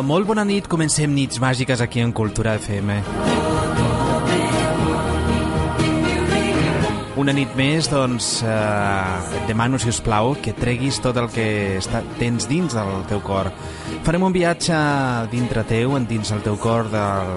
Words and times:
Hola, 0.00 0.08
molt 0.08 0.24
bona 0.30 0.46
nit. 0.48 0.64
Comencem 0.64 1.12
nits 1.12 1.36
màgiques 1.44 1.80
aquí 1.84 2.00
en 2.00 2.14
Cultura 2.16 2.54
FM. 2.56 2.94
Una 7.20 7.34
nit 7.36 7.52
més, 7.52 7.90
doncs, 7.92 8.30
eh, 8.40 9.36
et 9.42 9.44
demano, 9.50 9.76
si 9.76 9.90
us 9.92 10.00
plau, 10.00 10.32
que 10.40 10.54
treguis 10.56 11.02
tot 11.04 11.20
el 11.20 11.28
que 11.28 11.76
està, 11.76 12.00
tens 12.16 12.48
dins 12.48 12.72
del 12.72 13.04
teu 13.12 13.20
cor. 13.20 13.52
Farem 14.06 14.24
un 14.24 14.32
viatge 14.32 14.80
dintre 15.34 15.66
teu, 15.68 15.98
dins 16.08 16.32
el 16.32 16.40
teu 16.48 16.56
cor, 16.56 16.88
del, 16.88 17.36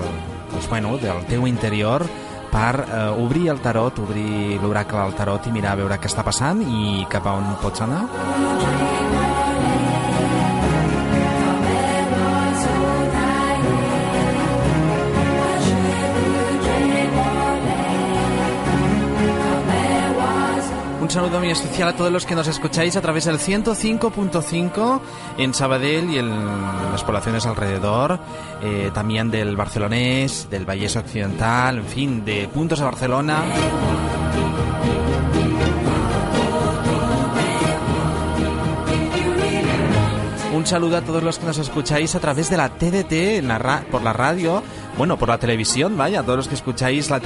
doncs, 0.54 0.70
bueno, 0.70 0.96
del 1.04 1.20
teu 1.28 1.46
interior, 1.46 2.08
per 2.50 2.80
eh, 2.80 3.10
obrir 3.26 3.50
el 3.50 3.60
tarot, 3.60 4.00
obrir 4.00 4.62
l'oracle 4.64 5.04
del 5.04 5.20
tarot 5.20 5.52
i 5.52 5.52
mirar 5.52 5.76
a 5.76 5.82
veure 5.84 6.00
què 6.00 6.08
està 6.08 6.24
passant 6.24 6.64
i 6.64 7.04
cap 7.12 7.28
a 7.28 7.36
on 7.44 7.58
pots 7.60 7.84
anar. 7.84 9.23
Saludo 21.14 21.40
muy 21.40 21.50
especial 21.52 21.90
a 21.90 21.96
todos 21.96 22.12
los 22.12 22.26
que 22.26 22.34
nos 22.36 22.48
escucháis 22.48 22.96
a 22.96 23.02
través 23.02 23.26
del 23.26 23.38
105.5 23.38 25.00
en 25.38 25.54
Sabadell 25.54 26.10
y 26.10 26.18
en 26.18 26.30
las 26.92 27.04
poblaciones 27.04 27.46
alrededor, 27.46 28.20
eh, 28.62 28.90
también 28.94 29.30
del 29.30 29.56
barcelonés, 29.56 30.48
del 30.50 30.66
Vallés 30.66 30.96
Occidental, 30.96 31.78
en 31.80 31.86
fin, 31.86 32.26
de 32.26 32.48
puntos 32.48 32.80
de 32.80 32.86
Barcelona. 32.86 33.44
Un 40.54 40.68
saludo 40.68 40.98
a 40.98 41.02
todos 41.02 41.24
los 41.24 41.40
que 41.40 41.46
nos 41.48 41.58
escucháis 41.58 42.14
a 42.16 42.20
través 42.20 42.50
de 42.50 42.58
la 42.58 42.70
TDT 42.70 43.42
la 43.44 43.58
ra- 43.58 43.84
por 43.90 44.04
la 44.04 44.14
radio, 44.14 44.62
bueno, 44.98 45.18
por 45.18 45.30
la 45.30 45.40
televisión, 45.40 45.98
vaya, 45.98 46.20
a 46.20 46.24
todos 46.24 46.38
los 46.38 46.48
que 46.48 46.54
escucháis 46.56 47.10
la, 47.10 47.20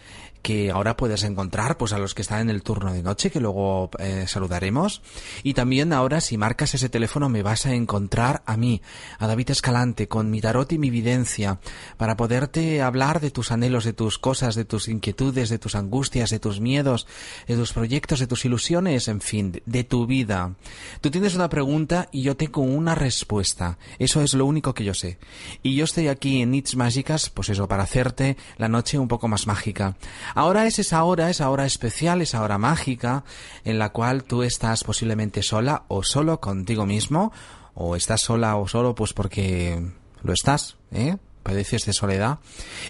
que 0.42 0.70
ahora 0.70 0.96
puedes 0.96 1.22
encontrar 1.22 1.78
pues 1.78 1.92
a 1.92 1.98
los 1.98 2.14
que 2.14 2.22
están 2.22 2.40
en 2.40 2.50
el 2.50 2.62
turno 2.62 2.92
de 2.92 3.02
noche, 3.02 3.30
que 3.30 3.40
luego 3.40 3.90
eh, 3.98 4.26
saludaremos. 4.26 5.02
Y 5.42 5.54
también 5.54 5.92
ahora 5.92 6.20
si 6.20 6.36
marcas 6.36 6.74
ese 6.74 6.88
teléfono 6.88 7.28
me 7.28 7.42
vas 7.42 7.64
a 7.66 7.74
encontrar 7.74 8.42
a 8.44 8.56
mí, 8.56 8.82
a 9.18 9.26
David 9.26 9.50
Escalante, 9.50 10.08
con 10.08 10.30
mi 10.30 10.40
tarot 10.40 10.70
y 10.72 10.78
mi 10.78 10.90
videncia, 10.90 11.60
para 11.96 12.16
poderte 12.16 12.82
hablar 12.82 13.20
de 13.20 13.30
tus 13.30 13.52
anhelos, 13.52 13.84
de 13.84 13.92
tus 13.92 14.18
cosas, 14.18 14.54
de 14.54 14.64
tus 14.64 14.88
inquietudes, 14.88 15.48
de 15.48 15.58
tus 15.58 15.74
angustias, 15.76 16.30
de 16.30 16.40
tus 16.40 16.60
miedos, 16.60 17.06
de 17.46 17.56
tus 17.56 17.72
proyectos, 17.72 18.18
de 18.18 18.26
tus 18.26 18.44
ilusiones, 18.44 19.08
en 19.08 19.20
fin, 19.20 19.62
de, 19.64 19.84
tu 19.84 20.06
vida. 20.06 20.54
Tú 21.00 21.10
tienes 21.10 21.34
una 21.34 21.48
pregunta 21.48 22.08
y 22.12 22.22
yo 22.22 22.36
tengo 22.36 22.62
una 22.62 22.94
respuesta. 22.94 23.78
Eso 23.98 24.22
es 24.22 24.34
lo 24.34 24.46
único 24.46 24.74
que 24.74 24.84
yo 24.84 24.94
sé. 24.94 25.18
Y 25.62 25.76
yo 25.76 25.84
estoy 25.84 26.08
aquí 26.08 26.42
en 26.42 26.50
Nits 26.50 26.76
Mágicas, 26.76 27.30
pues 27.30 27.48
eso, 27.48 27.68
para 27.68 27.84
hacerte 27.84 28.36
la 28.58 28.68
noche 28.68 28.98
un 28.98 29.08
poco 29.08 29.28
más 29.28 29.46
mágica. 29.46 29.96
Ahora 30.34 30.66
es 30.66 30.78
esa 30.78 31.04
hora, 31.04 31.30
esa 31.30 31.50
hora 31.50 31.66
especial, 31.66 32.22
esa 32.22 32.42
hora 32.42 32.58
mágica, 32.58 33.24
en 33.64 33.78
la 33.78 33.90
cual 33.90 34.24
tú 34.24 34.42
estás 34.42 34.84
posiblemente 34.84 35.42
sola 35.42 35.84
o 35.88 36.02
solo 36.02 36.40
contigo 36.40 36.86
mismo, 36.86 37.32
o 37.74 37.96
estás 37.96 38.22
sola 38.22 38.56
o 38.56 38.68
solo 38.68 38.94
pues 38.94 39.12
porque 39.12 39.92
lo 40.22 40.32
estás, 40.32 40.76
¿eh? 40.92 41.16
padeces 41.42 41.84
de 41.86 41.92
soledad. 41.92 42.38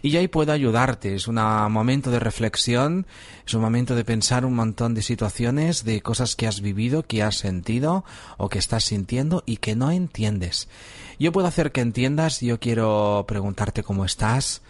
Y 0.03 0.17
ahí 0.17 0.29
puedo 0.29 0.53
ayudarte. 0.53 1.15
Es 1.15 1.27
un 1.27 1.37
momento 1.37 2.11
de 2.11 2.21
reflexión 2.21 3.07
es 3.47 3.55
un 3.55 3.61
momento 3.61 3.97
de 3.97 4.05
pensar 4.05 4.45
un 4.45 4.55
montón 4.55 4.95
de 4.95 5.03
situaciones 5.03 5.85
de 5.85 6.01
cosas 6.01 6.37
que 6.37 6.47
has 6.47 6.61
vivido 6.61 7.03
que 7.03 7.23
has 7.23 7.37
sentido 7.37 8.05
o 8.37 8.49
que 8.49 8.59
estás 8.59 8.85
sintiendo 8.85 9.43
y 9.47 9.57
que 9.57 9.75
no 9.75 9.91
entiendes. 9.91 10.69
Yo 11.19 11.33
puedo 11.33 11.49
hacer 11.49 11.73
que 11.73 11.81
entiendas. 11.81 12.41
Yo 12.41 12.61
quiero 12.61 13.25
preguntarte 13.27 13.83
cómo 13.83 14.05
estás 14.05 14.63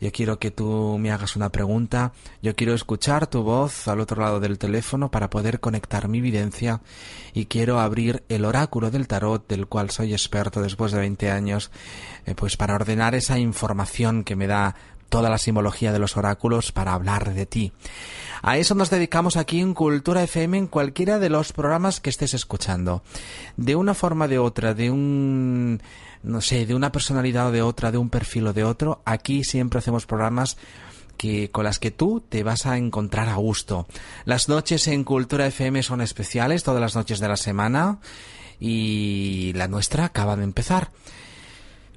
yo 0.00 0.10
quiero 0.12 0.38
que 0.38 0.50
tú 0.50 0.96
me 0.98 1.10
hagas 1.10 1.36
una 1.36 1.50
pregunta, 1.50 2.12
yo 2.42 2.56
quiero 2.56 2.74
escuchar 2.74 3.26
tu 3.26 3.42
voz 3.42 3.86
al 3.88 4.00
otro 4.00 4.22
lado 4.22 4.40
del 4.40 4.58
teléfono 4.58 5.10
para 5.10 5.30
poder 5.30 5.60
conectar 5.60 6.08
mi 6.08 6.18
evidencia 6.18 6.80
y 7.34 7.46
quiero 7.46 7.80
abrir 7.80 8.24
el 8.28 8.44
oráculo 8.44 8.90
del 8.90 9.06
tarot 9.06 9.46
del 9.46 9.66
cual 9.66 9.90
soy 9.90 10.12
experto 10.12 10.62
después 10.62 10.92
de 10.92 11.00
20 11.00 11.30
años, 11.30 11.70
eh, 12.26 12.34
pues 12.34 12.56
para 12.56 12.74
ordenar 12.74 13.14
esa 13.14 13.38
información 13.38 14.24
que 14.24 14.36
me 14.36 14.46
da 14.46 14.74
toda 15.10 15.28
la 15.28 15.38
simbología 15.38 15.92
de 15.92 15.98
los 15.98 16.16
oráculos 16.16 16.72
para 16.72 16.94
hablar 16.94 17.34
de 17.34 17.44
ti. 17.44 17.72
A 18.42 18.56
eso 18.56 18.74
nos 18.74 18.88
dedicamos 18.88 19.36
aquí 19.36 19.60
en 19.60 19.74
Cultura 19.74 20.22
FM 20.22 20.56
en 20.56 20.66
cualquiera 20.66 21.18
de 21.18 21.28
los 21.28 21.52
programas 21.52 22.00
que 22.00 22.08
estés 22.08 22.32
escuchando. 22.32 23.02
De 23.58 23.76
una 23.76 23.92
forma 23.92 24.24
o 24.24 24.28
de 24.28 24.38
otra, 24.38 24.72
de 24.72 24.90
un 24.90 25.82
no 26.22 26.40
sé, 26.40 26.66
de 26.66 26.74
una 26.74 26.92
personalidad 26.92 27.48
o 27.48 27.52
de 27.52 27.62
otra, 27.62 27.92
de 27.92 27.98
un 27.98 28.10
perfil 28.10 28.48
o 28.48 28.52
de 28.52 28.64
otro, 28.64 29.02
aquí 29.04 29.44
siempre 29.44 29.78
hacemos 29.78 30.06
programas 30.06 30.56
que 31.16 31.50
con 31.50 31.64
las 31.64 31.78
que 31.78 31.90
tú 31.90 32.22
te 32.26 32.42
vas 32.42 32.66
a 32.66 32.78
encontrar 32.78 33.28
a 33.28 33.34
gusto. 33.34 33.86
Las 34.24 34.48
noches 34.48 34.88
en 34.88 35.04
Cultura 35.04 35.46
FM 35.46 35.82
son 35.82 36.00
especiales, 36.00 36.62
todas 36.62 36.80
las 36.80 36.94
noches 36.96 37.20
de 37.20 37.28
la 37.28 37.36
semana 37.36 37.98
y 38.58 39.52
la 39.54 39.68
nuestra 39.68 40.06
acaba 40.06 40.36
de 40.36 40.44
empezar. 40.44 40.92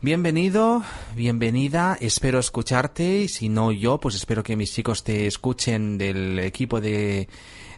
Bienvenido, 0.02 0.84
bienvenida, 1.16 1.98
espero 2.02 2.40
escucharte 2.40 3.22
y 3.22 3.28
si 3.30 3.48
no 3.48 3.72
yo, 3.72 4.02
pues 4.02 4.16
espero 4.16 4.44
que 4.44 4.58
mis 4.58 4.74
chicos 4.74 5.06
te 5.06 5.28
escuchen 5.28 5.98
del 5.98 6.40
equipo 6.40 6.82
de, 6.82 7.30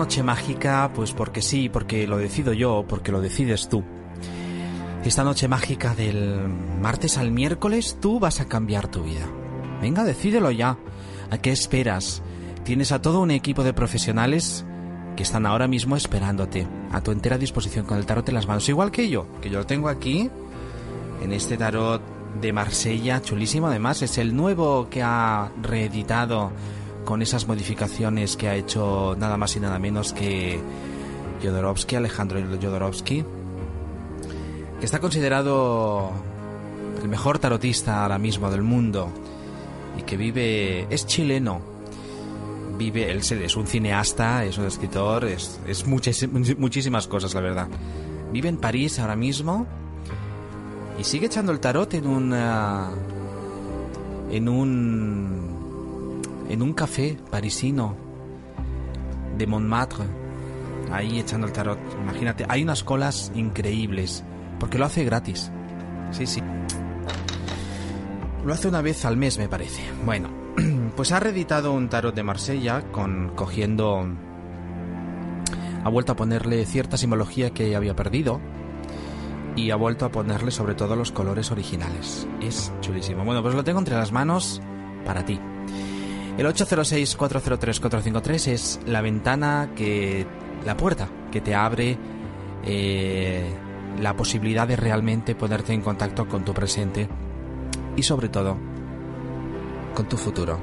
Noche 0.00 0.22
mágica, 0.22 0.90
pues 0.94 1.12
porque 1.12 1.42
sí, 1.42 1.68
porque 1.68 2.06
lo 2.06 2.16
decido 2.16 2.54
yo, 2.54 2.86
porque 2.88 3.12
lo 3.12 3.20
decides 3.20 3.68
tú. 3.68 3.84
Esta 5.04 5.24
noche 5.24 5.46
mágica 5.46 5.94
del 5.94 6.48
martes 6.80 7.18
al 7.18 7.30
miércoles, 7.30 7.98
tú 8.00 8.18
vas 8.18 8.40
a 8.40 8.46
cambiar 8.46 8.88
tu 8.88 9.02
vida. 9.02 9.26
Venga, 9.82 10.02
decídelo 10.04 10.52
ya. 10.52 10.78
¿A 11.30 11.36
qué 11.36 11.52
esperas? 11.52 12.22
Tienes 12.64 12.92
a 12.92 13.02
todo 13.02 13.20
un 13.20 13.30
equipo 13.30 13.62
de 13.62 13.74
profesionales 13.74 14.64
que 15.16 15.22
están 15.22 15.44
ahora 15.44 15.68
mismo 15.68 15.96
esperándote, 15.96 16.66
a 16.92 17.02
tu 17.02 17.10
entera 17.10 17.36
disposición 17.36 17.84
con 17.84 17.98
el 17.98 18.06
tarot 18.06 18.26
en 18.26 18.36
las 18.36 18.46
manos, 18.46 18.66
igual 18.70 18.90
que 18.90 19.10
yo, 19.10 19.26
que 19.42 19.50
yo 19.50 19.58
lo 19.58 19.66
tengo 19.66 19.90
aquí, 19.90 20.30
en 21.22 21.30
este 21.30 21.58
tarot 21.58 22.00
de 22.40 22.54
Marsella, 22.54 23.20
chulísimo 23.20 23.66
además, 23.66 24.00
es 24.00 24.16
el 24.16 24.34
nuevo 24.34 24.88
que 24.88 25.02
ha 25.02 25.52
reeditado 25.60 26.52
con 27.04 27.22
esas 27.22 27.46
modificaciones 27.46 28.36
que 28.36 28.48
ha 28.48 28.54
hecho 28.54 29.16
nada 29.18 29.36
más 29.36 29.56
y 29.56 29.60
nada 29.60 29.78
menos 29.78 30.12
que 30.12 30.60
Jodorowsky, 31.42 31.96
Alejandro 31.96 32.40
Jodorowsky, 32.40 33.24
que 34.78 34.84
está 34.84 34.98
considerado 34.98 36.10
el 37.02 37.08
mejor 37.08 37.38
tarotista 37.38 38.02
ahora 38.02 38.18
mismo 38.18 38.50
del 38.50 38.62
mundo 38.62 39.10
y 39.98 40.02
que 40.02 40.16
vive, 40.16 40.86
es 40.90 41.06
chileno, 41.06 41.60
vive, 42.78 43.10
él 43.10 43.18
es 43.18 43.56
un 43.56 43.66
cineasta, 43.66 44.44
es 44.44 44.58
un 44.58 44.66
escritor, 44.66 45.24
es, 45.24 45.60
es 45.66 45.86
muchas, 45.86 46.26
muchísimas 46.58 47.06
cosas, 47.06 47.34
la 47.34 47.40
verdad. 47.40 47.68
Vive 48.32 48.48
en 48.48 48.58
París 48.58 48.98
ahora 48.98 49.16
mismo 49.16 49.66
y 50.98 51.04
sigue 51.04 51.26
echando 51.26 51.52
el 51.52 51.60
tarot 51.60 51.92
en 51.94 52.06
un... 52.06 52.34
en 54.30 54.48
un 54.48 55.59
en 56.50 56.62
un 56.62 56.72
café 56.72 57.16
parisino 57.30 57.96
de 59.38 59.46
Montmartre, 59.46 60.04
ahí 60.90 61.20
echando 61.20 61.46
el 61.46 61.52
tarot. 61.52 61.78
Imagínate, 62.02 62.44
hay 62.48 62.62
unas 62.62 62.82
colas 62.82 63.32
increíbles, 63.34 64.24
porque 64.58 64.76
lo 64.76 64.84
hace 64.84 65.04
gratis. 65.04 65.50
Sí, 66.10 66.26
sí. 66.26 66.42
Lo 68.44 68.52
hace 68.52 68.68
una 68.68 68.82
vez 68.82 69.04
al 69.04 69.16
mes, 69.16 69.38
me 69.38 69.48
parece. 69.48 69.82
Bueno, 70.04 70.28
pues 70.96 71.12
ha 71.12 71.20
reeditado 71.20 71.72
un 71.72 71.88
tarot 71.88 72.14
de 72.14 72.22
Marsella 72.22 72.82
con 72.90 73.32
cogiendo 73.36 74.06
ha 75.82 75.88
vuelto 75.88 76.12
a 76.12 76.16
ponerle 76.16 76.66
cierta 76.66 76.96
simbología 76.96 77.50
que 77.50 77.74
había 77.74 77.96
perdido 77.96 78.40
y 79.56 79.70
ha 79.70 79.76
vuelto 79.76 80.04
a 80.04 80.10
ponerle 80.10 80.50
sobre 80.50 80.74
todo 80.74 80.96
los 80.96 81.12
colores 81.12 81.50
originales. 81.50 82.26
Es 82.40 82.72
chulísimo. 82.80 83.24
Bueno, 83.24 83.42
pues 83.42 83.54
lo 83.54 83.64
tengo 83.64 83.78
entre 83.78 83.94
las 83.94 84.12
manos 84.12 84.60
para 85.04 85.24
ti. 85.24 85.40
El 86.38 86.46
806-403-453 86.46 88.46
es 88.48 88.80
la 88.86 89.00
ventana 89.00 89.70
que. 89.76 90.26
la 90.64 90.76
puerta 90.76 91.08
que 91.30 91.40
te 91.40 91.54
abre 91.54 91.96
eh, 92.64 93.44
la 94.00 94.16
posibilidad 94.16 94.66
de 94.66 94.76
realmente 94.76 95.34
ponerte 95.34 95.72
en 95.72 95.82
contacto 95.82 96.26
con 96.26 96.44
tu 96.44 96.54
presente 96.54 97.08
y, 97.96 98.02
sobre 98.02 98.28
todo, 98.28 98.56
con 99.94 100.08
tu 100.08 100.16
futuro. 100.16 100.60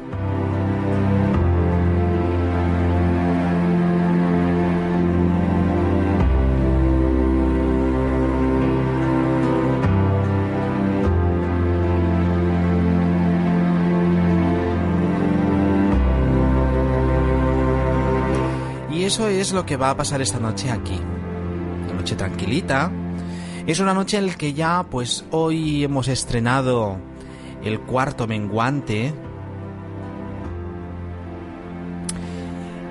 Es 19.48 19.54
lo 19.54 19.66
que 19.66 19.78
va 19.78 19.92
a 19.92 19.98
pasar 19.98 20.22
esta 20.22 20.40
noche 20.40 20.70
aquí. 20.70 21.00
Una 21.86 21.94
noche 21.94 22.16
tranquilita. 22.16 22.92
Es 23.66 23.80
una 23.80 23.94
noche 23.94 24.18
en 24.18 24.28
la 24.28 24.36
que 24.36 24.54
ya, 24.54 24.86
pues 24.90 25.24
hoy 25.32 25.86
hemos 25.86 26.10
estrenado 26.10 26.98
el 27.64 27.80
cuarto 27.80 28.28
menguante. 28.28 29.14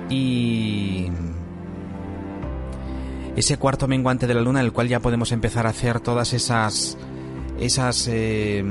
Y 0.09 1.09
ese 3.37 3.59
cuarto 3.59 3.87
menguante 3.87 4.27
de 4.27 4.33
la 4.33 4.41
luna, 4.41 4.61
en 4.61 4.67
el 4.67 4.73
cual 4.73 4.89
ya 4.89 5.01
podemos 5.01 5.33
empezar 5.33 5.67
a 5.67 5.71
hacer 5.71 6.01
todas 6.01 6.33
esas 6.33 6.97
esas 7.61 8.07
eh, 8.09 8.63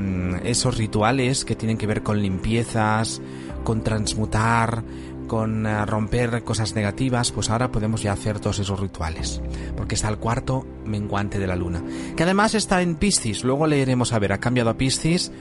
esos 0.44 0.76
rituales 0.76 1.44
que 1.44 1.54
tienen 1.54 1.76
que 1.76 1.86
ver 1.86 2.02
con 2.02 2.20
limpiezas, 2.20 3.20
con 3.64 3.82
transmutar, 3.82 4.82
con 5.26 5.66
eh, 5.66 5.86
romper 5.86 6.42
cosas 6.44 6.74
negativas, 6.74 7.32
pues 7.32 7.50
ahora 7.50 7.70
podemos 7.70 8.02
ya 8.02 8.12
hacer 8.12 8.40
todos 8.40 8.58
esos 8.58 8.80
rituales. 8.80 9.40
Porque 9.76 9.94
está 9.94 10.08
el 10.08 10.18
cuarto 10.18 10.66
menguante 10.84 11.38
de 11.38 11.46
la 11.46 11.56
luna. 11.56 11.82
Que 12.16 12.22
además 12.22 12.54
está 12.54 12.82
en 12.82 12.96
Piscis. 12.96 13.44
Luego 13.44 13.66
leeremos 13.66 14.12
a 14.12 14.18
ver, 14.18 14.32
ha 14.32 14.38
cambiado 14.38 14.70
a 14.70 14.76
Piscis. 14.76 15.32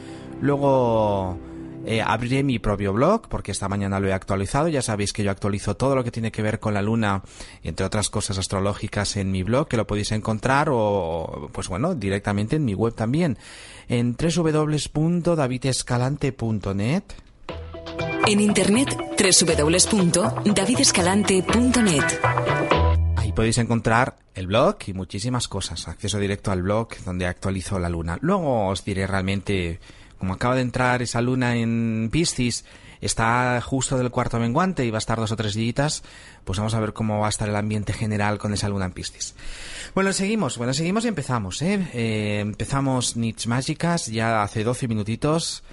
Luego 0.41 1.37
Eh, 1.87 2.01
abriré 2.01 2.41
mi 2.41 2.57
propio 2.57 2.93
blog 2.93 3.27
porque 3.29 3.51
esta 3.51 3.69
mañana 3.69 3.99
lo 3.99 4.07
he 4.07 4.13
actualizado. 4.13 4.67
Ya 4.69 4.81
sabéis 4.81 5.13
que 5.13 5.23
yo 5.23 5.29
actualizo 5.29 5.77
todo 5.77 5.95
lo 5.95 6.03
que 6.03 6.09
tiene 6.09 6.31
que 6.31 6.41
ver 6.41 6.59
con 6.59 6.73
la 6.73 6.81
luna, 6.81 7.21
entre 7.61 7.85
otras 7.85 8.09
cosas 8.09 8.39
astrológicas, 8.39 9.17
en 9.17 9.31
mi 9.31 9.43
blog, 9.43 9.67
que 9.67 9.77
lo 9.77 9.85
podéis 9.85 10.11
encontrar 10.11 10.69
o, 10.71 11.47
pues 11.53 11.67
bueno, 11.67 11.93
directamente 11.93 12.55
en 12.55 12.65
mi 12.65 12.73
web 12.73 12.95
también, 12.95 13.37
en 13.87 14.17
www.davidescalante.net. 14.17 17.03
En 18.27 18.41
internet, 18.41 18.97
www.davidescalante.net. 19.19 22.03
Ahí 23.17 23.31
podéis 23.31 23.59
encontrar 23.59 24.15
el 24.33 24.47
blog 24.47 24.77
y 24.87 24.93
muchísimas 24.93 25.47
cosas. 25.47 25.87
Acceso 25.87 26.17
directo 26.17 26.51
al 26.51 26.63
blog 26.63 26.87
donde 27.05 27.27
actualizo 27.27 27.77
la 27.77 27.89
luna. 27.89 28.17
Luego 28.21 28.65
os 28.67 28.83
diré 28.83 29.05
realmente 29.05 29.79
como 30.17 30.33
acaba 30.33 30.55
de 30.55 30.61
entrar 30.61 31.03
esa 31.03 31.21
luna 31.21 31.55
en 31.55 32.09
Piscis, 32.11 32.65
está 33.01 33.61
justo 33.61 33.95
del 33.97 34.09
cuarto 34.09 34.39
menguante 34.39 34.83
y 34.85 34.89
va 34.89 34.97
a 34.97 34.99
estar 34.99 35.19
dos 35.19 35.31
o 35.31 35.35
tres 35.35 35.53
días, 35.53 36.01
pues 36.45 36.57
vamos 36.57 36.73
a 36.73 36.79
ver 36.79 36.93
cómo 36.93 37.19
va 37.19 37.27
a 37.27 37.29
estar 37.29 37.47
el 37.47 37.55
ambiente 37.55 37.93
general 37.93 38.39
con 38.39 38.53
esa 38.53 38.69
luna 38.69 38.85
en 38.85 38.93
Piscis. 38.93 39.35
Bueno, 39.93 40.11
seguimos, 40.13 40.57
bueno, 40.57 40.73
seguimos 40.73 41.05
y 41.05 41.09
empezamos, 41.09 41.61
¿eh? 41.61 41.79
eh 41.93 42.39
empezamos 42.39 43.17
Nits 43.17 43.45
Mágicas 43.45 44.07
ya 44.07 44.41
hace 44.41 44.63
12 44.63 44.87
minutitos. 44.87 45.63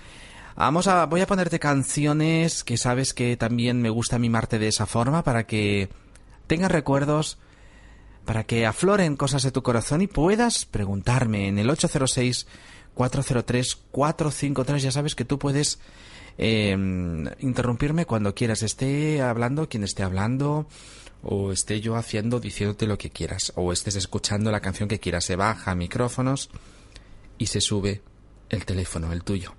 Vamos 0.56 0.86
a, 0.86 1.06
voy 1.06 1.20
a 1.20 1.26
ponerte 1.26 1.58
canciones 1.58 2.64
que 2.64 2.76
sabes 2.76 3.14
que 3.14 3.36
también 3.36 3.80
me 3.80 3.90
gusta 3.90 4.18
mimarte 4.18 4.58
de 4.58 4.68
esa 4.68 4.86
forma 4.86 5.22
para 5.24 5.46
que 5.46 5.88
tengas 6.46 6.70
recuerdos, 6.70 7.38
para 8.24 8.44
que 8.44 8.66
afloren 8.66 9.16
cosas 9.16 9.42
de 9.42 9.50
tu 9.50 9.62
corazón 9.62 10.02
y 10.02 10.06
puedas 10.06 10.64
preguntarme 10.64 11.48
en 11.48 11.58
el 11.58 11.70
806 11.70 12.46
403-453. 12.96 14.78
Ya 14.78 14.92
sabes 14.92 15.14
que 15.14 15.24
tú 15.24 15.38
puedes 15.38 15.78
eh, 16.38 16.76
interrumpirme 17.40 18.06
cuando 18.06 18.34
quieras. 18.34 18.62
Esté 18.62 19.22
hablando 19.22 19.68
quien 19.68 19.84
esté 19.84 20.02
hablando 20.02 20.66
o 21.22 21.52
esté 21.52 21.80
yo 21.80 21.96
haciendo, 21.96 22.40
diciéndote 22.40 22.86
lo 22.86 22.98
que 22.98 23.10
quieras, 23.10 23.52
o 23.54 23.72
estés 23.72 23.94
escuchando 23.94 24.50
la 24.50 24.60
canción 24.60 24.88
que 24.88 24.98
quieras. 24.98 25.24
Se 25.24 25.36
baja 25.36 25.74
micrófonos 25.74 26.50
y 27.38 27.46
se 27.46 27.60
sube 27.60 28.02
el 28.48 28.64
teléfono, 28.64 29.12
el 29.12 29.22
tuyo. 29.22 29.54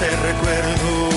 ese 0.00 0.16
recuerdo. 0.16 1.09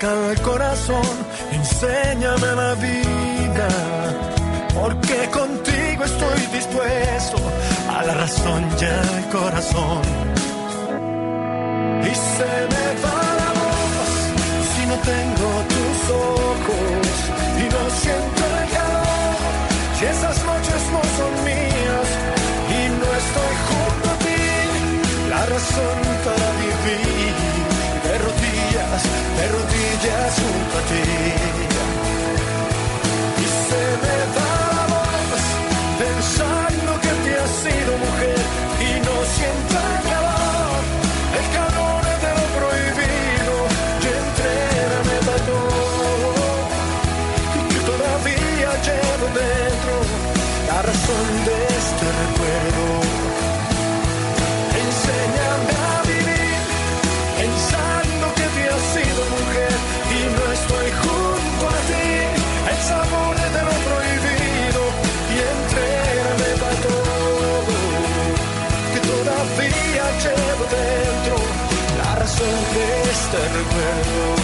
Refresca 0.00 0.30
el 0.30 0.40
corazón, 0.40 1.02
enséñame 1.52 2.46
la 2.56 2.74
vida. 2.74 3.68
Porque 4.74 5.28
contigo 5.30 6.04
estoy 6.04 6.40
dispuesto 6.52 7.38
a 7.88 8.02
la 8.04 8.14
razón 8.14 8.64
y 8.80 8.84
al 8.84 9.28
corazón. 9.30 10.02
Y 12.02 12.14
se 12.14 12.52
me 12.72 12.86
va 13.02 13.20
la 13.40 13.50
voz 13.60 14.12
si 14.72 14.86
no 14.86 14.96
tengo 15.12 15.48
tus 15.74 16.10
ojos 16.10 17.16
y 17.58 17.64
no 17.74 17.82
siento 18.00 18.42
el 18.46 18.70
calor. 18.70 19.36
Si 19.98 20.04
esas 20.06 20.44
noches 20.44 20.82
no 20.94 21.02
son 21.16 21.32
mías 21.44 22.08
y 22.76 22.88
no 23.00 23.08
estoy 23.22 23.54
junto 23.68 24.10
a 24.10 24.18
ti, 24.24 25.28
la 25.28 25.46
razón 25.46 25.98
para 26.24 26.49
junto 30.90 31.29
de 73.32 74.39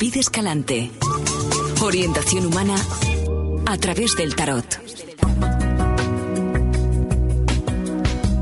David 0.00 0.16
Escalante. 0.16 0.90
Orientación 1.82 2.46
humana 2.46 2.74
a 3.66 3.76
través 3.76 4.16
del 4.16 4.34
tarot. 4.34 4.64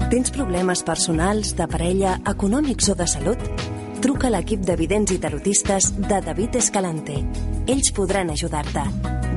Tens 0.08 0.30
problemes 0.30 0.84
personals, 0.84 1.56
de 1.56 1.66
parella, 1.66 2.20
econòmics 2.30 2.92
o 2.92 2.94
de 2.94 3.08
salut? 3.10 3.42
Truca 3.98 4.28
a 4.28 4.36
l'equip 4.36 4.62
de 4.62 4.76
vidents 4.78 5.10
i 5.10 5.18
tarotistes 5.18 5.88
de 5.98 6.20
David 6.22 6.54
Escalante. 6.60 7.24
Ells 7.66 7.90
podran 7.90 8.30
ajudar-te. 8.30 8.84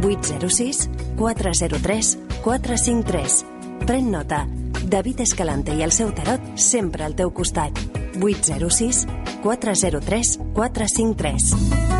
806 0.06 0.92
403 1.18 2.12
453. 2.44 3.40
Pren 3.88 4.12
nota. 4.14 4.44
David 4.84 5.26
Escalante 5.26 5.74
i 5.74 5.82
el 5.82 5.90
seu 5.90 6.14
tarot 6.14 6.54
sempre 6.54 7.02
al 7.02 7.18
teu 7.18 7.34
costat. 7.34 7.82
806 8.22 9.08
403 9.42 10.38
453. 10.54 11.91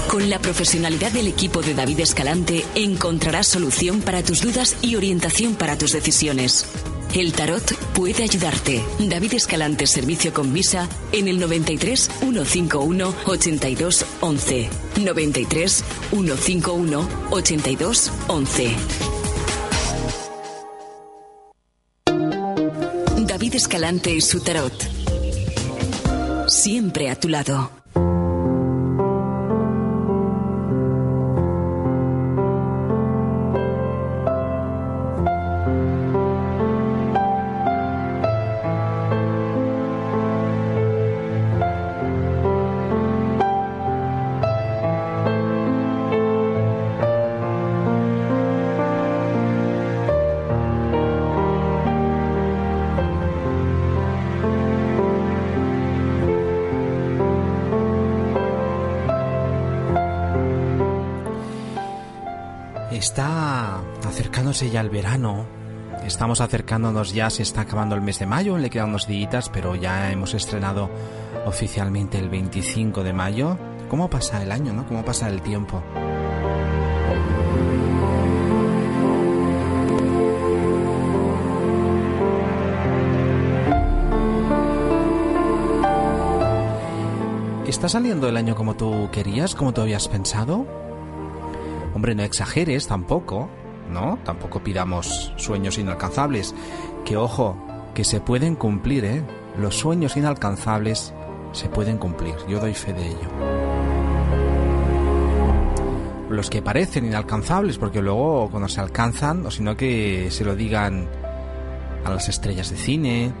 Con 0.09 0.29
la 0.29 0.39
profesionalidad 0.39 1.13
del 1.13 1.27
equipo 1.27 1.61
de 1.61 1.75
David 1.75 2.01
Escalante 2.01 2.65
encontrarás 2.75 3.47
solución 3.47 4.01
para 4.01 4.21
tus 4.21 4.41
dudas 4.41 4.75
y 4.81 4.97
orientación 4.97 5.55
para 5.55 5.77
tus 5.77 5.93
decisiones. 5.93 6.65
El 7.13 7.31
tarot 7.31 7.73
puede 7.93 8.23
ayudarte. 8.23 8.83
David 8.99 9.35
Escalante 9.35 9.87
Servicio 9.87 10.33
con 10.33 10.51
Visa 10.51 10.89
en 11.13 11.29
el 11.29 11.39
93 11.39 12.11
151 12.19 13.15
82 13.27 14.05
11. 14.19 14.69
93 14.97 15.85
151 16.11 17.07
82 17.31 18.11
11. 18.27 19.20
David 23.51 23.63
Escalante 23.63 24.13
y 24.13 24.21
su 24.21 24.39
tarot. 24.39 24.73
Siempre 26.47 27.09
a 27.09 27.19
tu 27.19 27.27
lado. 27.27 27.80
Está 63.01 63.79
acercándose 64.07 64.69
ya 64.69 64.79
el 64.79 64.91
verano. 64.91 65.47
Estamos 66.05 66.39
acercándonos 66.39 67.15
ya, 67.15 67.31
se 67.31 67.41
está 67.41 67.61
acabando 67.61 67.95
el 67.95 68.01
mes 68.01 68.19
de 68.19 68.27
mayo, 68.27 68.59
le 68.59 68.69
quedan 68.69 68.89
unos 68.89 69.07
días, 69.07 69.49
pero 69.49 69.73
ya 69.73 70.11
hemos 70.11 70.35
estrenado 70.35 70.87
oficialmente 71.47 72.19
el 72.19 72.29
25 72.29 73.03
de 73.03 73.11
mayo. 73.11 73.57
¿Cómo 73.89 74.07
pasa 74.07 74.43
el 74.43 74.51
año, 74.51 74.71
no? 74.71 74.85
¿Cómo 74.85 75.03
pasa 75.03 75.29
el 75.29 75.41
tiempo? 75.41 75.81
¿Está 87.65 87.89
saliendo 87.89 88.29
el 88.29 88.37
año 88.37 88.53
como 88.53 88.75
tú 88.75 89.09
querías, 89.11 89.55
como 89.55 89.73
tú 89.73 89.81
habías 89.81 90.07
pensado? 90.07 90.90
Hombre, 92.01 92.15
no 92.15 92.23
exageres 92.23 92.87
tampoco, 92.87 93.47
¿no? 93.91 94.17
Tampoco 94.25 94.63
pidamos 94.63 95.31
sueños 95.35 95.77
inalcanzables. 95.77 96.55
Que 97.05 97.15
ojo, 97.15 97.55
que 97.93 98.03
se 98.03 98.19
pueden 98.19 98.55
cumplir, 98.55 99.05
¿eh? 99.05 99.23
Los 99.55 99.75
sueños 99.77 100.17
inalcanzables 100.17 101.13
se 101.51 101.69
pueden 101.69 101.99
cumplir. 101.99 102.33
Yo 102.49 102.59
doy 102.59 102.73
fe 102.73 102.93
de 102.93 103.05
ello. 103.05 103.29
Los 106.31 106.49
que 106.49 106.63
parecen 106.63 107.05
inalcanzables, 107.05 107.77
porque 107.77 108.01
luego 108.01 108.49
cuando 108.49 108.67
se 108.67 108.81
alcanzan, 108.81 109.45
o 109.45 109.51
sino 109.51 109.77
que 109.77 110.29
se 110.31 110.43
lo 110.43 110.55
digan 110.55 111.07
a 112.03 112.09
las 112.09 112.29
estrellas 112.29 112.71
de 112.71 112.77
cine, 112.77 113.31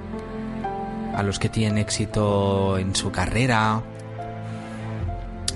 a 1.15 1.23
los 1.23 1.39
que 1.39 1.49
tienen 1.49 1.79
éxito 1.79 2.77
en 2.77 2.93
su 2.93 3.11
carrera, 3.11 3.81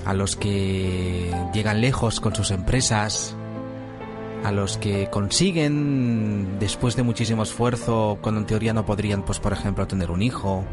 a 0.06 0.14
los 0.14 0.36
que 0.36 1.34
llegan 1.54 1.82
lejos 1.82 2.20
con 2.20 2.36
sus 2.36 2.52
empresas, 2.52 3.36
a 4.44 4.52
los 4.52 4.78
que 4.78 5.10
consiguen 5.10 6.60
después 6.60 6.96
de 6.96 7.02
muchísimo 7.02 7.44
esfuerzo, 7.44 8.20
cuando 8.22 8.42
en 8.42 8.48
teoría 8.48 8.74
no 8.74 8.86
podrían, 8.86 9.24
pues 9.24 9.40
por 9.40 9.52
ejemplo, 9.52 9.88
tener 9.88 10.12
un 10.12 10.22
hijo, 10.22 10.64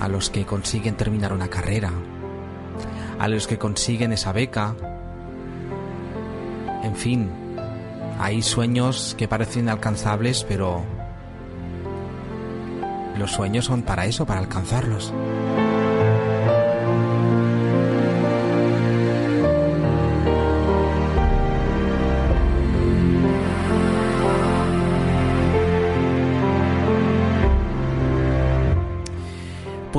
a 0.00 0.08
los 0.08 0.30
que 0.30 0.46
consiguen 0.46 0.96
terminar 0.96 1.34
una 1.34 1.48
carrera, 1.48 1.90
a 3.18 3.28
los 3.28 3.46
que 3.46 3.58
consiguen 3.58 4.14
esa 4.14 4.32
beca, 4.32 4.74
en 6.82 6.96
fin, 6.96 7.30
hay 8.18 8.40
sueños 8.40 9.14
que 9.18 9.28
parecen 9.28 9.64
inalcanzables, 9.64 10.44
pero 10.44 10.82
los 13.18 13.30
sueños 13.30 13.66
son 13.66 13.82
para 13.82 14.06
eso, 14.06 14.24
para 14.24 14.40
alcanzarlos. 14.40 15.12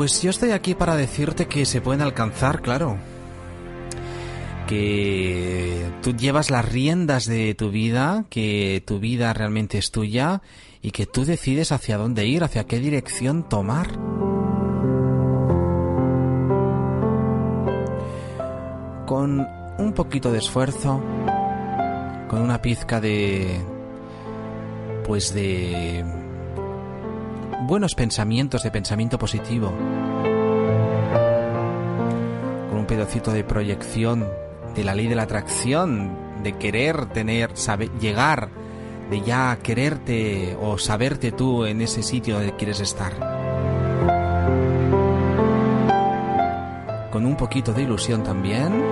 Pues 0.02 0.24
yo 0.24 0.32
estoy 0.32 0.50
aquí 0.50 0.74
para 0.74 0.96
decirte 0.96 1.46
que 1.46 1.64
se 1.64 1.80
pueden 1.80 2.02
alcanzar, 2.02 2.64
claro. 2.64 2.98
Que 4.68 5.92
tú 6.02 6.16
llevas 6.16 6.50
las 6.50 6.68
riendas 6.68 7.28
de 7.28 7.54
tu 7.54 7.70
vida, 7.70 8.26
que 8.32 8.82
tu 8.84 8.98
vida 9.00 9.32
realmente 9.32 9.78
es 9.78 9.92
tuya 9.92 10.42
y 10.82 10.90
que 10.90 11.06
tú 11.06 11.24
decides 11.24 11.72
hacia 11.72 12.00
dónde 12.00 12.26
ir, 12.26 12.44
hacia 12.44 12.64
qué 12.64 12.80
dirección 12.80 13.48
tomar. 13.48 13.92
Con 19.06 19.48
un 19.78 19.94
poquito 19.94 20.32
de 20.32 20.40
esfuerzo, 20.40 21.00
con 22.28 22.42
una 22.42 22.60
pizca 22.60 23.00
de... 23.00 23.62
pues 25.06 25.32
de 25.32 26.20
buenos 27.71 27.95
pensamientos 27.95 28.63
de 28.63 28.69
pensamiento 28.69 29.17
positivo, 29.17 29.71
con 32.69 32.77
un 32.77 32.86
pedacito 32.86 33.31
de 33.31 33.45
proyección 33.45 34.27
de 34.75 34.84
la 34.84 34.93
ley 34.93 35.07
de 35.07 35.15
la 35.15 35.23
atracción, 35.23 36.43
de 36.43 36.57
querer 36.57 37.05
tener, 37.05 37.55
saber, 37.55 37.89
llegar, 37.97 38.49
de 39.10 39.21
ya 39.21 39.57
quererte 39.63 40.57
o 40.62 40.77
saberte 40.77 41.31
tú 41.31 41.63
en 41.63 41.79
ese 41.79 42.03
sitio 42.03 42.36
donde 42.36 42.57
quieres 42.57 42.81
estar. 42.81 43.13
Con 47.10 47.25
un 47.25 47.38
poquito 47.38 47.71
de 47.71 47.84
ilusión 47.84 48.21
también. 48.21 48.84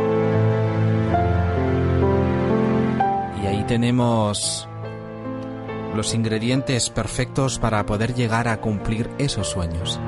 Y 3.44 3.46
ahí 3.46 3.66
tenemos 3.68 4.69
los 5.96 6.14
ingredientes 6.14 6.90
perfectos 6.90 7.60
para 7.60 7.86
poder 7.86 8.14
llegar 8.14 8.48
a 8.48 8.62
cumplir 8.62 9.10
esos 9.18 9.48
sueños. 9.48 10.00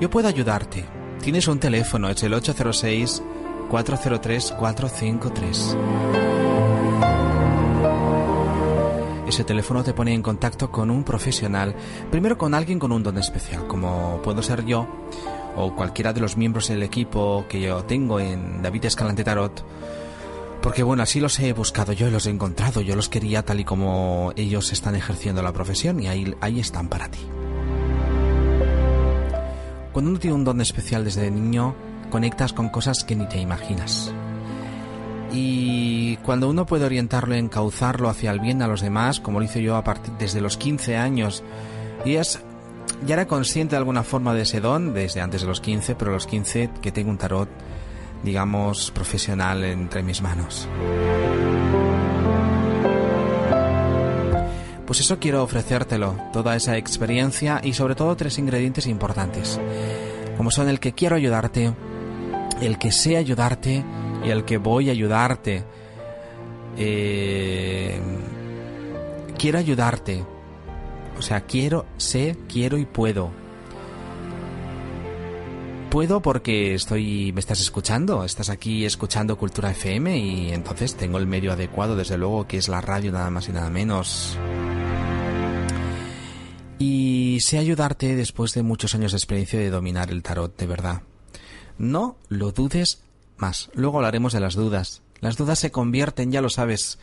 Yo 0.00 0.10
puedo 0.10 0.28
ayudarte. 0.28 0.84
Tienes 1.22 1.48
un 1.48 1.58
teléfono, 1.58 2.08
es 2.08 2.22
el 2.22 2.34
806 2.34 3.22
403 3.68 4.52
453. 4.52 5.76
Ese 9.26 9.42
teléfono 9.42 9.82
te 9.82 9.92
pone 9.92 10.14
en 10.14 10.22
contacto 10.22 10.70
con 10.70 10.90
un 10.90 11.02
profesional, 11.02 11.74
primero 12.10 12.38
con 12.38 12.54
alguien 12.54 12.78
con 12.78 12.92
un 12.92 13.02
don 13.02 13.18
especial, 13.18 13.66
como 13.66 14.20
puedo 14.22 14.40
ser 14.40 14.64
yo 14.64 14.86
o 15.56 15.74
cualquiera 15.74 16.12
de 16.12 16.20
los 16.20 16.36
miembros 16.36 16.68
del 16.68 16.82
equipo 16.82 17.46
que 17.48 17.60
yo 17.60 17.84
tengo 17.84 18.20
en 18.20 18.62
David 18.62 18.84
Escalante 18.84 19.24
Tarot. 19.24 19.64
Porque 20.62 20.82
bueno, 20.82 21.02
así 21.02 21.20
los 21.20 21.38
he 21.38 21.52
buscado 21.52 21.92
yo 21.92 22.08
y 22.08 22.10
los 22.10 22.26
he 22.26 22.30
encontrado. 22.30 22.80
Yo 22.80 22.96
los 22.96 23.08
quería 23.08 23.44
tal 23.44 23.60
y 23.60 23.64
como 23.64 24.32
ellos 24.36 24.72
están 24.72 24.96
ejerciendo 24.96 25.42
la 25.42 25.52
profesión 25.52 26.00
y 26.00 26.08
ahí, 26.08 26.34
ahí 26.40 26.60
están 26.60 26.88
para 26.88 27.08
ti. 27.08 27.20
Cuando 29.92 30.10
uno 30.10 30.20
tiene 30.20 30.36
un 30.36 30.44
don 30.44 30.60
especial 30.60 31.04
desde 31.04 31.30
niño, 31.30 31.74
conectas 32.10 32.52
con 32.52 32.68
cosas 32.68 33.04
que 33.04 33.16
ni 33.16 33.26
te 33.28 33.40
imaginas. 33.40 34.12
Y 35.32 36.16
cuando 36.18 36.48
uno 36.48 36.66
puede 36.66 36.84
orientarlo, 36.84 37.34
encauzarlo 37.34 38.08
hacia 38.08 38.30
el 38.30 38.40
bien 38.40 38.62
a 38.62 38.68
los 38.68 38.80
demás, 38.80 39.20
como 39.20 39.38
lo 39.38 39.44
hice 39.44 39.62
yo 39.62 39.76
a 39.76 39.84
partir 39.84 40.14
desde 40.18 40.40
los 40.40 40.56
15 40.56 40.96
años, 40.96 41.42
y 42.04 42.16
es 42.16 42.40
ya 43.04 43.14
era 43.14 43.26
consciente 43.26 43.72
de 43.72 43.78
alguna 43.78 44.02
forma 44.02 44.34
de 44.34 44.42
ese 44.42 44.60
don 44.60 44.94
desde 44.94 45.20
antes 45.20 45.42
de 45.42 45.46
los 45.46 45.60
15, 45.60 45.94
pero 45.96 46.10
a 46.10 46.14
los 46.14 46.26
15 46.26 46.70
que 46.80 46.92
tengo 46.92 47.10
un 47.10 47.18
tarot, 47.18 47.48
digamos, 48.22 48.90
profesional 48.90 49.64
entre 49.64 50.02
mis 50.02 50.22
manos. 50.22 50.68
Pues 54.86 55.00
eso 55.00 55.18
quiero 55.18 55.42
ofrecértelo, 55.42 56.16
toda 56.32 56.54
esa 56.54 56.76
experiencia 56.76 57.60
y 57.62 57.72
sobre 57.72 57.96
todo 57.96 58.16
tres 58.16 58.38
ingredientes 58.38 58.86
importantes, 58.86 59.60
como 60.36 60.52
son 60.52 60.68
el 60.68 60.78
que 60.78 60.92
quiero 60.92 61.16
ayudarte, 61.16 61.74
el 62.60 62.78
que 62.78 62.92
sé 62.92 63.16
ayudarte 63.16 63.84
y 64.24 64.30
el 64.30 64.44
que 64.44 64.58
voy 64.58 64.88
a 64.88 64.92
ayudarte. 64.92 65.64
Eh, 66.78 68.00
quiero 69.36 69.58
ayudarte, 69.58 70.24
o 71.18 71.22
sea, 71.22 71.42
quiero, 71.42 71.86
sé, 71.96 72.36
quiero 72.48 72.78
y 72.78 72.84
puedo. 72.84 73.30
Puedo 75.90 76.20
porque 76.20 76.74
estoy, 76.74 77.32
me 77.32 77.40
estás 77.40 77.60
escuchando, 77.60 78.24
estás 78.24 78.50
aquí 78.50 78.84
escuchando 78.84 79.38
Cultura 79.38 79.70
FM 79.70 80.18
y 80.18 80.52
entonces 80.52 80.96
tengo 80.96 81.18
el 81.18 81.26
medio 81.26 81.52
adecuado, 81.52 81.96
desde 81.96 82.18
luego, 82.18 82.46
que 82.46 82.58
es 82.58 82.68
la 82.68 82.80
radio 82.80 83.12
nada 83.12 83.30
más 83.30 83.48
y 83.48 83.52
nada 83.52 83.70
menos. 83.70 84.36
Y 86.78 87.38
sé 87.40 87.58
ayudarte 87.58 88.14
después 88.16 88.52
de 88.52 88.62
muchos 88.62 88.94
años 88.94 89.12
de 89.12 89.18
experiencia 89.18 89.58
de 89.58 89.70
dominar 89.70 90.10
el 90.10 90.22
tarot, 90.22 90.54
de 90.58 90.66
verdad. 90.66 91.02
No 91.78 92.16
lo 92.28 92.52
dudes 92.52 93.02
más. 93.36 93.70
Luego 93.72 93.98
hablaremos 93.98 94.32
de 94.32 94.40
las 94.40 94.54
dudas. 94.54 95.02
Las 95.20 95.36
dudas 95.36 95.58
se 95.58 95.70
convierten, 95.70 96.32
ya 96.32 96.42
lo 96.42 96.50
sabes, 96.50 96.98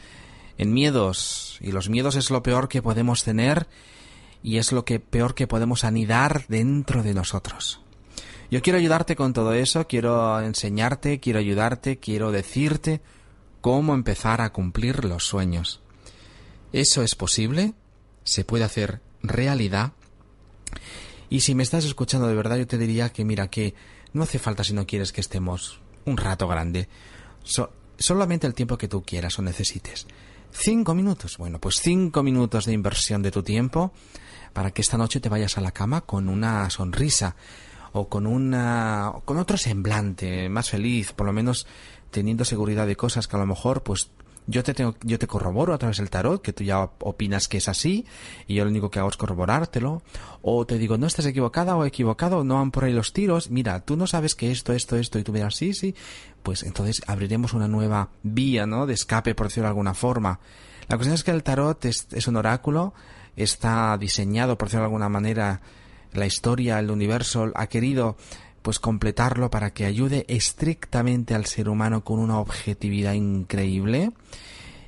en 0.58 0.74
miedos. 0.74 1.58
Y 1.62 1.72
los 1.72 1.90
miedos 1.90 2.16
es 2.16 2.30
lo 2.30 2.44
peor 2.44 2.68
que 2.68 2.82
podemos 2.82 3.24
tener 3.24 3.68
y 4.44 4.58
es 4.58 4.74
lo 4.74 4.84
que 4.86 5.00
peor 5.00 5.34
que 5.34 5.48
podemos 5.48 5.86
anidar 5.86 6.46
dentro 6.50 7.02
de 7.02 7.14
nosotros. 7.14 7.80
Yo 8.52 8.62
quiero 8.62 8.78
ayudarte 8.78 9.16
con 9.16 9.34
todo 9.34 9.54
eso, 9.54 9.88
quiero 9.88 10.40
enseñarte, 10.42 11.20
quiero 11.20 11.40
ayudarte, 11.40 11.98
quiero 11.98 12.32
decirte 12.32 13.02
cómo 13.62 13.96
empezar 13.96 14.42
a 14.42 14.52
cumplir 14.52 15.06
los 15.06 15.26
sueños. 15.26 15.82
¿Eso 16.74 17.02
es 17.02 17.16
posible? 17.16 17.74
¿Se 18.24 18.44
puede 18.44 18.66
hacer 18.66 19.02
realidad? 19.24 19.94
Y 21.30 21.42
si 21.42 21.56
me 21.56 21.64
estás 21.64 21.86
escuchando 21.86 22.28
de 22.28 22.36
verdad, 22.36 22.58
yo 22.58 22.68
te 22.68 22.78
diría 22.78 23.10
que 23.10 23.26
mira, 23.26 23.48
que 23.48 23.74
no 24.12 24.24
hace 24.24 24.38
falta 24.38 24.64
si 24.64 24.74
no 24.74 24.86
quieres 24.86 25.12
que 25.12 25.22
estemos 25.22 25.80
un 26.06 26.18
rato 26.18 26.48
grande. 26.48 26.90
solamente 27.98 28.46
el 28.46 28.54
tiempo 28.54 28.78
que 28.78 28.88
tú 28.88 29.04
quieras 29.04 29.40
o 29.40 29.42
necesites. 29.42 30.06
Cinco 30.52 30.94
minutos. 30.94 31.38
Bueno, 31.38 31.60
pues 31.60 31.76
cinco 31.82 32.22
minutos 32.22 32.66
de 32.66 32.74
inversión 32.74 33.24
de 33.24 33.32
tu 33.32 33.42
tiempo 33.42 33.94
para 34.54 34.72
que 34.72 34.82
esta 34.82 34.98
noche 34.98 35.20
te 35.20 35.30
vayas 35.30 35.58
a 35.58 35.62
la 35.62 35.72
cama 35.72 36.02
con 36.02 36.30
una 36.30 36.70
sonrisa 36.70 37.36
o 37.92 38.08
con 38.08 38.26
una 38.26 39.12
con 39.26 39.38
otro 39.38 39.58
semblante 39.58 40.50
más 40.50 40.70
feliz, 40.70 41.12
por 41.14 41.26
lo 41.26 41.34
menos 41.34 41.68
teniendo 42.12 42.46
seguridad 42.46 42.88
de 42.88 42.96
cosas 42.96 43.28
que 43.28 43.36
a 43.36 43.40
lo 43.40 43.46
mejor 43.46 43.84
pues 43.84 44.12
yo 44.46 44.64
te 44.64 44.74
tengo, 44.74 44.96
yo 45.04 45.20
te 45.20 45.28
corroboro 45.28 45.74
a 45.74 45.78
través 45.78 45.98
del 45.98 46.10
tarot, 46.10 46.42
que 46.42 46.54
tú 46.54 46.64
ya 46.64 46.90
opinas 47.00 47.48
que 47.48 47.58
es 47.58 47.70
así, 47.70 48.06
y 48.48 48.56
yo 48.56 48.66
lo 48.66 48.72
único 48.72 48.92
que 48.92 49.00
hago 49.00 49.10
es 49.10 49.18
corroborártelo, 49.18 50.04
o 50.42 50.66
te 50.66 50.78
digo, 50.78 50.98
no 50.98 51.08
estás 51.08 51.26
equivocada 51.26 51.76
o 51.76 51.86
equivocado, 51.86 52.44
no 52.44 52.56
van 52.56 52.72
por 52.72 52.84
ahí 52.84 52.94
los 52.94 53.14
tiros, 53.14 53.50
mira, 53.50 53.80
tú 53.82 53.96
no 53.96 54.08
sabes 54.08 54.36
que 54.36 54.52
esto, 54.52 54.74
esto, 54.74 54.98
esto, 54.98 55.20
y 55.20 55.24
tú 55.24 55.32
miras, 55.32 55.56
sí, 55.56 55.74
sí, 55.74 55.96
pues 56.42 56.64
entonces 56.64 57.02
abriremos 57.08 57.54
una 57.54 57.68
nueva 57.68 58.10
vía, 58.22 58.66
¿no? 58.66 58.86
De 58.86 58.94
escape, 58.94 59.36
por 59.36 59.48
decirlo 59.48 59.68
de 59.68 59.70
alguna 59.70 59.94
forma. 59.94 60.40
La 60.90 60.98
cuestión 60.98 61.16
es 61.16 61.24
que 61.24 61.32
el 61.32 61.44
tarot 61.44 61.86
es, 61.86 62.08
es 62.12 62.28
un 62.28 62.36
oráculo, 62.36 62.94
está 63.36 63.98
diseñado, 63.98 64.58
por 64.58 64.68
decirlo 64.68 64.82
de 64.84 64.88
alguna 64.88 65.10
manera, 65.10 65.62
la 66.14 66.26
historia, 66.26 66.80
el 66.80 66.92
universo, 66.92 67.52
ha 67.56 67.68
querido 67.68 68.18
pues 68.62 68.80
completarlo 68.80 69.50
para 69.50 69.74
que 69.74 69.86
ayude 69.86 70.26
estrictamente 70.30 71.36
al 71.36 71.46
ser 71.46 71.68
humano 71.68 72.04
con 72.04 72.20
una 72.20 72.40
objetividad 72.40 73.14
increíble. 73.14 74.12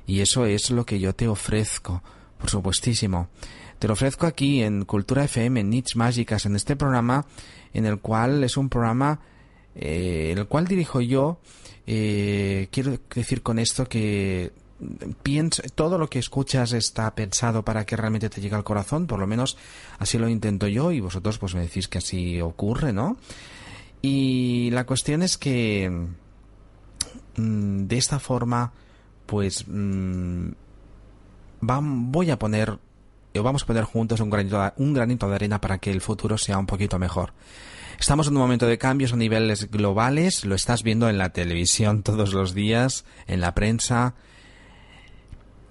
Y 0.06 0.20
eso 0.20 0.46
es 0.46 0.70
lo 0.70 0.86
que 0.86 0.98
yo 0.98 1.14
te 1.14 1.28
ofrezco, 1.28 2.02
por 2.38 2.48
supuestísimo. 2.48 3.28
Te 3.78 3.88
lo 3.88 3.92
ofrezco 3.92 4.26
aquí 4.26 4.62
en 4.62 4.84
Cultura 4.84 5.24
FM, 5.24 5.60
en 5.60 5.70
Niche 5.70 5.98
Mágicas, 5.98 6.46
en 6.46 6.56
este 6.56 6.76
programa, 6.76 7.26
en 7.74 7.84
el 7.84 7.98
cual 7.98 8.42
es 8.44 8.56
un 8.56 8.68
programa 8.70 9.20
eh, 9.74 10.34
el 10.36 10.46
cual 10.46 10.66
dirijo 10.66 11.00
yo. 11.00 11.38
Eh, 11.86 12.68
quiero 12.70 12.98
decir 13.14 13.42
con 13.42 13.58
esto 13.58 13.86
que 13.88 14.52
piensa, 15.22 15.62
todo 15.74 15.98
lo 15.98 16.08
que 16.08 16.18
escuchas 16.18 16.72
está 16.72 17.14
pensado 17.14 17.64
para 17.64 17.84
que 17.86 17.96
realmente 17.96 18.28
te 18.28 18.40
llegue 18.40 18.56
al 18.56 18.64
corazón, 18.64 19.06
por 19.06 19.18
lo 19.18 19.26
menos 19.26 19.56
así 19.98 20.18
lo 20.18 20.28
intento 20.28 20.66
yo 20.66 20.92
y 20.92 21.00
vosotros 21.00 21.38
pues 21.38 21.54
me 21.54 21.62
decís 21.62 21.88
que 21.88 21.98
así 21.98 22.40
ocurre, 22.40 22.92
¿no? 22.92 23.16
Y 24.02 24.70
la 24.70 24.84
cuestión 24.84 25.22
es 25.22 25.38
que 25.38 25.90
mm, 27.36 27.86
de 27.86 27.96
esta 27.96 28.18
forma 28.18 28.72
pues 29.26 29.64
mm, 29.66 30.50
voy 31.60 32.30
a 32.30 32.38
poner 32.38 32.78
vamos 33.42 33.62
a 33.62 33.66
poner 33.66 33.84
juntos 33.84 34.20
un 34.20 34.30
granito, 34.30 34.72
un 34.76 34.94
granito 34.94 35.28
de 35.28 35.34
arena 35.34 35.60
para 35.60 35.78
que 35.78 35.90
el 35.90 36.00
futuro 36.00 36.38
sea 36.38 36.58
un 36.58 36.66
poquito 36.66 36.98
mejor. 36.98 37.32
Estamos 37.98 38.28
en 38.28 38.34
un 38.34 38.42
momento 38.42 38.66
de 38.66 38.78
cambios 38.78 39.12
a 39.12 39.16
niveles 39.16 39.70
globales, 39.70 40.44
lo 40.44 40.54
estás 40.54 40.82
viendo 40.82 41.08
en 41.08 41.18
la 41.18 41.30
televisión 41.30 42.02
todos 42.02 42.34
los 42.34 42.54
días, 42.54 43.04
en 43.26 43.40
la 43.40 43.54
prensa, 43.54 44.14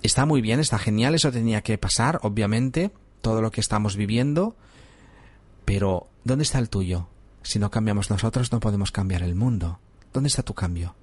Está 0.06 0.26
muy 0.28 0.42
bien, 0.42 0.60
está 0.60 0.78
genial, 0.78 1.16
eso 1.16 1.32
tenía 1.32 1.62
que 1.62 1.80
pasar, 1.80 2.20
obviamente, 2.22 2.92
todo 3.22 3.42
lo 3.42 3.50
que 3.50 3.60
estamos 3.60 3.96
viviendo, 3.96 4.56
pero 5.66 6.12
¿dónde 6.24 6.44
está 6.44 6.60
el 6.60 6.70
tuyo? 6.70 7.08
Si 7.42 7.58
no 7.58 7.72
cambiamos 7.72 8.12
nosotros, 8.12 8.52
no 8.52 8.60
podemos 8.60 8.92
cambiar 8.92 9.24
el 9.24 9.34
mundo. 9.34 9.80
¿Dónde 10.14 10.28
está 10.28 10.44
tu 10.44 10.54
cambio? 10.54 10.94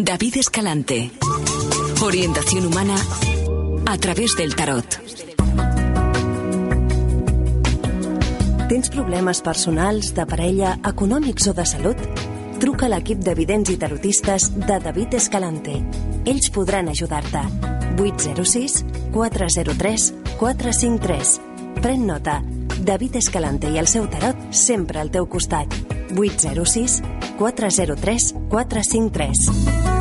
David 0.08 0.38
Escalante. 0.38 1.12
Orientación 2.02 2.65
humana 2.65 2.96
a 3.86 3.98
través 3.98 4.38
del 4.38 4.56
tarot. 4.56 4.86
Tens 8.70 8.89
problemes 8.89 9.41
personals, 9.41 10.13
de 10.15 10.26
parella, 10.26 10.78
econòmics 10.88 11.50
o 11.52 11.54
de 11.58 11.65
salut? 11.67 12.00
Truca 12.62 12.88
a 12.88 12.91
l'equip 12.93 13.20
de 13.20 13.34
vidents 13.36 13.74
i 13.74 13.76
tarotistes 13.76 14.48
de 14.56 14.80
David 14.80 15.17
Escalante. 15.20 15.76
Ells 16.24 16.50
podran 16.56 16.88
ajudar-te. 16.88 17.43
806 18.00 18.86
403 19.12 20.08
453. 20.39 21.36
Pren 21.84 22.08
nota. 22.08 22.39
David 22.80 23.20
Escalante 23.20 23.76
i 23.76 23.84
el 23.84 23.91
seu 23.91 24.08
tarot 24.08 24.39
sempre 24.56 25.04
al 25.04 25.12
teu 25.12 25.28
costat. 25.28 25.67
806 26.15 27.02
403 27.43 28.34
453. 28.48 29.97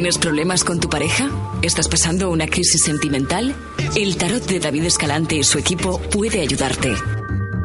¿Tienes 0.00 0.16
problemas 0.16 0.64
con 0.64 0.80
tu 0.80 0.88
pareja? 0.88 1.28
¿Estás 1.60 1.86
pasando 1.86 2.30
una 2.30 2.46
crisis 2.46 2.84
sentimental? 2.84 3.54
El 3.94 4.16
tarot 4.16 4.42
de 4.46 4.58
David 4.58 4.84
Escalante 4.84 5.36
y 5.36 5.44
su 5.44 5.58
equipo 5.58 6.00
puede 6.00 6.40
ayudarte. 6.40 6.94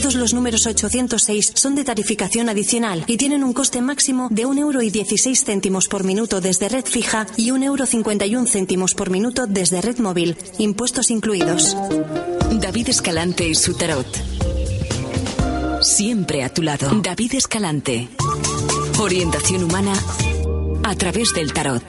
Todos 0.10 0.22
los 0.22 0.34
números 0.34 0.66
806 0.66 1.52
son 1.54 1.76
de 1.76 1.84
tarificación 1.84 2.50
adicional 2.50 3.04
y 3.06 3.18
tienen 3.18 3.44
un 3.44 3.54
coste 3.54 3.80
máximo 3.80 4.28
de 4.32 4.48
1,16 4.48 4.58
euro 4.58 4.80
céntimos 5.46 5.88
por 5.88 6.04
minuto 6.04 6.42
desde 6.42 6.68
red 6.68 6.84
fija 6.84 7.28
y 7.38 7.52
1,51 7.52 7.64
euro 8.24 8.48
céntimos 8.48 8.96
por 8.96 9.12
minuto 9.12 9.46
desde 9.46 9.82
red 9.82 10.00
móvil, 10.00 10.36
impuestos 10.58 11.12
incluidos. 11.12 11.78
David 12.54 12.90
Escalante 12.90 13.48
y 13.48 13.54
su 13.54 13.76
tarot. 13.76 14.08
Siempre 15.84 16.44
a 16.44 16.52
tu 16.52 16.64
lado. 16.64 16.90
David 17.04 17.36
Escalante. 17.36 18.10
Orientación 19.00 19.64
humana 19.64 19.94
a 20.86 20.96
través 20.96 21.36
del 21.36 21.54
tarot. 21.54 21.84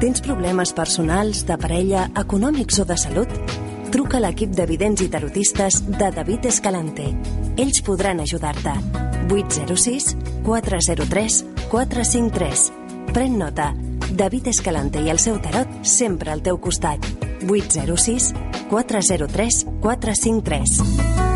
Tens 0.00 0.20
problemes 0.20 0.72
personals, 0.72 1.46
de 1.46 1.56
parella, 1.56 2.10
econòmics 2.16 2.80
o 2.80 2.84
de 2.84 2.98
salut? 2.98 3.63
Truca 3.94 4.16
a 4.18 4.22
l'equip 4.24 4.50
de 4.58 4.64
vidents 4.66 5.04
i 5.04 5.06
tarotistes 5.06 5.76
de 5.86 6.08
David 6.10 6.48
Escalante. 6.50 7.04
Ells 7.62 7.78
podran 7.86 8.18
ajudar-te. 8.24 8.72
806 9.30 10.16
403 10.42 11.36
453. 11.70 12.64
Pren 13.12 13.38
nota. 13.38 13.68
David 14.10 14.50
Escalante 14.50 14.98
i 14.98 15.14
el 15.14 15.22
seu 15.22 15.38
tarot 15.38 15.78
sempre 15.86 16.34
al 16.34 16.42
teu 16.42 16.58
costat. 16.58 17.06
806 17.46 18.32
403 18.74 19.62
453. 19.78 21.33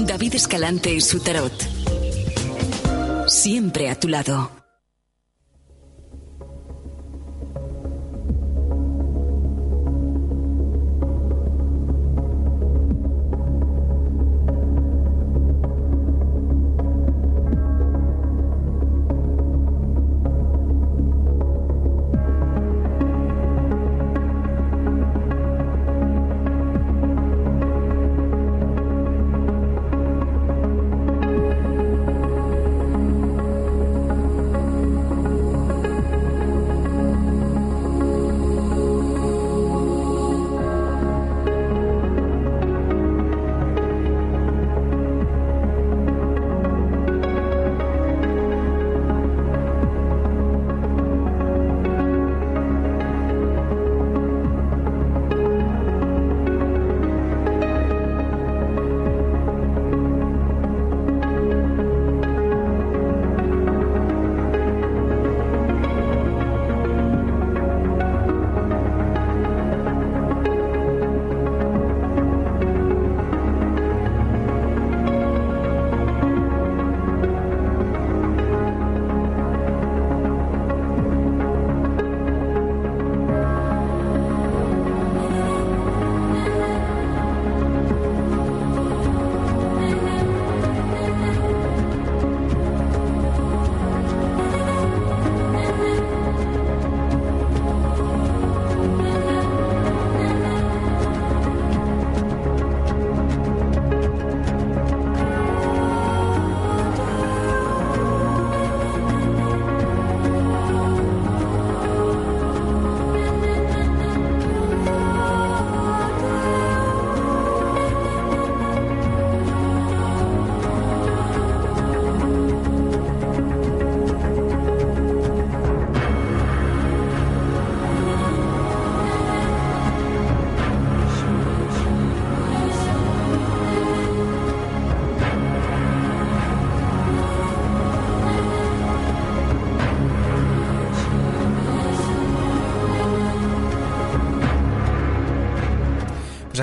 David 0.05 0.35
Escalante 0.35 0.93
y 0.93 1.01
su 1.01 1.19
tarot 1.19 1.77
siempre 3.27 3.89
a 3.89 3.99
tu 3.99 4.07
lado. 4.07 4.66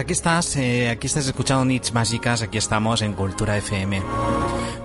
Aquí 0.05 0.13
estás, 0.13 0.55
eh, 0.57 0.91
aquí 0.91 1.07
estás 1.07 1.27
escuchando 1.27 1.65
Nits 1.65 1.95
Mágicas, 1.95 2.43
aquí 2.43 2.59
estamos 2.59 3.01
en 3.01 3.15
Cultura 3.15 3.57
FM. 3.57 4.03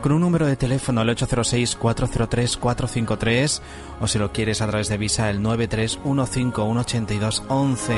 Con 0.02 0.14
un 0.14 0.22
número 0.22 0.46
de 0.46 0.56
teléfono, 0.56 1.02
el 1.02 1.10
806-403-453, 1.10 3.62
o 4.00 4.08
si 4.08 4.18
lo 4.18 4.32
quieres 4.32 4.62
a 4.62 4.68
través 4.68 4.88
de 4.88 4.98
Visa, 4.98 5.30
el 5.30 5.42
931518211. 5.42 7.96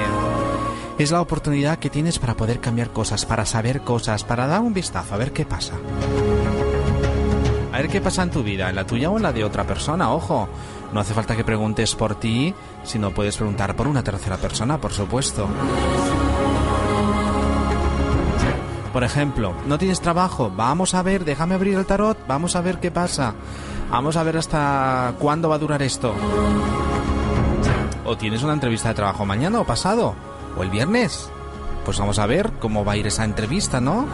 Es 0.98 1.12
la 1.12 1.22
oportunidad 1.22 1.78
que 1.78 1.92
tienes 1.92 2.18
para 2.18 2.34
poder 2.34 2.60
cambiar 2.60 2.90
cosas, 2.90 3.28
para 3.28 3.46
saber 3.46 3.82
cosas, 3.82 4.24
para 4.24 4.48
dar 4.48 4.62
un 4.62 4.74
vistazo, 4.74 5.14
a 5.14 5.20
ver 5.20 5.32
qué 5.32 5.46
pasa. 5.46 5.76
A 7.72 7.78
ver 7.78 7.88
qué 7.88 8.02
pasa 8.02 8.24
en 8.24 8.32
tu 8.32 8.42
vida, 8.42 8.68
en 8.68 8.76
la 8.76 8.88
tuya 8.88 9.12
o 9.12 9.18
en 9.18 9.24
la 9.24 9.32
de 9.32 9.44
otra 9.44 9.64
persona, 9.64 10.12
ojo. 10.12 10.50
No 10.92 11.00
hace 11.00 11.14
falta 11.14 11.36
que 11.36 11.44
preguntes 11.44 11.94
por 11.94 12.16
ti, 12.16 12.52
sino 12.84 13.12
puedes 13.12 13.38
preguntar 13.38 13.76
por 13.76 13.88
una 13.88 14.04
tercera 14.04 14.38
persona, 14.38 14.82
por 14.82 14.92
supuesto. 14.92 15.48
Por 19.02 19.08
ejemplo, 19.08 19.56
¿no 19.66 19.80
tienes 19.80 20.00
trabajo? 20.00 20.52
Vamos 20.56 20.94
a 20.94 21.02
ver, 21.02 21.26
déjame 21.26 21.56
abrir 21.56 21.74
el 21.74 21.88
tarot, 21.88 22.20
vamos 22.28 22.56
a 22.56 22.62
ver 22.62 22.80
qué 22.80 22.92
pasa. 22.92 23.34
Vamos 23.90 24.16
a 24.16 24.22
ver 24.22 24.38
hasta 24.38 25.16
cuándo 25.18 25.50
va 25.50 25.56
a 25.56 25.58
durar 25.58 25.82
esto. 25.82 26.14
¿O 28.06 28.16
tienes 28.16 28.44
una 28.44 28.54
entrevista 28.54 28.90
de 28.90 28.94
trabajo 28.94 29.26
mañana 29.26 29.60
o 29.60 29.66
pasado? 29.66 30.14
¿O 30.56 30.62
el 30.62 30.70
viernes? 30.70 31.32
Pues 31.84 31.98
vamos 31.98 32.20
a 32.20 32.28
ver 32.28 32.52
cómo 32.60 32.86
va 32.86 32.92
a 32.92 32.98
ir 32.98 33.08
esa 33.08 33.26
entrevista, 33.26 33.82
¿no? 33.82 34.06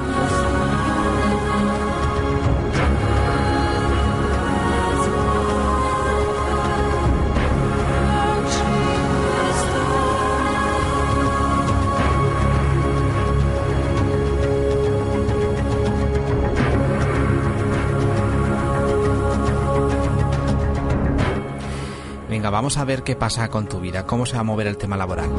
Vamos 22.49 22.77
a 22.77 22.85
ver 22.85 23.03
qué 23.03 23.15
pasa 23.15 23.49
con 23.49 23.67
tu 23.67 23.79
vida, 23.79 24.05
cómo 24.05 24.25
se 24.25 24.35
va 24.35 24.41
a 24.41 24.43
mover 24.43 24.67
el 24.67 24.77
tema 24.77 24.97
laboral. 24.97 25.29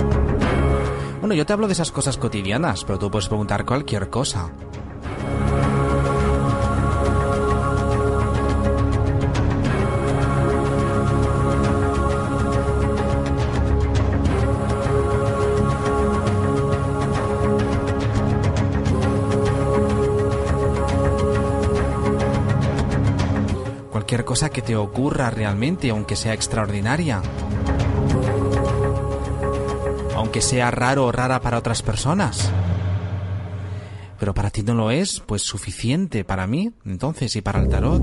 Bueno, 1.20 1.34
yo 1.34 1.44
te 1.44 1.52
hablo 1.52 1.66
de 1.66 1.72
esas 1.72 1.90
cosas 1.90 2.16
cotidianas, 2.16 2.84
pero 2.84 2.98
tú 2.98 3.10
puedes 3.10 3.28
preguntar 3.28 3.64
cualquier 3.64 4.08
cosa. 4.08 4.50
Cosa 24.24 24.50
que 24.50 24.62
te 24.62 24.76
ocurra 24.76 25.30
realmente, 25.30 25.90
aunque 25.90 26.16
sea 26.16 26.34
extraordinaria. 26.34 27.22
Aunque 30.14 30.40
sea 30.40 30.70
raro 30.70 31.06
o 31.06 31.12
rara 31.12 31.40
para 31.40 31.58
otras 31.58 31.82
personas. 31.82 32.50
Pero 34.18 34.34
para 34.34 34.50
ti 34.50 34.62
no 34.62 34.74
lo 34.74 34.90
es, 34.90 35.20
pues 35.20 35.42
suficiente 35.42 36.24
para 36.24 36.46
mí, 36.46 36.72
entonces, 36.84 37.36
y 37.36 37.42
para 37.42 37.60
el 37.60 37.68
tarot. 37.68 38.02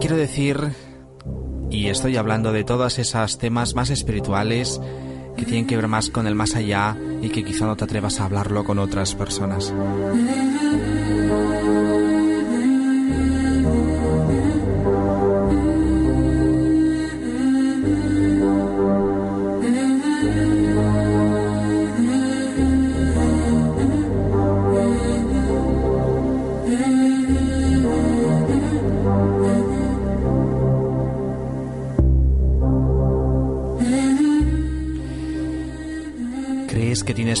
Quiero 0.00 0.16
decir, 0.16 0.72
y 1.70 1.88
estoy 1.88 2.16
hablando 2.16 2.52
de 2.52 2.64
todos 2.64 2.98
esos 2.98 3.38
temas 3.38 3.74
más 3.74 3.90
espirituales 3.90 4.80
que 5.36 5.44
tienen 5.44 5.66
que 5.66 5.76
ver 5.76 5.88
más 5.88 6.10
con 6.10 6.26
el 6.26 6.34
más 6.34 6.54
allá 6.54 6.96
y 7.22 7.30
que 7.30 7.44
quizá 7.44 7.66
no 7.66 7.76
te 7.76 7.84
atrevas 7.84 8.20
a 8.20 8.24
hablarlo 8.24 8.64
con 8.64 8.78
otras 8.78 9.14
personas. 9.14 9.72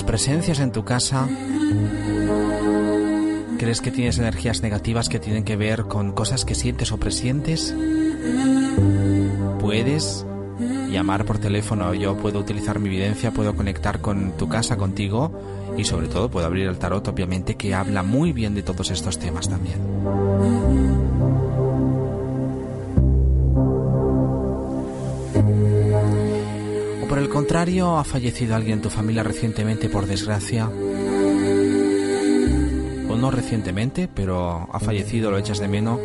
Presencias 0.00 0.58
en 0.60 0.72
tu 0.72 0.84
casa? 0.84 1.28
¿Crees 3.58 3.80
que 3.80 3.90
tienes 3.90 4.18
energías 4.18 4.62
negativas 4.62 5.08
que 5.08 5.18
tienen 5.18 5.44
que 5.44 5.56
ver 5.56 5.84
con 5.84 6.12
cosas 6.12 6.44
que 6.44 6.54
sientes 6.54 6.92
o 6.92 6.96
presientes? 6.96 7.74
Puedes 9.60 10.24
llamar 10.90 11.24
por 11.24 11.38
teléfono, 11.38 11.92
yo 11.94 12.16
puedo 12.16 12.38
utilizar 12.38 12.78
mi 12.78 12.88
evidencia, 12.88 13.32
puedo 13.32 13.54
conectar 13.54 14.00
con 14.00 14.32
tu 14.36 14.48
casa, 14.48 14.76
contigo 14.76 15.32
y 15.76 15.84
sobre 15.84 16.08
todo 16.08 16.30
puedo 16.30 16.46
abrir 16.46 16.66
el 16.68 16.78
tarot, 16.78 17.06
obviamente, 17.08 17.56
que 17.56 17.74
habla 17.74 18.02
muy 18.02 18.32
bien 18.32 18.54
de 18.54 18.62
todos 18.62 18.90
estos 18.90 19.18
temas 19.18 19.48
también. 19.48 19.78
Contrario, 27.42 27.98
ha 27.98 28.04
fallecido 28.04 28.54
alguien 28.54 28.74
en 28.74 28.82
tu 28.82 28.88
familia 28.88 29.24
recientemente, 29.24 29.88
por 29.88 30.06
desgracia. 30.06 30.68
O 33.08 33.16
no 33.16 33.32
recientemente, 33.32 34.06
pero 34.06 34.68
ha 34.72 34.78
fallecido, 34.78 35.32
lo 35.32 35.38
echas 35.38 35.58
de 35.58 35.66
menos 35.66 35.98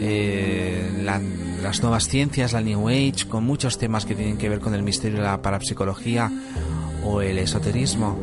eh, 0.00 1.00
la 1.04 1.20
las 1.62 1.80
nuevas 1.80 2.08
ciencias, 2.08 2.52
la 2.52 2.60
New 2.60 2.88
Age, 2.88 3.26
con 3.28 3.44
muchos 3.44 3.78
temas 3.78 4.04
que 4.04 4.14
tienen 4.14 4.36
que 4.36 4.48
ver 4.48 4.60
con 4.60 4.74
el 4.74 4.82
misterio 4.82 5.22
la 5.22 5.40
parapsicología 5.40 6.30
o 7.04 7.22
el 7.22 7.38
esoterismo. 7.38 8.18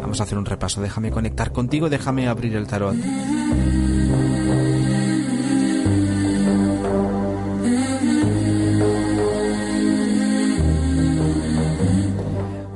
Vamos 0.00 0.20
a 0.20 0.24
hacer 0.24 0.38
un 0.38 0.46
repaso. 0.46 0.80
Déjame 0.80 1.10
conectar 1.10 1.52
contigo, 1.52 1.90
déjame 1.90 2.28
abrir 2.28 2.56
el 2.56 2.66
tarot. 2.66 2.96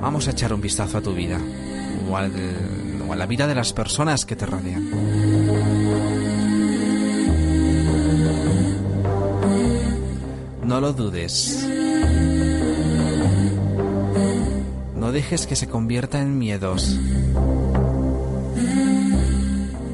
Vamos 0.01 0.29
a 0.29 0.31
echar 0.31 0.53
un 0.53 0.61
vistazo 0.61 0.99
a 0.99 1.01
tu 1.01 1.15
vida 1.15 1.39
o 2.11 2.17
a 2.17 3.17
la 3.17 3.27
vida 3.27 3.47
de 3.47 3.55
las 3.55 3.73
personas 3.73 4.25
que 4.25 4.37
te 4.37 4.47
rodean. 4.47 5.28
No 10.79 10.83
lo 10.83 10.93
dudes. 10.93 11.67
No 14.95 15.11
dejes 15.11 15.49
que 15.49 15.57
se 15.57 15.69
convierta 15.69 16.21
en 16.21 16.39
miedos. 16.39 16.97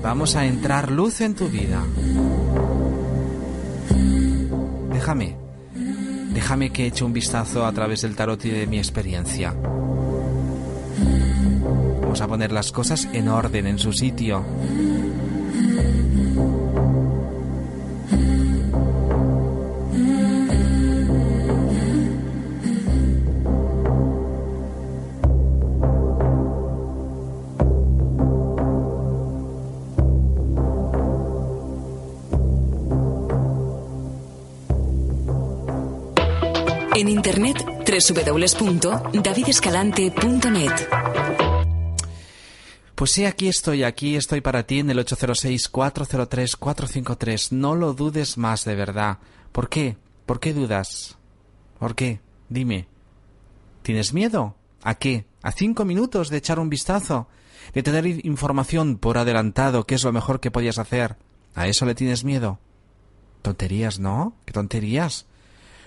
Vamos 0.03 0.37
a 0.37 0.45
entrar 0.45 0.91
luz 0.91 1.22
en 1.22 1.35
tu 1.35 1.49
vida. 1.49 1.82
Déjame. 4.93 5.39
Déjame 6.35 6.68
que 6.68 6.89
eche 6.89 7.03
un 7.03 7.14
vistazo 7.14 7.64
a 7.64 7.72
través 7.72 8.03
del 8.03 8.14
tarot 8.14 8.45
y 8.45 8.51
de 8.51 8.66
mi 8.66 8.76
experiencia. 8.76 9.55
Vamos 12.03 12.20
a 12.20 12.28
poner 12.28 12.53
las 12.53 12.72
cosas 12.72 13.09
en 13.14 13.28
orden, 13.28 13.66
en 13.66 13.78
su 13.78 13.91
sitio. 13.95 14.45
www.davidescalante.net. 37.95 40.88
Pues 42.95 43.12
sí, 43.12 43.24
aquí 43.24 43.49
estoy, 43.49 43.82
aquí 43.84 44.16
estoy 44.16 44.40
para 44.40 44.66
ti 44.66 44.80
en 44.80 44.90
el 44.90 44.99
806-403-453. 44.99 47.53
No 47.53 47.74
lo 47.74 47.92
dudes 47.92 48.38
más, 48.38 48.64
de 48.64 48.74
verdad. 48.74 49.18
¿Por 49.53 49.68
qué? 49.68 49.99
¿Por 50.26 50.40
qué 50.40 50.53
dudas? 50.55 51.16
¿Por 51.78 51.95
qué? 51.95 52.20
Dime. 52.49 52.88
¿Tienes 53.82 54.12
miedo? 54.12 54.57
¿A 54.82 54.97
qué? 54.97 55.26
¿A 55.42 55.53
cinco 55.53 55.84
minutos 55.84 56.30
de 56.30 56.38
echar 56.38 56.59
un 56.59 56.70
vistazo? 56.70 57.28
¿De 57.74 57.82
tener 57.82 58.07
información 58.26 58.99
por 58.99 59.18
adelantado? 59.18 59.86
¿Qué 59.86 59.95
es 59.95 60.05
lo 60.05 60.12
mejor 60.12 60.40
que 60.40 60.51
podías 60.51 60.78
hacer? 60.78 61.16
¿A 61.55 61.68
eso 61.68 61.86
le 61.86 61.95
tienes 61.95 62.24
miedo? 62.24 62.59
Tonterías, 63.42 63.99
¿no? 63.99 64.34
¿Qué 64.45 64.53
tonterías? 64.53 65.26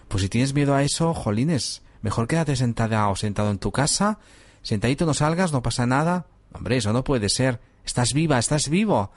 Pues 0.08 0.24
si 0.24 0.30
tienes 0.30 0.54
miedo 0.54 0.76
a 0.76 0.84
eso, 0.84 1.14
jolines, 1.14 1.82
mejor 2.02 2.28
quédate 2.28 2.56
sentada 2.56 3.08
o 3.10 3.16
sentado 3.16 3.52
en 3.52 3.60
tu 3.60 3.72
casa, 3.72 4.20
sentadito 4.62 5.06
no 5.06 5.14
salgas, 5.14 5.52
no 5.52 5.62
pasa 5.62 5.86
nada. 5.86 6.28
Hombre, 6.54 6.78
eso 6.78 6.94
no 6.94 7.04
puede 7.04 7.30
ser. 7.30 7.60
Estás 7.86 8.14
viva, 8.14 8.40
estás 8.40 8.70
vivo. 8.70 9.12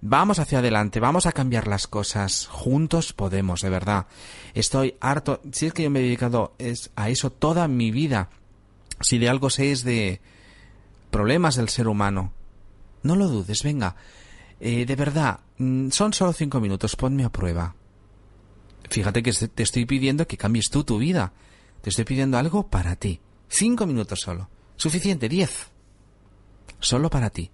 Vamos 0.00 0.38
hacia 0.38 0.60
adelante, 0.60 1.00
vamos 1.00 1.26
a 1.26 1.32
cambiar 1.32 1.66
las 1.66 1.88
cosas. 1.88 2.46
Juntos 2.46 3.12
podemos, 3.12 3.62
de 3.62 3.70
verdad. 3.70 4.06
Estoy 4.54 4.96
harto. 5.00 5.40
Si 5.52 5.66
es 5.66 5.72
que 5.72 5.82
yo 5.82 5.90
me 5.90 6.00
he 6.00 6.04
dedicado 6.04 6.54
a 6.94 7.08
eso 7.10 7.30
toda 7.30 7.66
mi 7.66 7.90
vida. 7.90 8.30
Si 9.00 9.18
de 9.18 9.28
algo 9.28 9.50
sé 9.50 9.72
es 9.72 9.82
de 9.82 10.20
problemas 11.10 11.56
del 11.56 11.68
ser 11.68 11.88
humano. 11.88 12.32
No 13.02 13.16
lo 13.16 13.28
dudes, 13.28 13.62
venga. 13.62 13.96
Eh, 14.60 14.86
de 14.86 14.96
verdad, 14.96 15.40
mm, 15.58 15.90
son 15.90 16.12
solo 16.12 16.32
cinco 16.32 16.60
minutos, 16.60 16.96
ponme 16.96 17.24
a 17.24 17.30
prueba. 17.30 17.74
Fíjate 18.90 19.22
que 19.22 19.32
te 19.32 19.62
estoy 19.62 19.84
pidiendo 19.84 20.26
que 20.26 20.36
cambies 20.36 20.70
tú 20.70 20.84
tu 20.84 20.98
vida. 20.98 21.32
Te 21.82 21.90
estoy 21.90 22.04
pidiendo 22.04 22.38
algo 22.38 22.68
para 22.68 22.96
ti. 22.96 23.20
Cinco 23.48 23.86
minutos 23.86 24.20
solo. 24.20 24.48
Suficiente, 24.76 25.28
diez. 25.28 25.68
Solo 26.80 27.10
para 27.10 27.30
ti. 27.30 27.50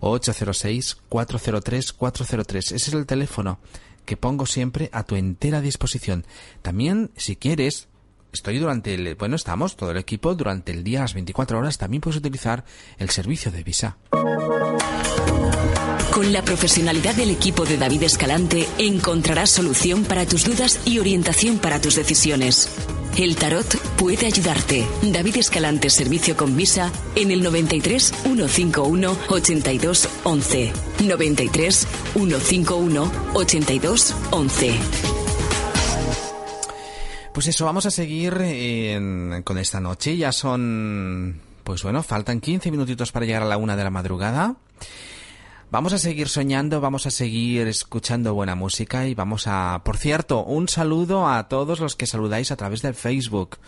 806-403-403. 0.00 2.58
Ese 2.58 2.76
es 2.76 2.92
el 2.92 3.06
teléfono 3.06 3.58
que 4.04 4.16
pongo 4.16 4.46
siempre 4.46 4.90
a 4.92 5.04
tu 5.04 5.16
entera 5.16 5.60
disposición. 5.60 6.26
También, 6.62 7.10
si 7.16 7.36
quieres, 7.36 7.88
estoy 8.32 8.58
durante 8.58 8.94
el... 8.94 9.14
Bueno, 9.14 9.36
estamos, 9.36 9.76
todo 9.76 9.92
el 9.92 9.96
equipo, 9.96 10.34
durante 10.34 10.72
el 10.72 10.84
día, 10.84 11.00
las 11.00 11.14
24 11.14 11.58
horas, 11.58 11.78
también 11.78 12.00
puedes 12.00 12.18
utilizar 12.18 12.64
el 12.98 13.10
servicio 13.10 13.50
de 13.50 13.62
Visa. 13.62 13.96
Con 16.14 16.32
la 16.32 16.42
profesionalidad 16.42 17.16
del 17.16 17.30
equipo 17.30 17.64
de 17.64 17.76
David 17.76 18.04
Escalante 18.04 18.68
encontrarás 18.78 19.50
solución 19.50 20.04
para 20.04 20.24
tus 20.24 20.44
dudas 20.44 20.80
y 20.84 21.00
orientación 21.00 21.58
para 21.58 21.80
tus 21.80 21.96
decisiones. 21.96 22.68
El 23.16 23.34
tarot 23.34 23.66
puede 23.96 24.26
ayudarte. 24.26 24.86
David 25.02 25.38
Escalante 25.38 25.90
Servicio 25.90 26.36
con 26.36 26.56
Visa 26.56 26.92
en 27.16 27.32
el 27.32 27.42
93 27.42 28.14
151 28.22 29.16
82 29.28 30.08
11. 30.22 30.72
93 31.04 31.88
151 32.12 33.12
82 33.34 34.14
11. 34.30 34.74
Pues 37.32 37.48
eso, 37.48 37.64
vamos 37.64 37.86
a 37.86 37.90
seguir 37.90 38.34
con 39.42 39.58
esta 39.58 39.80
noche. 39.80 40.16
Ya 40.16 40.30
son, 40.30 41.40
pues 41.64 41.82
bueno, 41.82 42.04
faltan 42.04 42.40
15 42.40 42.70
minutitos 42.70 43.10
para 43.10 43.26
llegar 43.26 43.42
a 43.42 43.46
la 43.46 43.56
una 43.56 43.74
de 43.74 43.82
la 43.82 43.90
madrugada. 43.90 44.54
Vamos 45.74 45.92
a 45.92 45.98
seguir 45.98 46.28
soñando, 46.28 46.80
vamos 46.80 47.04
a 47.04 47.10
seguir 47.10 47.66
escuchando 47.66 48.32
buena 48.32 48.54
música 48.54 49.08
y 49.08 49.14
vamos 49.16 49.48
a... 49.48 49.82
Por 49.84 49.96
cierto, 49.96 50.44
un 50.44 50.68
saludo 50.68 51.26
a 51.26 51.48
todos 51.48 51.80
los 51.80 51.96
que 51.96 52.06
saludáis 52.06 52.52
a 52.52 52.56
través 52.56 52.80
del 52.80 52.94
Facebook. 52.94 53.58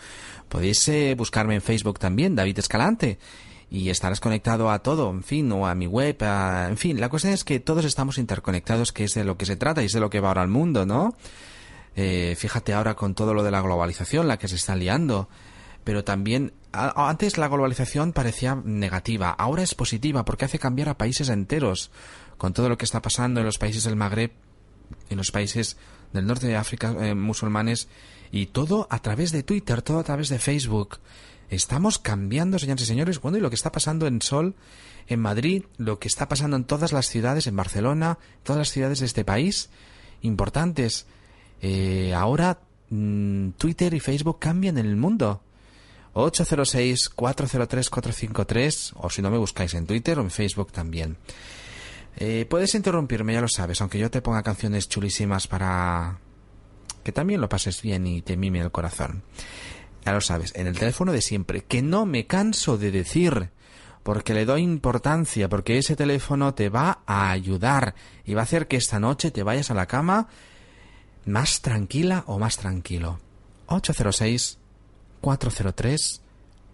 Podéis 0.47 0.87
eh, 0.87 1.15
buscarme 1.17 1.55
en 1.55 1.61
Facebook 1.61 1.99
también, 1.99 2.33
David 2.33 2.59
Escalante, 2.59 3.19
y 3.69 3.89
estarás 3.89 4.21
conectado 4.21 4.71
a 4.71 4.79
todo, 4.79 5.09
en 5.09 5.21
fin, 5.21 5.51
o 5.51 5.67
a 5.67 5.75
mi 5.75 5.85
web, 5.85 6.15
en 6.21 6.77
fin, 6.77 6.97
la 6.97 7.09
cuestión 7.09 7.33
es 7.33 7.43
que 7.43 7.59
todos 7.59 7.83
estamos 7.83 8.17
interconectados, 8.19 8.93
que 8.93 9.03
es 9.03 9.13
de 9.13 9.25
lo 9.25 9.35
que 9.35 9.45
se 9.45 9.57
trata 9.57 9.83
y 9.83 9.87
es 9.87 9.91
de 9.91 9.99
lo 9.99 10.09
que 10.09 10.21
va 10.21 10.29
ahora 10.29 10.43
al 10.43 10.47
mundo, 10.47 10.85
¿no? 10.85 11.13
Eh, 11.97 12.35
fíjate 12.37 12.73
ahora 12.73 12.93
con 12.93 13.15
todo 13.15 13.33
lo 13.33 13.43
de 13.43 13.51
la 13.51 13.59
globalización, 13.59 14.29
la 14.29 14.39
que 14.39 14.47
se 14.47 14.55
está 14.55 14.77
liando 14.77 15.27
pero 15.87 16.03
también 16.03 16.51
antes 16.77 17.37
la 17.37 17.47
globalización 17.47 18.13
parecía 18.13 18.55
negativa, 18.55 19.31
ahora 19.31 19.63
es 19.63 19.75
positiva 19.75 20.25
porque 20.25 20.45
hace 20.45 20.59
cambiar 20.59 20.89
a 20.89 20.97
países 20.97 21.29
enteros, 21.29 21.91
con 22.37 22.53
todo 22.53 22.69
lo 22.69 22.77
que 22.77 22.85
está 22.85 23.01
pasando 23.01 23.39
en 23.39 23.45
los 23.45 23.57
países 23.57 23.83
del 23.83 23.95
Magreb, 23.95 24.31
en 25.09 25.17
los 25.17 25.31
países 25.31 25.77
del 26.13 26.27
norte 26.27 26.47
de 26.47 26.55
África 26.55 26.95
eh, 26.99 27.15
musulmanes, 27.15 27.87
y 28.31 28.47
todo 28.47 28.87
a 28.89 28.99
través 28.99 29.31
de 29.31 29.43
Twitter, 29.43 29.81
todo 29.81 29.99
a 29.99 30.03
través 30.03 30.29
de 30.29 30.39
Facebook. 30.39 30.99
Estamos 31.49 31.97
cambiando, 31.97 32.59
señores 32.59 32.83
y 32.83 32.87
señores, 32.87 33.21
bueno, 33.21 33.37
y 33.37 33.41
lo 33.41 33.49
que 33.49 33.55
está 33.55 33.71
pasando 33.71 34.05
en 34.05 34.21
Sol, 34.21 34.55
en 35.07 35.21
Madrid, 35.21 35.63
lo 35.77 35.97
que 35.99 36.09
está 36.09 36.27
pasando 36.27 36.57
en 36.57 36.65
todas 36.65 36.91
las 36.91 37.07
ciudades, 37.07 37.47
en 37.47 37.55
Barcelona, 37.55 38.19
todas 38.43 38.59
las 38.59 38.71
ciudades 38.71 38.99
de 38.99 39.05
este 39.05 39.23
país, 39.23 39.69
importantes. 40.21 41.05
Eh, 41.61 42.13
ahora 42.13 42.59
mm, 42.89 43.51
Twitter 43.51 43.93
y 43.93 43.99
Facebook 43.99 44.39
cambian 44.39 44.77
el 44.77 44.95
mundo. 44.97 45.41
806-403-453 46.17 48.93
o 48.95 49.09
si 49.09 49.21
no 49.21 49.29
me 49.29 49.37
buscáis 49.37 49.73
en 49.73 49.85
Twitter 49.85 50.19
o 50.19 50.21
en 50.21 50.31
Facebook 50.31 50.71
también. 50.71 51.17
Eh, 52.17 52.45
puedes 52.49 52.73
interrumpirme, 52.73 53.33
ya 53.33 53.41
lo 53.41 53.47
sabes, 53.47 53.79
aunque 53.81 53.99
yo 53.99 54.09
te 54.09 54.21
ponga 54.21 54.41
canciones 54.41 54.89
chulísimas 54.89 55.47
para 55.47 56.19
que 57.03 57.11
también 57.11 57.39
lo 57.39 57.47
pases 57.47 57.81
bien 57.81 58.07
y 58.07 58.21
te 58.21 58.35
mime 58.35 58.59
el 58.59 58.71
corazón. 58.71 59.23
Ya 60.03 60.13
lo 60.13 60.21
sabes, 60.21 60.53
en 60.55 60.67
el 60.67 60.77
teléfono 60.77 61.11
de 61.11 61.21
siempre, 61.21 61.63
que 61.63 61.81
no 61.81 62.05
me 62.05 62.25
canso 62.25 62.77
de 62.77 62.91
decir, 62.91 63.51
porque 64.03 64.33
le 64.33 64.45
doy 64.45 64.63
importancia, 64.63 65.49
porque 65.49 65.77
ese 65.77 65.95
teléfono 65.95 66.53
te 66.53 66.69
va 66.69 67.01
a 67.05 67.29
ayudar 67.29 67.93
y 68.25 68.33
va 68.33 68.41
a 68.41 68.43
hacer 68.43 68.67
que 68.67 68.77
esta 68.77 68.99
noche 68.99 69.31
te 69.31 69.43
vayas 69.43 69.69
a 69.69 69.75
la 69.75 69.85
cama 69.85 70.27
más 71.25 71.61
tranquila 71.61 72.23
o 72.25 72.39
más 72.39 72.57
tranquilo. 72.57 73.19
806 73.67 74.59
403 75.27 75.97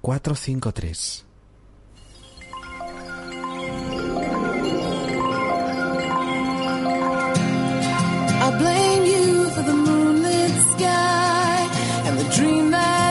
453. 0.04 1.24
I 8.46 8.58
blame 8.60 9.06
you 9.06 9.50
for 9.50 9.64
the 9.64 9.74
moonlit 9.74 10.52
sky 10.74 11.70
and 12.06 12.20
the 12.20 12.30
dream 12.36 12.70
that 12.70 13.03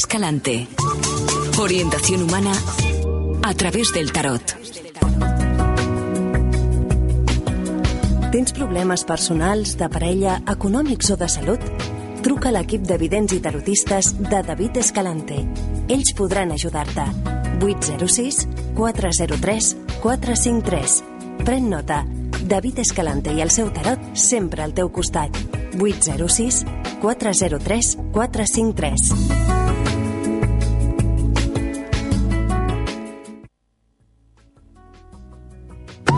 Escalante. 0.00 0.66
Orientación 1.58 2.22
humana 2.22 2.52
a 3.42 3.52
través 3.52 3.92
del 3.92 4.10
tarot. 4.12 4.40
Tens 8.32 8.52
problemes 8.54 9.04
personals, 9.04 9.76
de 9.76 9.90
parella, 9.92 10.38
econòmics 10.48 11.10
o 11.12 11.18
de 11.20 11.28
salut? 11.28 11.66
Truca 12.24 12.48
a 12.48 12.54
l'equip 12.56 12.86
de 12.88 12.96
vidents 12.96 13.34
i 13.36 13.42
tarotistes 13.44 14.14
de 14.16 14.40
David 14.40 14.80
Escalante. 14.80 15.42
Ells 15.92 16.14
podran 16.16 16.56
ajudar-te. 16.56 17.04
806 17.60 18.48
403 18.80 19.76
453. 20.00 20.96
Pren 21.44 21.68
nota. 21.68 22.06
David 22.40 22.80
Escalante 22.86 23.36
i 23.36 23.44
el 23.44 23.52
seu 23.52 23.68
tarot 23.68 24.16
sempre 24.16 24.64
al 24.64 24.72
teu 24.72 24.88
costat. 24.88 25.36
806 25.76 26.64
403 27.04 27.94
453. 28.16 29.39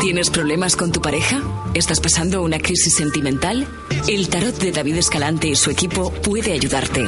¿Tienes 0.02 0.28
problemas 0.30 0.74
con 0.74 0.90
tu 0.90 1.00
pareja? 1.00 1.40
¿Estás 1.74 2.00
pasando 2.00 2.42
una 2.42 2.58
crisis 2.58 2.92
sentimental? 2.92 3.68
El 4.08 4.28
tarot 4.28 4.58
de 4.58 4.72
David 4.72 4.96
Escalante 4.96 5.46
y 5.46 5.54
su 5.54 5.70
equipo 5.70 6.10
puede 6.10 6.54
ayudarte. 6.54 7.06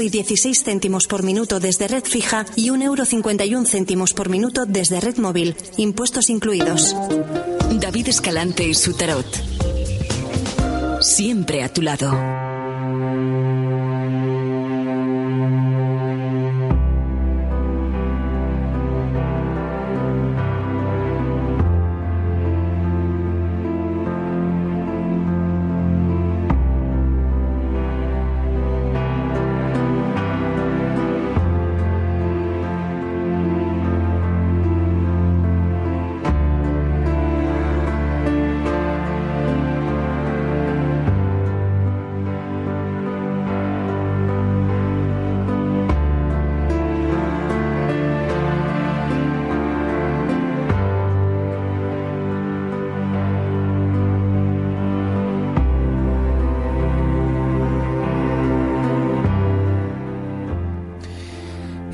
céntimos 0.64 1.08
por 1.08 1.24
minuto 1.24 1.58
desde 1.58 1.88
red 1.88 2.04
fija 2.04 2.46
y 2.54 2.68
1,51 2.68 2.82
euro 2.84 3.64
céntimos 3.66 4.14
por 4.14 4.28
minuto 4.28 4.64
desde 4.64 5.00
red 5.00 5.16
móvil, 5.16 5.56
impuestos 5.76 6.30
incluidos. 6.30 6.94
David 7.80 8.10
Escalante 8.10 8.62
y 8.62 8.74
su 8.74 8.94
tarot. 8.94 9.26
Siempre 11.00 11.64
a 11.64 11.72
tu 11.72 11.82
lado. 11.82 12.47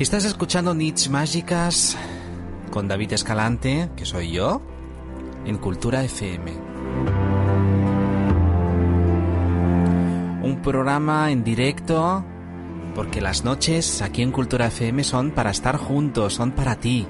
Estás 0.05 0.25
escuchando 0.25 0.75
Nits 0.75 1.09
Mágicas 1.09 1.97
con 2.69 2.87
David 2.87 3.13
Escalante, 3.13 3.89
que 3.95 4.05
soy 4.05 4.29
yo, 4.29 4.61
en 5.45 5.57
Cultura 5.57 6.03
FM. 6.03 6.51
Un 10.43 10.59
programa 10.61 11.31
en 11.31 11.43
directo 11.43 12.23
porque 12.93 13.19
las 13.19 13.43
noches 13.43 14.03
aquí 14.03 14.21
en 14.21 14.31
Cultura 14.31 14.67
FM 14.67 15.03
son 15.03 15.31
para 15.31 15.49
estar 15.49 15.77
juntos, 15.77 16.35
son 16.35 16.51
para 16.51 16.75
ti. 16.75 17.07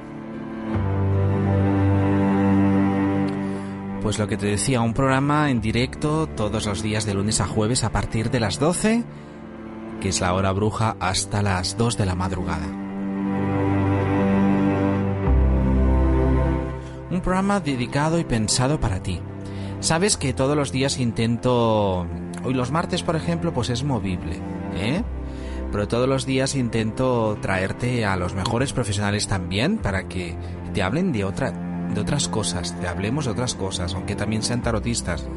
Pues 4.02 4.18
lo 4.18 4.26
que 4.30 4.38
te 4.38 4.46
decía, 4.46 4.80
un 4.80 4.94
programa 4.94 5.52
en 5.52 5.60
directo 5.60 6.28
todos 6.28 6.66
los 6.66 6.82
días 6.82 7.06
de 7.06 7.14
lunes 7.14 7.42
a 7.42 7.46
jueves 7.46 7.84
a 7.84 7.92
partir 7.92 8.32
de 8.32 8.40
las 8.40 8.58
12, 8.58 9.04
que 10.00 10.08
es 10.08 10.22
la 10.22 10.34
hora 10.34 10.54
bruja, 10.54 10.96
hasta 11.02 11.42
las 11.42 11.78
2 11.78 11.98
de 11.98 12.06
la 12.06 12.16
madrugada. 12.16 12.85
Programa 17.26 17.60
dedicado 17.60 18.20
y 18.20 18.24
pensado 18.24 18.80
para 18.80 19.02
ti. 19.02 19.20
Sabes 19.82 20.16
que 20.16 20.34
todos 20.34 20.56
los 20.56 20.72
días 20.72 21.00
intento... 21.00 22.08
Hoy 22.44 22.54
los 22.54 22.72
martes, 22.72 23.02
por 23.02 23.16
ejemplo, 23.16 23.52
pues 23.52 23.70
es 23.70 23.84
movible, 23.84 24.40
¿eh? 24.76 25.04
Pero 25.72 25.88
todos 25.88 26.08
los 26.08 26.28
días 26.28 26.56
intento 26.56 27.38
traerte 27.42 28.06
a 28.06 28.16
los 28.16 28.36
mejores 28.36 28.72
profesionales 28.72 29.28
también 29.28 29.80
para 29.80 30.08
que 30.08 30.38
te 30.74 30.84
hablen 30.84 31.12
de, 31.12 31.26
otra, 31.26 31.52
de 31.52 32.00
otras 32.00 32.30
cosas, 32.30 32.80
te 32.80 32.88
hablemos 32.88 33.26
de 33.26 33.32
otras 33.32 33.56
cosas, 33.56 33.96
aunque 33.96 34.16
también 34.16 34.44
sean 34.44 34.62
tarotistas. 34.62 35.28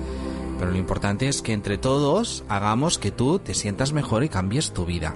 Pero 0.58 0.72
lo 0.72 0.76
importante 0.76 1.28
es 1.28 1.40
que 1.40 1.52
entre 1.52 1.78
todos 1.78 2.44
hagamos 2.48 2.98
que 2.98 3.12
tú 3.12 3.38
te 3.38 3.54
sientas 3.54 3.92
mejor 3.92 4.24
y 4.24 4.28
cambies 4.28 4.72
tu 4.72 4.84
vida. 4.84 5.14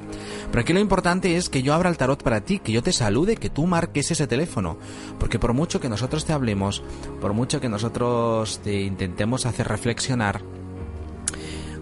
Pero 0.50 0.60
aquí 0.60 0.72
lo 0.72 0.78
importante 0.78 1.36
es 1.36 1.48
que 1.48 1.62
yo 1.62 1.74
abra 1.74 1.90
el 1.90 1.96
tarot 1.96 2.22
para 2.22 2.42
ti, 2.42 2.60
que 2.60 2.72
yo 2.72 2.82
te 2.82 2.92
salude, 2.92 3.36
que 3.36 3.50
tú 3.50 3.66
marques 3.66 4.10
ese 4.10 4.26
teléfono. 4.26 4.78
Porque 5.18 5.40
por 5.40 5.52
mucho 5.52 5.80
que 5.80 5.88
nosotros 5.88 6.24
te 6.24 6.32
hablemos, 6.32 6.82
por 7.20 7.32
mucho 7.32 7.60
que 7.60 7.68
nosotros 7.68 8.60
te 8.62 8.82
intentemos 8.82 9.44
hacer 9.44 9.66
reflexionar, 9.66 10.42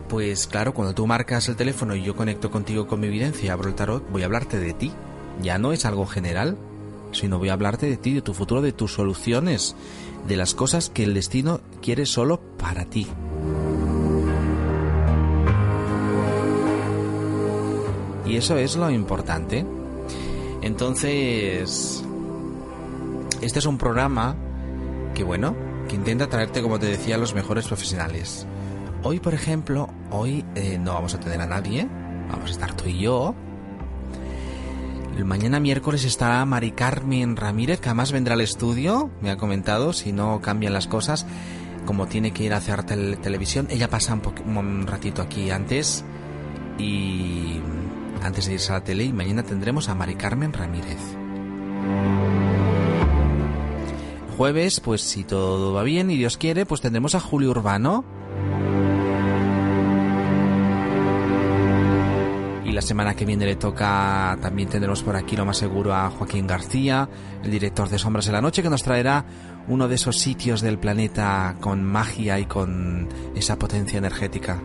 pues 0.09 0.49
claro, 0.49 0.75
cuando 0.75 0.95
tú 0.95 1.07
marcas 1.07 1.49
el 1.49 1.55
teléfono 1.55 1.95
y 1.95 2.03
yo 2.03 2.17
conecto 2.17 2.51
contigo 2.51 2.89
con 2.89 2.99
mi 2.99 3.07
evidencia 3.07 3.47
y 3.47 3.49
abro 3.49 3.69
el 3.69 3.77
tarot, 3.77 4.11
voy 4.11 4.23
a 4.23 4.25
hablarte 4.25 4.59
de 4.59 4.73
ti. 4.73 4.91
Ya 5.41 5.59
no 5.59 5.73
es 5.73 5.85
algo 5.85 6.05
general, 6.05 6.57
sino 7.13 7.39
voy 7.39 7.51
a 7.51 7.53
hablarte 7.53 7.87
de 7.87 7.97
ti, 7.97 8.15
de 8.15 8.23
tu 8.23 8.35
futuro, 8.35 8.61
de 8.61 8.73
tus 8.73 8.95
soluciones, 8.95 9.77
de 10.27 10.37
las 10.37 10.55
cosas 10.55 10.91
que 10.91 11.05
el 11.05 11.15
destino 11.15 11.61
quiere 11.81 12.07
solo 12.07 12.41
para 12.59 12.87
ti. 12.87 13.07
Y 18.31 18.37
eso 18.37 18.57
es 18.57 18.77
lo 18.77 18.89
importante. 18.93 19.67
Entonces, 20.63 22.05
este 23.41 23.59
es 23.59 23.67
un 23.67 23.77
programa 23.77 24.37
que, 25.15 25.25
bueno, 25.25 25.57
que 25.89 25.97
intenta 25.97 26.29
traerte, 26.29 26.63
como 26.63 26.79
te 26.79 26.87
decía, 26.87 27.19
los 27.19 27.35
mejores 27.35 27.67
profesionales. 27.67 28.47
Hoy, 29.03 29.19
por 29.19 29.35
ejemplo, 29.35 29.89
hoy 30.13 30.45
eh, 30.55 30.79
no 30.79 30.95
vamos 30.95 31.13
a 31.15 31.19
tener 31.19 31.41
a 31.41 31.47
nadie, 31.47 31.89
vamos 32.31 32.51
a 32.51 32.53
estar 32.53 32.73
tú 32.75 32.89
y 32.89 33.01
yo. 33.01 33.35
Mañana 35.25 35.59
miércoles 35.59 36.05
estará 36.05 36.45
Mari 36.45 36.71
Carmen 36.71 37.35
Ramírez, 37.35 37.81
que 37.81 37.89
además 37.89 38.13
vendrá 38.13 38.35
al 38.35 38.43
estudio, 38.43 39.11
me 39.21 39.33
ha 39.33 39.39
comentado, 39.39 39.93
si 39.93 40.13
no 40.13 40.41
cambian 40.41 40.73
las 40.73 40.87
cosas, 40.87 41.27
como 41.85 42.07
tiene 42.07 42.31
que 42.31 42.45
ir 42.45 42.55
a 42.55 42.59
hacer 42.59 42.85
televisión, 42.85 43.67
ella 43.71 43.91
pasa 43.91 44.15
un, 44.15 44.57
un 44.57 44.87
ratito 44.87 45.21
aquí 45.21 45.51
antes 45.51 46.05
y 46.79 47.61
antes 48.23 48.47
de 48.47 48.55
irse 48.55 48.73
a 48.73 48.77
la 48.77 48.85
tele 48.85 49.05
y 49.05 49.13
mañana 49.13 49.43
tendremos 49.43 49.89
a 49.89 49.95
Mari 49.95 50.15
Carmen 50.15 50.53
Ramírez. 50.53 50.99
Jueves, 54.37 54.81
pues 54.81 55.03
si 55.03 55.25
todo 55.25 55.75
va 55.75 55.83
bien 55.83 56.11
y 56.11 56.17
Dios 56.17 56.39
quiere, 56.39 56.65
pues 56.65 56.81
tendremos 56.81 57.15
a 57.15 57.21
Julio 57.21 57.51
Urbano. 57.51 58.05
Y 62.65 62.73
la 62.73 62.81
semana 62.81 63.15
que 63.15 63.25
viene 63.25 63.45
le 63.45 63.57
toca, 63.57 64.39
también 64.41 64.69
tendremos 64.69 65.03
por 65.03 65.17
aquí 65.17 65.37
lo 65.37 65.45
más 65.45 65.59
seguro 65.59 65.93
a 65.95 66.09
Joaquín 66.09 66.47
García, 66.47 67.09
el 67.43 67.51
director 67.51 67.89
de 67.89 67.99
Sombras 67.99 68.27
de 68.27 68.33
la 68.33 68.41
Noche, 68.41 68.63
que 68.63 68.71
nos 68.71 68.83
traerá 68.83 69.27
uno 69.69 69.89
de 69.89 69.97
esos 69.97 70.19
sitios 70.19 70.61
del 70.61 70.79
planeta 70.79 71.57
con 71.61 71.85
magia 71.85 72.39
y 72.39 72.47
con 72.47 73.09
esa 73.35 73.59
potencia 73.59 73.99
energética. 73.99 74.59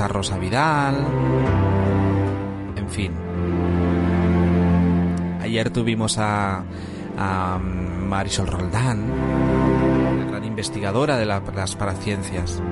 A 0.00 0.08
Rosa 0.08 0.38
Vidal, 0.38 0.96
en 2.76 2.88
fin. 2.88 3.12
Ayer 5.40 5.70
tuvimos 5.70 6.16
a, 6.18 6.64
Marisol 7.60 8.46
Roldán, 8.46 9.06
la 10.18 10.24
gran 10.24 10.44
investigadora 10.44 11.16
de 11.16 11.26
las 11.26 11.76
paraciencias. 11.76 12.62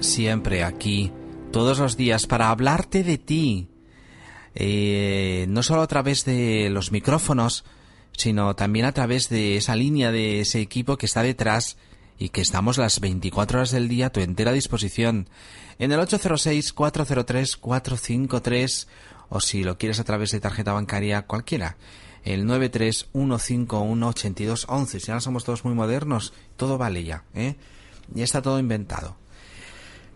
Siempre 0.00 0.64
aquí, 0.64 1.12
todos 1.52 1.78
los 1.78 1.96
días, 1.96 2.26
para 2.26 2.50
hablarte 2.50 3.04
de 3.04 3.18
ti. 3.18 3.68
Eh, 4.54 5.46
no 5.48 5.62
solo 5.62 5.82
a 5.82 5.86
través 5.86 6.24
de 6.24 6.68
los 6.70 6.90
micrófonos, 6.92 7.64
sino 8.16 8.54
también 8.54 8.86
a 8.86 8.92
través 8.92 9.28
de 9.28 9.56
esa 9.56 9.74
línea 9.76 10.10
de 10.12 10.40
ese 10.40 10.60
equipo 10.60 10.98
que 10.98 11.06
está 11.06 11.22
detrás 11.22 11.76
y 12.18 12.28
que 12.28 12.40
estamos 12.40 12.78
las 12.78 12.98
24 13.00 13.58
horas 13.58 13.70
del 13.70 13.88
día 13.88 14.06
a 14.06 14.10
tu 14.10 14.18
entera 14.20 14.52
disposición 14.52 15.28
en 15.78 15.92
el 15.92 16.00
806-403-453 16.00 18.86
o 19.30 19.40
si 19.40 19.64
lo 19.64 19.78
quieres 19.78 19.98
a 19.98 20.04
través 20.04 20.30
de 20.30 20.40
tarjeta 20.40 20.74
bancaria 20.74 21.22
cualquiera, 21.22 21.78
el 22.22 22.46
931518211. 22.46 25.00
Si 25.00 25.10
ahora 25.10 25.22
somos 25.22 25.44
todos 25.44 25.64
muy 25.64 25.72
modernos, 25.74 26.34
todo 26.56 26.76
vale 26.76 27.04
ya, 27.04 27.24
¿eh? 27.34 27.56
Ya 28.12 28.24
está 28.24 28.42
todo 28.42 28.58
inventado. 28.58 29.16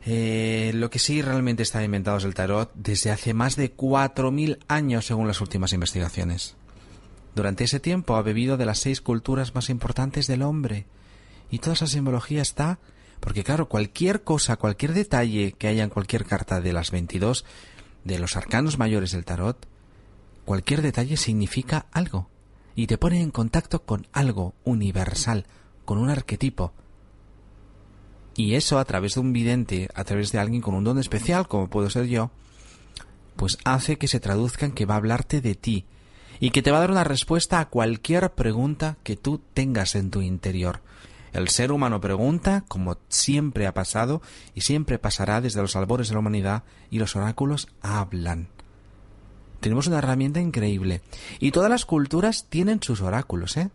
Eh, 0.08 0.70
lo 0.72 0.88
que 0.88 1.00
sí 1.00 1.20
realmente 1.20 1.64
está 1.64 1.82
inventado 1.82 2.16
es 2.16 2.24
el 2.24 2.34
tarot 2.34 2.70
desde 2.74 3.10
hace 3.10 3.34
más 3.34 3.56
de 3.56 3.76
4.000 3.76 4.58
años 4.68 5.06
según 5.06 5.26
las 5.26 5.40
últimas 5.40 5.72
investigaciones. 5.72 6.54
Durante 7.34 7.64
ese 7.64 7.80
tiempo 7.80 8.14
ha 8.14 8.22
bebido 8.22 8.56
de 8.56 8.66
las 8.66 8.78
seis 8.78 9.00
culturas 9.00 9.54
más 9.54 9.68
importantes 9.68 10.28
del 10.28 10.42
hombre. 10.42 10.86
Y 11.50 11.58
toda 11.58 11.74
esa 11.74 11.88
simbología 11.88 12.40
está 12.40 12.78
porque 13.18 13.42
claro, 13.42 13.68
cualquier 13.68 14.22
cosa, 14.22 14.56
cualquier 14.56 14.92
detalle 14.92 15.52
que 15.52 15.66
haya 15.66 15.82
en 15.82 15.90
cualquier 15.90 16.24
carta 16.24 16.60
de 16.60 16.72
las 16.72 16.92
22 16.92 17.44
de 18.04 18.18
los 18.20 18.36
arcanos 18.36 18.78
mayores 18.78 19.10
del 19.10 19.24
tarot, 19.24 19.66
cualquier 20.44 20.82
detalle 20.82 21.16
significa 21.16 21.86
algo 21.90 22.28
y 22.76 22.86
te 22.86 22.98
pone 22.98 23.20
en 23.20 23.32
contacto 23.32 23.82
con 23.82 24.06
algo 24.12 24.54
universal, 24.64 25.46
con 25.84 25.98
un 25.98 26.10
arquetipo. 26.10 26.72
Y 28.36 28.54
eso 28.54 28.78
a 28.78 28.84
través 28.84 29.14
de 29.14 29.20
un 29.20 29.32
vidente, 29.32 29.88
a 29.94 30.04
través 30.04 30.30
de 30.32 30.38
alguien 30.38 30.60
con 30.60 30.74
un 30.74 30.84
don 30.84 30.98
especial, 30.98 31.48
como 31.48 31.68
puedo 31.68 31.88
ser 31.88 32.06
yo, 32.06 32.30
pues 33.36 33.58
hace 33.64 33.96
que 33.96 34.08
se 34.08 34.20
traduzca 34.20 34.66
en 34.66 34.72
que 34.72 34.86
va 34.86 34.94
a 34.94 34.98
hablarte 34.98 35.40
de 35.40 35.54
ti 35.54 35.84
y 36.38 36.50
que 36.50 36.62
te 36.62 36.70
va 36.70 36.78
a 36.78 36.80
dar 36.80 36.90
una 36.90 37.04
respuesta 37.04 37.60
a 37.60 37.68
cualquier 37.68 38.30
pregunta 38.32 38.96
que 39.02 39.16
tú 39.16 39.40
tengas 39.54 39.94
en 39.94 40.10
tu 40.10 40.20
interior. 40.20 40.80
El 41.32 41.48
ser 41.48 41.72
humano 41.72 42.00
pregunta, 42.00 42.64
como 42.68 42.96
siempre 43.08 43.66
ha 43.66 43.74
pasado 43.74 44.22
y 44.54 44.62
siempre 44.62 44.98
pasará 44.98 45.40
desde 45.40 45.60
los 45.60 45.76
albores 45.76 46.08
de 46.08 46.14
la 46.14 46.20
humanidad, 46.20 46.62
y 46.90 46.98
los 46.98 47.14
oráculos 47.16 47.68
hablan. 47.82 48.48
Tenemos 49.60 49.86
una 49.86 49.98
herramienta 49.98 50.40
increíble. 50.40 51.02
Y 51.38 51.50
todas 51.50 51.70
las 51.70 51.84
culturas 51.84 52.46
tienen 52.48 52.82
sus 52.82 53.00
oráculos, 53.00 53.56
¿eh? 53.56 53.70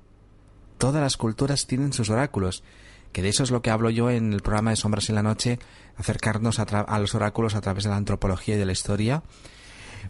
Todas 0.78 1.01
las 1.01 1.18
culturas 1.18 1.68
tienen 1.68 1.93
sus 1.93 2.09
oráculos. 2.09 2.64
Que 3.12 3.22
de 3.22 3.30
eso 3.30 3.43
es 3.43 3.51
lo 3.51 3.62
que 3.62 3.70
hablo 3.70 3.89
yo 3.89 4.09
en 4.09 4.34
el 4.34 4.41
programa 4.41 4.72
de 4.72 4.78
Sombras 4.78 5.09
en 5.09 5.16
la 5.16 5.24
Noche, 5.24 5.59
acercarnos 5.97 6.59
a, 6.59 6.99
los 6.99 7.16
oráculos 7.16 7.55
a 7.55 7.62
través 7.62 7.84
de 7.84 7.89
la 7.89 7.97
antropología 7.97 8.55
y 8.55 8.57
de 8.57 8.66
la 8.66 8.72
historia, 8.72 9.24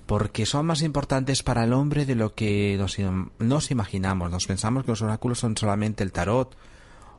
porque 0.06 0.46
son 0.46 0.68
más 0.68 0.82
importantes 0.82 1.44
para 1.44 1.64
el 1.64 1.74
hombre 1.74 2.06
de 2.06 2.16
lo 2.16 2.36
que 2.36 2.76
nos, 2.78 2.98
nos 3.40 3.72
imaginamos. 3.72 4.30
Nos 4.30 4.46
pensamos 4.46 4.84
que 4.84 4.92
los 4.92 5.02
oráculos 5.02 5.40
son 5.40 5.58
solamente 5.58 6.04
el 6.04 6.12
tarot 6.12 6.56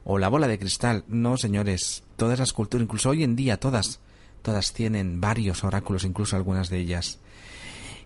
o 0.05 0.19
la 0.19 0.29
bola 0.29 0.49
de 0.49 0.59
cristal. 0.59 1.05
No, 1.09 1.37
señores, 1.37 2.05
todas 2.17 2.39
las 2.39 2.53
culturas, 2.53 2.85
incluso 2.85 3.11
hoy 3.11 3.25
en 3.25 3.37
día 3.37 3.59
todas, 3.59 4.01
todas 4.43 4.73
tienen 4.73 5.21
varios 5.21 5.65
oráculos, 5.65 6.05
incluso 6.05 6.37
algunas 6.37 6.69
de 6.71 6.79
ellas. 6.79 7.19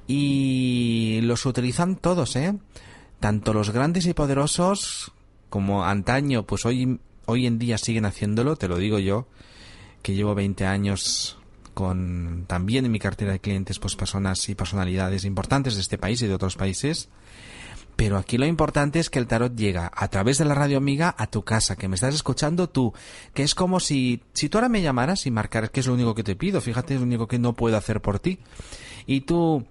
Y 0.06 1.20
los 1.22 1.46
utilizan 1.46 1.96
todos, 1.96 2.36
¿eh? 2.36 2.54
Tanto 3.20 3.52
los 3.52 3.70
grandes 3.70 4.06
y 4.06 4.14
poderosos 4.14 5.12
como 5.48 5.84
antaño, 5.84 6.44
pues 6.44 6.66
hoy, 6.66 7.00
hoy 7.26 7.46
en 7.46 7.58
día 7.58 7.78
siguen 7.78 8.06
haciéndolo, 8.06 8.56
te 8.56 8.68
lo 8.68 8.78
digo 8.78 8.98
yo, 8.98 9.26
que 10.02 10.14
llevo 10.14 10.34
20 10.34 10.66
años 10.66 11.38
con 11.74 12.44
también 12.46 12.86
en 12.86 12.92
mi 12.92 12.98
cartera 12.98 13.32
de 13.32 13.40
clientes 13.40 13.78
pues 13.78 13.96
personas 13.96 14.48
y 14.48 14.54
personalidades 14.54 15.24
importantes 15.24 15.74
de 15.74 15.82
este 15.82 15.98
país 15.98 16.22
y 16.22 16.26
de 16.26 16.34
otros 16.34 16.56
países 16.56 17.10
pero 17.96 18.16
aquí 18.18 18.36
lo 18.36 18.46
importante 18.46 19.00
es 19.00 19.10
que 19.10 19.18
el 19.18 19.26
tarot 19.26 19.56
llega 19.56 19.90
a 19.94 20.08
través 20.08 20.36
de 20.36 20.44
la 20.44 20.54
radio 20.54 20.76
amiga 20.76 21.14
a 21.16 21.28
tu 21.28 21.42
casa, 21.42 21.76
que 21.76 21.88
me 21.88 21.94
estás 21.94 22.14
escuchando 22.14 22.68
tú, 22.68 22.92
que 23.32 23.42
es 23.42 23.54
como 23.54 23.80
si, 23.80 24.22
si 24.34 24.50
tú 24.50 24.58
ahora 24.58 24.68
me 24.68 24.82
llamaras 24.82 25.24
y 25.24 25.30
marcaras 25.30 25.70
que 25.70 25.80
es 25.80 25.86
lo 25.86 25.94
único 25.94 26.14
que 26.14 26.22
te 26.22 26.36
pido, 26.36 26.60
fíjate, 26.60 26.92
es 26.94 27.00
lo 27.00 27.06
único 27.06 27.26
que 27.26 27.38
no 27.38 27.54
puedo 27.54 27.78
hacer 27.78 28.02
por 28.02 28.18
ti. 28.18 28.38
Y 29.06 29.22
tú 29.22 29.64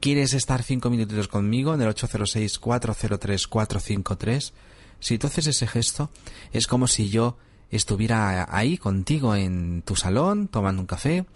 quieres 0.00 0.32
estar 0.32 0.62
cinco 0.62 0.88
minutitos 0.88 1.28
conmigo 1.28 1.74
en 1.74 1.82
el 1.82 1.94
806-403-453, 1.94 4.52
si 5.00 5.18
tú 5.18 5.26
haces 5.26 5.46
ese 5.46 5.66
gesto, 5.66 6.10
es 6.52 6.66
como 6.66 6.86
si 6.86 7.10
yo 7.10 7.36
estuviera 7.70 8.46
ahí 8.50 8.78
contigo 8.78 9.36
en 9.36 9.82
tu 9.82 9.96
salón, 9.96 10.48
tomando 10.48 10.80
un 10.80 10.86
café, 10.86 11.26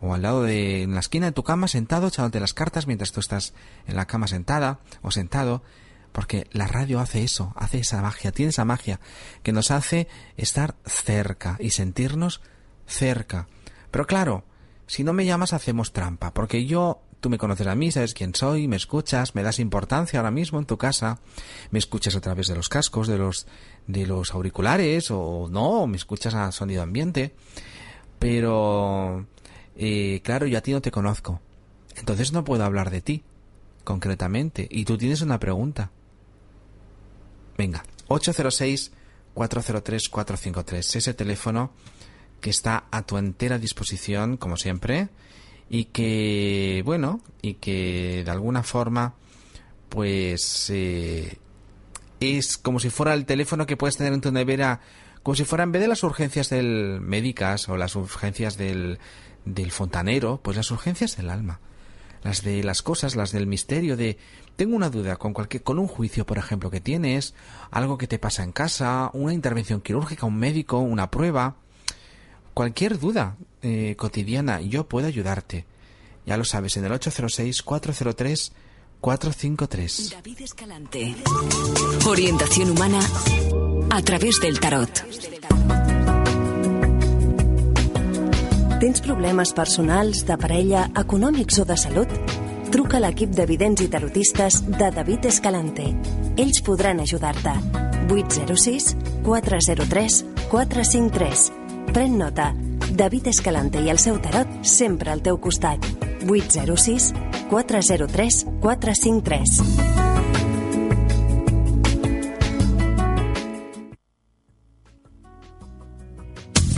o 0.00 0.14
al 0.14 0.22
lado 0.22 0.42
de 0.42 0.82
en 0.82 0.94
la 0.94 1.00
esquina 1.00 1.26
de 1.26 1.32
tu 1.32 1.42
cama 1.42 1.68
sentado 1.68 2.08
echándote 2.08 2.40
las 2.40 2.54
cartas 2.54 2.86
mientras 2.86 3.12
tú 3.12 3.20
estás 3.20 3.54
en 3.86 3.96
la 3.96 4.06
cama 4.06 4.26
sentada 4.26 4.80
o 5.02 5.10
sentado 5.10 5.62
porque 6.14 6.46
la 6.52 6.68
radio 6.68 7.00
hace 7.00 7.24
eso, 7.24 7.52
hace 7.56 7.78
esa 7.78 8.00
magia, 8.00 8.30
tiene 8.30 8.50
esa 8.50 8.64
magia 8.64 9.00
que 9.42 9.52
nos 9.52 9.72
hace 9.72 10.06
estar 10.36 10.76
cerca 10.86 11.56
y 11.58 11.70
sentirnos 11.70 12.40
cerca. 12.86 13.48
Pero 13.90 14.06
claro, 14.06 14.44
si 14.86 15.02
no 15.02 15.12
me 15.12 15.26
llamas 15.26 15.52
hacemos 15.52 15.92
trampa, 15.92 16.32
porque 16.32 16.66
yo, 16.66 17.02
tú 17.24 17.30
me 17.30 17.38
conoces 17.38 17.66
a 17.66 17.74
mí, 17.74 17.90
sabes 17.90 18.12
quién 18.12 18.34
soy, 18.34 18.68
me 18.68 18.76
escuchas, 18.76 19.34
me 19.34 19.42
das 19.42 19.58
importancia 19.58 20.20
ahora 20.20 20.30
mismo 20.30 20.58
en 20.58 20.66
tu 20.66 20.76
casa, 20.76 21.20
me 21.70 21.78
escuchas 21.78 22.14
a 22.16 22.20
través 22.20 22.48
de 22.48 22.54
los 22.54 22.68
cascos, 22.68 23.08
de 23.08 23.16
los, 23.16 23.46
de 23.86 24.06
los 24.06 24.34
auriculares, 24.34 25.10
o 25.10 25.48
no, 25.50 25.86
me 25.86 25.96
escuchas 25.96 26.34
a 26.34 26.52
sonido 26.52 26.82
ambiente, 26.82 27.34
pero 28.18 29.24
eh, 29.74 30.20
claro, 30.22 30.46
yo 30.46 30.58
a 30.58 30.60
ti 30.60 30.72
no 30.72 30.82
te 30.82 30.90
conozco. 30.90 31.40
Entonces 31.96 32.34
no 32.34 32.44
puedo 32.44 32.62
hablar 32.62 32.90
de 32.90 33.00
ti, 33.00 33.22
concretamente. 33.84 34.68
Y 34.70 34.84
tú 34.84 34.98
tienes 34.98 35.22
una 35.22 35.40
pregunta. 35.40 35.92
Venga, 37.56 37.84
806-403-453. 38.08 40.96
Ese 40.96 41.14
teléfono 41.14 41.72
que 42.42 42.50
está 42.50 42.84
a 42.90 43.00
tu 43.00 43.16
entera 43.16 43.58
disposición, 43.58 44.36
como 44.36 44.58
siempre, 44.58 45.08
y 45.74 45.86
que, 45.86 46.82
bueno, 46.84 47.20
y 47.42 47.54
que 47.54 48.22
de 48.24 48.30
alguna 48.30 48.62
forma, 48.62 49.14
pues, 49.88 50.70
eh, 50.70 51.38
es 52.20 52.56
como 52.58 52.78
si 52.78 52.90
fuera 52.90 53.12
el 53.12 53.26
teléfono 53.26 53.66
que 53.66 53.76
puedes 53.76 53.96
tener 53.96 54.12
en 54.12 54.20
tu 54.20 54.30
nevera, 54.30 54.82
como 55.24 55.34
si 55.34 55.44
fuera 55.44 55.64
en 55.64 55.72
vez 55.72 55.82
de 55.82 55.88
las 55.88 56.04
urgencias 56.04 56.48
del 56.48 57.00
médicas 57.00 57.68
o 57.68 57.76
las 57.76 57.96
urgencias 57.96 58.56
del, 58.56 59.00
del 59.44 59.72
fontanero, 59.72 60.38
pues 60.44 60.56
las 60.56 60.70
urgencias 60.70 61.16
del 61.16 61.28
alma, 61.28 61.58
las 62.22 62.44
de 62.44 62.62
las 62.62 62.82
cosas, 62.82 63.16
las 63.16 63.32
del 63.32 63.48
misterio 63.48 63.96
de 63.96 64.16
tengo 64.54 64.76
una 64.76 64.90
duda 64.90 65.16
con 65.16 65.32
cualquier 65.32 65.64
con 65.64 65.80
un 65.80 65.88
juicio, 65.88 66.24
por 66.24 66.38
ejemplo, 66.38 66.70
que 66.70 66.80
tienes, 66.80 67.34
algo 67.72 67.98
que 67.98 68.06
te 68.06 68.20
pasa 68.20 68.44
en 68.44 68.52
casa, 68.52 69.10
una 69.12 69.34
intervención 69.34 69.80
quirúrgica, 69.80 70.24
un 70.24 70.38
médico, 70.38 70.78
una 70.78 71.10
prueba, 71.10 71.56
cualquier 72.54 72.98
duda 72.98 73.36
eh, 73.62 73.94
cotidiana, 73.98 74.60
yo 74.60 74.88
puedo 74.88 75.06
ayudarte. 75.06 75.66
Ya 76.24 76.36
lo 76.36 76.44
sabes, 76.44 76.76
en 76.76 76.84
el 76.86 76.92
806 76.92 77.62
403 77.62 78.52
453. 79.00 80.10
David 80.10 80.40
Escalante. 80.40 81.14
Orientación 82.06 82.70
humana 82.70 83.00
a 83.90 84.00
través 84.00 84.40
del 84.40 84.58
tarot. 84.58 85.04
Tens 88.80 89.00
problemes 89.00 89.52
personals, 89.52 90.24
de 90.26 90.36
parella, 90.36 90.90
econòmics 90.96 91.58
o 91.60 91.64
de 91.64 91.76
salut? 91.76 92.10
Truca 92.72 92.98
a 92.98 93.02
l'equip 93.04 93.32
de 93.36 93.46
vidents 93.48 93.84
i 93.84 93.88
tarotistes 93.92 94.62
de 94.66 94.90
David 94.92 95.28
Escalante. 95.28 95.90
Ells 96.36 96.62
podran 96.64 97.00
ajudar-te. 97.00 97.54
806 98.08 98.96
403 99.24 100.24
453. 100.48 101.63
Pren 101.94 102.18
nota. 102.18 102.52
David 102.90 103.28
Escalante 103.28 103.78
i 103.78 103.86
el 103.92 104.00
seu 104.02 104.16
tarot 104.18 104.50
sempre 104.66 105.12
al 105.12 105.20
teu 105.22 105.38
costat. 105.38 105.78
806 106.26 107.12
403 107.46 108.38
453. 108.58 110.24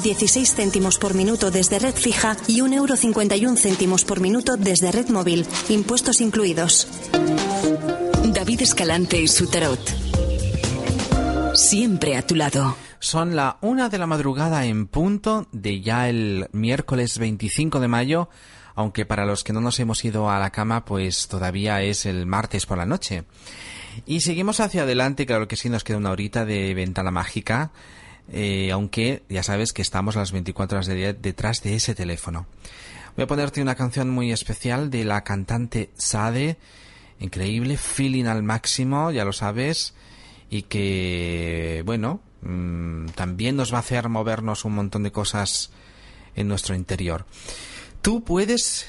céntimos 0.55 0.97
por 0.97 1.13
minuto 1.13 1.51
desde 1.51 1.79
red 1.79 1.95
fija 1.95 2.37
y 2.47 2.61
1,51 2.61 2.73
euro 2.73 2.95
céntimos 3.55 4.05
por 4.05 4.19
minuto 4.19 4.57
desde 4.57 4.91
red 4.91 5.09
móvil, 5.09 5.45
impuestos 5.69 6.21
incluidos. 6.21 6.87
David 8.33 8.61
Escalante 8.61 9.21
y 9.21 9.27
su 9.27 9.45
tarot. 9.47 9.79
Siempre 11.55 12.17
a 12.17 12.27
tu 12.27 12.35
lado. 12.35 12.75
Son 12.99 13.37
la 13.37 13.57
una 13.61 13.87
de 13.87 13.97
la 13.97 14.07
madrugada 14.07 14.65
en 14.65 14.87
punto 14.87 15.47
de 15.53 15.79
ya 15.79 16.09
el 16.09 16.49
miércoles 16.51 17.17
25 17.17 17.79
de 17.79 17.87
mayo, 17.87 18.27
aunque 18.75 19.05
para 19.05 19.25
los 19.25 19.45
que 19.45 19.53
no 19.53 19.61
nos 19.61 19.79
hemos 19.79 20.03
ido 20.03 20.29
a 20.29 20.37
la 20.37 20.49
cama, 20.49 20.83
pues 20.83 21.29
todavía 21.29 21.81
es 21.81 22.05
el 22.05 22.25
martes 22.25 22.65
por 22.65 22.77
la 22.77 22.85
noche. 22.85 23.23
Y 24.05 24.19
seguimos 24.19 24.59
hacia 24.59 24.81
adelante, 24.81 25.25
claro 25.25 25.47
que 25.47 25.55
sí, 25.55 25.69
nos 25.69 25.85
queda 25.85 25.97
una 25.97 26.11
horita 26.11 26.43
de 26.43 26.73
ventana 26.73 27.09
mágica, 27.09 27.71
eh, 28.33 28.71
aunque 28.73 29.23
ya 29.29 29.41
sabes 29.41 29.71
que 29.71 29.81
estamos 29.81 30.17
las 30.17 30.33
24 30.33 30.77
horas 30.77 30.87
de 30.87 30.95
día 30.95 31.13
detrás 31.13 31.63
de 31.63 31.75
ese 31.75 31.95
teléfono. 31.95 32.47
Voy 33.15 33.23
a 33.23 33.27
ponerte 33.27 33.61
una 33.61 33.75
canción 33.75 34.09
muy 34.09 34.33
especial 34.33 34.89
de 34.89 35.05
la 35.05 35.23
cantante 35.23 35.89
Sade, 35.95 36.57
increíble, 37.21 37.77
feeling 37.77 38.25
al 38.25 38.43
máximo, 38.43 39.11
ya 39.11 39.23
lo 39.23 39.31
sabes, 39.31 39.93
y 40.49 40.63
que, 40.63 41.83
bueno, 41.85 42.21
mm, 42.41 43.07
también 43.15 43.55
nos 43.55 43.73
va 43.73 43.77
a 43.77 43.81
hacer 43.81 44.09
movernos 44.09 44.65
un 44.65 44.75
montón 44.75 45.03
de 45.03 45.11
cosas 45.11 45.71
en 46.35 46.47
nuestro 46.47 46.75
interior. 46.75 47.25
Tú 48.01 48.23
puedes 48.23 48.87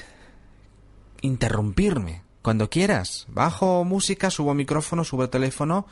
interrumpirme 1.21 2.23
cuando 2.41 2.69
quieras. 2.69 3.25
Bajo 3.29 3.83
música, 3.83 4.29
subo 4.29 4.53
micrófono, 4.53 5.03
subo 5.03 5.29
teléfono 5.29 5.87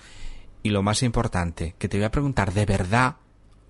y 0.63 0.70
lo 0.70 0.84
más 0.84 1.03
importante, 1.03 1.76
que 1.78 1.89
te 1.89 1.97
voy 1.97 2.05
a 2.05 2.11
preguntar 2.11 2.53
de 2.53 2.66
verdad 2.66 3.16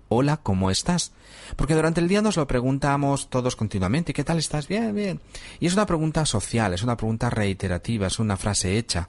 hola, 0.08 0.38
¿cómo 0.38 0.70
estás? 0.70 1.12
Porque 1.56 1.74
durante 1.74 2.00
el 2.00 2.08
día 2.08 2.22
nos 2.22 2.36
lo 2.36 2.46
preguntamos 2.46 3.28
todos 3.28 3.56
continuamente, 3.56 4.12
¿qué 4.12 4.24
tal 4.24 4.38
estás? 4.38 4.68
Bien, 4.68 4.94
bien. 4.94 5.20
Y 5.60 5.66
es 5.66 5.74
una 5.74 5.86
pregunta 5.86 6.24
social, 6.26 6.74
es 6.74 6.82
una 6.82 6.96
pregunta 6.96 7.30
reiterativa, 7.30 8.06
es 8.06 8.18
una 8.18 8.36
frase 8.36 8.78
hecha. 8.78 9.08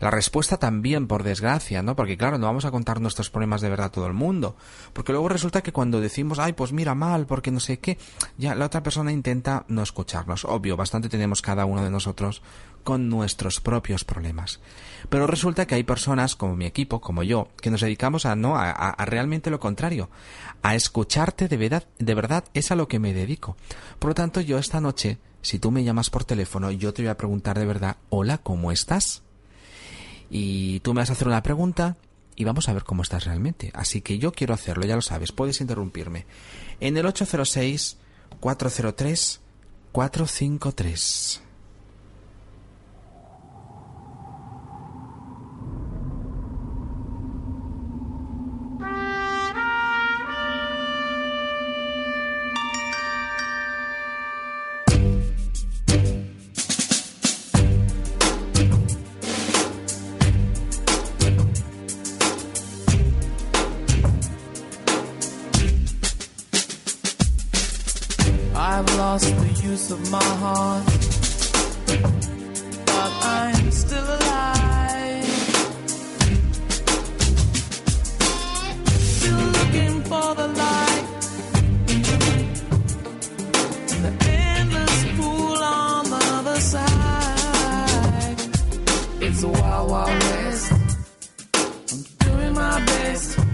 La 0.00 0.10
respuesta 0.10 0.58
también, 0.58 1.06
por 1.06 1.22
desgracia, 1.22 1.82
¿no? 1.82 1.96
Porque 1.96 2.16
claro, 2.16 2.38
no 2.38 2.46
vamos 2.46 2.64
a 2.64 2.70
contar 2.70 3.00
nuestros 3.00 3.30
problemas 3.30 3.60
de 3.60 3.68
verdad 3.68 3.86
a 3.86 3.92
todo 3.92 4.06
el 4.06 4.12
mundo. 4.12 4.56
Porque 4.92 5.12
luego 5.12 5.28
resulta 5.28 5.62
que 5.62 5.72
cuando 5.72 6.00
decimos, 6.00 6.38
ay, 6.38 6.52
pues 6.52 6.72
mira 6.72 6.94
mal, 6.94 7.26
porque 7.26 7.50
no 7.50 7.60
sé 7.60 7.78
qué, 7.78 7.98
ya 8.36 8.54
la 8.54 8.66
otra 8.66 8.82
persona 8.82 9.12
intenta 9.12 9.64
no 9.68 9.82
escucharnos. 9.82 10.44
Obvio, 10.44 10.76
bastante 10.76 11.08
tenemos 11.08 11.42
cada 11.42 11.64
uno 11.64 11.82
de 11.82 11.90
nosotros 11.90 12.42
con 12.84 13.08
nuestros 13.08 13.60
propios 13.60 14.04
problemas. 14.04 14.60
Pero 15.08 15.26
resulta 15.26 15.66
que 15.66 15.74
hay 15.74 15.82
personas 15.82 16.36
como 16.36 16.56
mi 16.56 16.64
equipo, 16.64 17.00
como 17.00 17.22
yo, 17.22 17.48
que 17.60 17.70
nos 17.70 17.80
dedicamos 17.80 18.24
a 18.24 18.36
no, 18.36 18.56
a, 18.56 18.70
a 18.70 19.04
realmente 19.04 19.50
lo 19.50 19.60
contrario, 19.60 20.08
a 20.62 20.74
escucharte 20.74 21.48
de 21.48 21.56
verdad, 21.56 21.84
de 21.98 22.14
verdad 22.14 22.44
es 22.54 22.70
a 22.70 22.76
lo 22.76 22.88
que 22.88 22.98
me 22.98 23.12
dedico. 23.12 23.56
Por 23.98 24.10
lo 24.10 24.14
tanto, 24.14 24.40
yo 24.40 24.58
esta 24.58 24.80
noche, 24.80 25.18
si 25.42 25.58
tú 25.58 25.70
me 25.70 25.84
llamas 25.84 26.10
por 26.10 26.24
teléfono, 26.24 26.70
yo 26.70 26.94
te 26.94 27.02
voy 27.02 27.10
a 27.10 27.16
preguntar 27.16 27.58
de 27.58 27.66
verdad, 27.66 27.96
hola, 28.08 28.38
¿cómo 28.38 28.72
estás? 28.72 29.22
Y 30.30 30.80
tú 30.80 30.94
me 30.94 31.00
vas 31.00 31.10
a 31.10 31.14
hacer 31.14 31.28
una 31.28 31.42
pregunta 31.42 31.96
y 32.36 32.44
vamos 32.44 32.68
a 32.68 32.72
ver 32.72 32.84
cómo 32.84 33.02
estás 33.02 33.24
realmente. 33.24 33.70
Así 33.74 34.00
que 34.00 34.18
yo 34.18 34.32
quiero 34.32 34.54
hacerlo, 34.54 34.86
ya 34.86 34.96
lo 34.96 35.02
sabes, 35.02 35.32
puedes 35.32 35.60
interrumpirme. 35.60 36.26
En 36.80 36.96
el 36.96 37.06
806 37.06 37.98
403 38.40 39.40
453. 39.92 41.47
Of 69.08 70.10
my 70.10 70.22
heart. 70.22 70.84
But 72.84 73.12
I'm 73.22 73.70
still 73.70 74.04
alive. 74.04 75.24
Still 78.98 79.44
looking 79.56 80.02
for 80.02 80.34
the 80.34 80.48
light. 80.48 81.06
The 84.04 84.12
endless 84.28 85.04
pool 85.16 85.56
on 85.56 86.04
the 86.10 86.22
other 86.38 86.60
side. 86.60 88.36
It's 89.22 89.42
a 89.42 89.48
wild, 89.48 89.90
wild 89.90 90.08
west. 90.10 90.72
I'm 91.54 92.02
doing 92.26 92.52
my 92.52 92.84
best. 92.84 93.47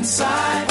inside. 0.00 0.69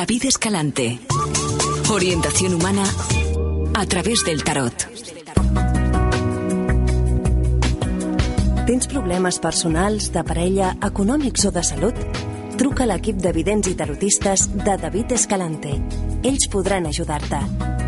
David 0.00 0.24
Escalante. 0.24 0.98
Orientación 1.90 2.54
humana 2.54 2.84
a 3.74 3.84
través 3.84 4.24
del 4.24 4.42
tarot. 4.42 4.72
Tens 8.66 8.86
problemes 8.86 9.38
personals, 9.38 10.10
de 10.10 10.22
parella, 10.24 10.70
econòmics 10.80 11.44
o 11.44 11.52
de 11.52 11.62
salut? 11.62 12.00
Truca 12.56 12.86
a 12.86 12.88
l'equip 12.88 13.20
de 13.20 13.34
vidents 13.36 13.68
i 13.68 13.74
tarotistes 13.76 14.46
de 14.54 14.78
David 14.80 15.12
Escalante. 15.18 15.76
Ells 16.22 16.48
podran 16.48 16.88
ajudar-te. 16.88 17.42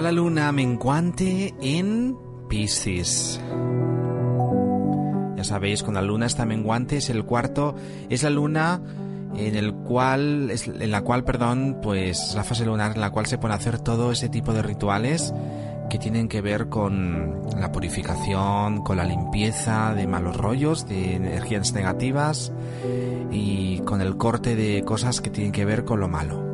La 0.00 0.12
luna 0.12 0.52
menguante 0.52 1.54
en 1.60 2.16
Piscis. 2.48 3.40
Ya 5.36 5.44
sabéis, 5.44 5.82
cuando 5.82 6.00
la 6.00 6.06
luna 6.06 6.26
está 6.26 6.44
menguante 6.44 6.96
es 6.98 7.10
el 7.10 7.24
cuarto, 7.24 7.74
es 8.08 8.22
la 8.22 8.30
luna 8.30 8.80
en 9.36 9.54
el 9.54 9.74
cual, 9.74 10.50
en 10.50 10.90
la 10.90 11.02
cual, 11.02 11.24
perdón, 11.24 11.78
pues 11.82 12.34
la 12.34 12.44
fase 12.44 12.64
lunar 12.64 12.92
en 12.94 13.00
la 13.00 13.10
cual 13.10 13.26
se 13.26 13.38
pone 13.38 13.54
a 13.54 13.58
hacer 13.58 13.78
todo 13.78 14.12
ese 14.12 14.28
tipo 14.28 14.52
de 14.52 14.62
rituales 14.62 15.32
que 15.90 15.98
tienen 15.98 16.28
que 16.28 16.40
ver 16.40 16.68
con 16.68 17.42
la 17.58 17.70
purificación, 17.70 18.82
con 18.82 18.96
la 18.96 19.04
limpieza 19.04 19.94
de 19.94 20.06
malos 20.06 20.36
rollos, 20.36 20.88
de 20.88 21.14
energías 21.14 21.72
negativas 21.72 22.52
y 23.30 23.78
con 23.80 24.00
el 24.00 24.16
corte 24.16 24.56
de 24.56 24.82
cosas 24.84 25.20
que 25.20 25.30
tienen 25.30 25.52
que 25.52 25.64
ver 25.64 25.84
con 25.84 26.00
lo 26.00 26.08
malo. 26.08 26.45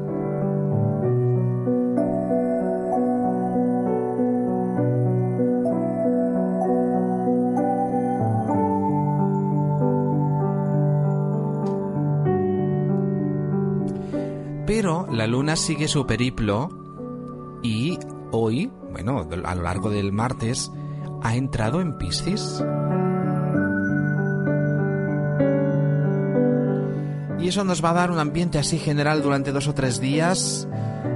La 15.11 15.27
luna 15.27 15.57
sigue 15.57 15.89
su 15.89 16.07
periplo 16.07 16.69
y 17.63 17.99
hoy, 18.31 18.71
bueno, 18.91 19.27
a 19.45 19.55
lo 19.55 19.63
largo 19.63 19.91
del 19.91 20.13
martes, 20.13 20.71
ha 21.23 21.37
entrado 21.37 21.81
en 21.81 21.97
Piscis. 21.99 22.63
Y 27.39 27.49
eso 27.49 27.65
nos 27.65 27.85
va 27.85 27.91
a 27.91 27.95
dar 27.95 28.11
un 28.11 28.19
ambiente 28.19 28.59
así 28.59 28.79
general 28.79 29.23
durante 29.23 29.53
dos 29.53 29.67
o 29.69 29.75
tres 29.75 30.01
días 30.01 30.69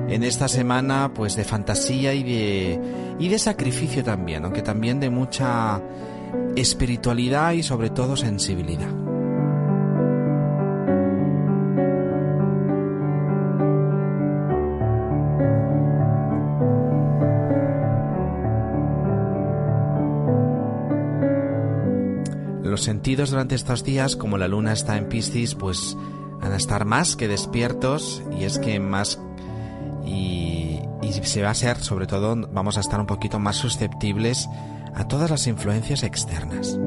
en 0.09 0.23
esta 0.23 0.49
semana 0.49 1.13
pues 1.15 1.37
de 1.37 1.45
fantasía 1.45 2.15
y 2.15 2.23
de 2.23 2.81
y 3.19 3.29
de 3.29 3.39
sacrificio 3.39 4.05
también, 4.05 4.45
aunque 4.45 4.63
también 4.63 5.01
de 5.01 5.11
mucha 5.11 5.81
espiritualidad 6.57 7.53
y 7.53 7.63
sobre 7.63 7.91
todo 7.91 8.17
sensibilidad. 8.17 9.06
Sentidos 22.87 23.31
durante 23.31 23.57
estos 23.57 23.83
días, 23.83 24.15
como 24.15 24.39
la 24.39 24.47
luna 24.47 24.73
está 24.73 24.97
en 24.97 25.09
Piscis, 25.09 25.57
pues 25.57 25.97
van 26.41 26.53
a 26.53 26.57
estar 26.57 26.85
más 26.85 27.17
que 27.17 27.27
despiertos 27.27 28.23
y 28.39 28.45
es 28.45 28.61
que 28.61 28.79
más 28.79 29.19
y, 30.07 30.79
y 31.03 31.13
se 31.13 31.43
va 31.43 31.51
a 31.51 31.55
ser, 31.55 31.79
sobre 31.79 32.07
todo, 32.07 32.37
vamos 32.53 32.77
a 32.77 32.81
estar 32.81 33.01
un 33.01 33.07
poquito 33.07 33.41
más 33.41 33.57
susceptibles 33.57 34.49
a 34.95 35.09
todas 35.09 35.31
las 35.31 35.49
influencias 35.49 36.05
externas. 36.05 36.79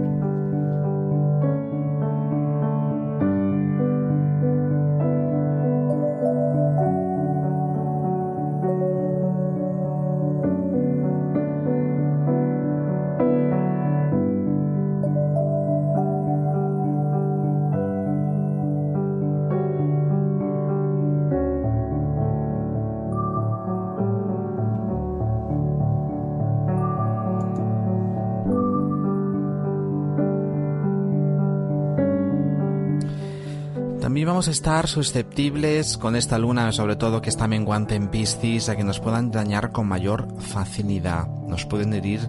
Vamos 34.39 34.47
estar 34.47 34.87
susceptibles 34.87 35.97
con 35.97 36.15
esta 36.15 36.37
luna, 36.37 36.71
sobre 36.71 36.95
todo 36.95 37.21
que 37.21 37.29
está 37.29 37.45
menguante 37.45 37.95
en 37.95 38.07
Piscis, 38.07 38.69
a 38.69 38.77
que 38.77 38.85
nos 38.85 39.01
puedan 39.01 39.31
dañar 39.31 39.73
con 39.73 39.85
mayor 39.85 40.29
facilidad. 40.39 41.27
Nos 41.27 41.65
pueden 41.65 41.91
herir 41.91 42.21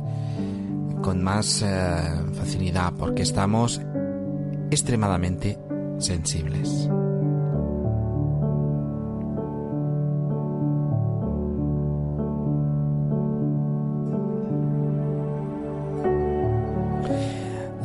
con 1.02 1.22
más 1.22 1.62
eh, 1.62 1.68
facilidad 2.32 2.92
porque 2.98 3.22
estamos 3.22 3.80
extremadamente 4.72 5.56
sensibles. 6.00 6.88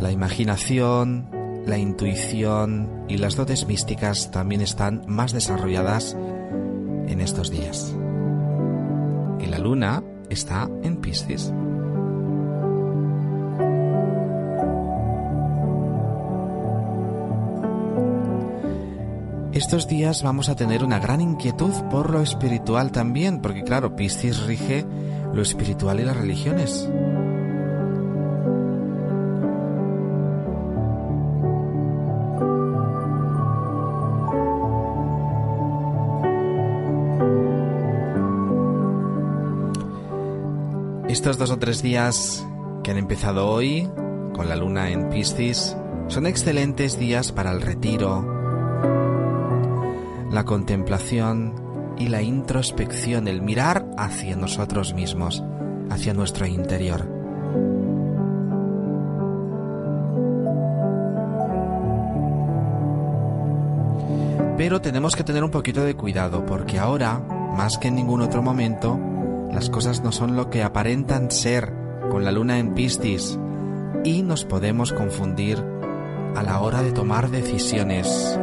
La 0.02 0.12
imaginación, 0.12 1.35
la 1.66 1.78
intuición 1.78 3.06
y 3.08 3.18
las 3.18 3.36
dotes 3.36 3.68
místicas 3.68 4.32
también 4.32 4.62
están 4.62 5.04
más 5.08 5.34
desarrolladas 5.34 6.16
en 7.08 7.22
estos 7.22 7.52
días. 7.52 7.96
Y 9.40 9.48
la 9.48 9.60
luna 9.60 10.04
está 10.30 10.70
en 10.84 10.98
Piscis. 10.98 11.52
Estos 19.54 19.88
días 19.88 20.22
vamos 20.22 20.50
a 20.50 20.56
tener 20.58 20.84
una 20.84 21.00
gran 21.00 21.22
inquietud 21.22 21.72
por 21.90 22.10
lo 22.10 22.22
espiritual 22.22 22.92
también, 22.92 23.42
porque 23.42 23.64
claro, 23.64 23.96
Piscis 23.96 24.44
rige 24.44 24.86
lo 25.34 25.42
espiritual 25.42 26.02
y 26.02 26.04
las 26.04 26.18
religiones. 26.18 26.90
Estos 41.16 41.38
dos 41.38 41.50
o 41.50 41.58
tres 41.58 41.82
días 41.82 42.46
que 42.84 42.92
han 42.92 42.98
empezado 42.98 43.48
hoy, 43.48 43.90
con 44.34 44.50
la 44.50 44.58
luna 44.58 44.90
en 44.90 45.08
Piscis, 45.08 45.74
son 46.08 46.28
excelentes 46.28 47.00
días 47.00 47.32
para 47.32 47.54
el 47.54 47.62
retiro, 47.62 48.22
la 50.30 50.44
contemplación 50.44 51.56
y 51.98 52.10
la 52.10 52.22
introspección, 52.22 53.30
el 53.30 53.42
mirar 53.42 53.88
hacia 53.98 54.36
nosotros 54.36 54.94
mismos, 54.94 55.42
hacia 55.90 56.14
nuestro 56.14 56.48
interior. 56.48 57.08
Pero 64.58 64.82
tenemos 64.82 65.16
que 65.16 65.24
tener 65.24 65.46
un 65.46 65.52
poquito 65.52 65.82
de 65.86 65.96
cuidado 65.96 66.46
porque 66.46 66.78
ahora, 66.78 67.20
más 67.56 67.78
que 67.78 67.88
en 67.88 67.96
ningún 67.96 68.20
otro 68.20 68.42
momento, 68.42 69.00
las 69.52 69.70
cosas 69.70 70.04
no 70.04 70.12
son 70.12 70.36
lo 70.36 70.50
que 70.50 70.64
aparentan 70.64 71.32
ser 71.32 71.74
con 72.10 72.24
la 72.26 72.32
luna 72.32 72.60
en 72.60 72.74
Piscis 72.74 73.40
y 74.04 74.22
nos 74.22 74.46
podemos 74.46 74.94
confundir 74.94 75.64
a 76.36 76.44
la 76.44 76.60
hora 76.60 76.82
de 76.82 76.92
tomar 76.92 77.30
decisiones. 77.30 78.40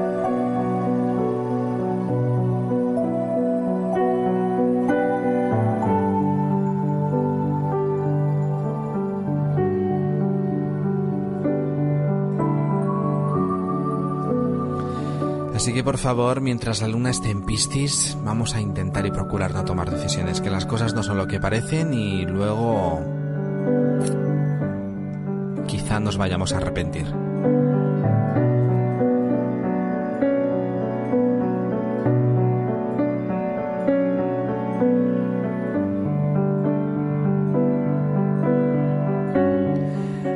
Así 15.63 15.73
que 15.73 15.85
por 15.85 15.97
favor, 15.97 16.41
mientras 16.41 16.83
la 16.83 16.89
luna 16.89 17.11
esté 17.11 17.31
en 17.31 17.43
Piscis, 17.43 18.19
vamos 18.25 18.57
a 18.57 18.61
intentar 18.61 19.07
y 19.07 19.13
procurar 19.13 19.55
no 19.55 19.65
tomar 19.65 19.93
decisiones, 19.93 20.41
que 20.41 20.51
las 20.51 20.67
cosas 20.67 20.93
no 20.93 21.05
son 21.05 21.17
lo 21.17 21.29
que 21.29 21.39
parecen 21.39 21.95
y 21.95 22.27
luego 22.27 23.01
quizá 25.69 26.01
nos 26.01 26.17
vayamos 26.17 26.53
a 26.53 26.57
arrepentir. 26.57 27.07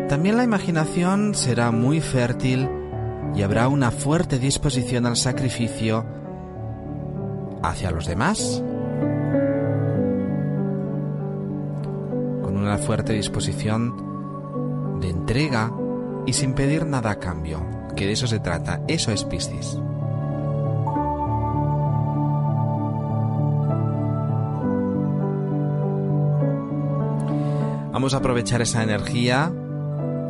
También 0.08 0.36
la 0.36 0.44
imaginación 0.44 1.34
será 1.34 1.72
muy 1.72 2.00
fértil 2.00 2.75
y 3.36 3.42
habrá 3.42 3.68
una 3.68 3.90
fuerte 3.90 4.38
disposición 4.38 5.04
al 5.04 5.16
sacrificio 5.16 6.06
hacia 7.62 7.90
los 7.90 8.06
demás. 8.06 8.62
Con 12.42 12.56
una 12.56 12.78
fuerte 12.78 13.12
disposición 13.12 15.00
de 15.00 15.10
entrega 15.10 15.70
y 16.24 16.32
sin 16.32 16.54
pedir 16.54 16.86
nada 16.86 17.10
a 17.10 17.18
cambio, 17.18 17.60
que 17.94 18.06
de 18.06 18.12
eso 18.12 18.26
se 18.26 18.40
trata, 18.40 18.80
eso 18.88 19.12
es 19.12 19.24
Piscis. 19.24 19.78
Vamos 27.92 28.14
a 28.14 28.18
aprovechar 28.18 28.62
esa 28.62 28.82
energía 28.82 29.52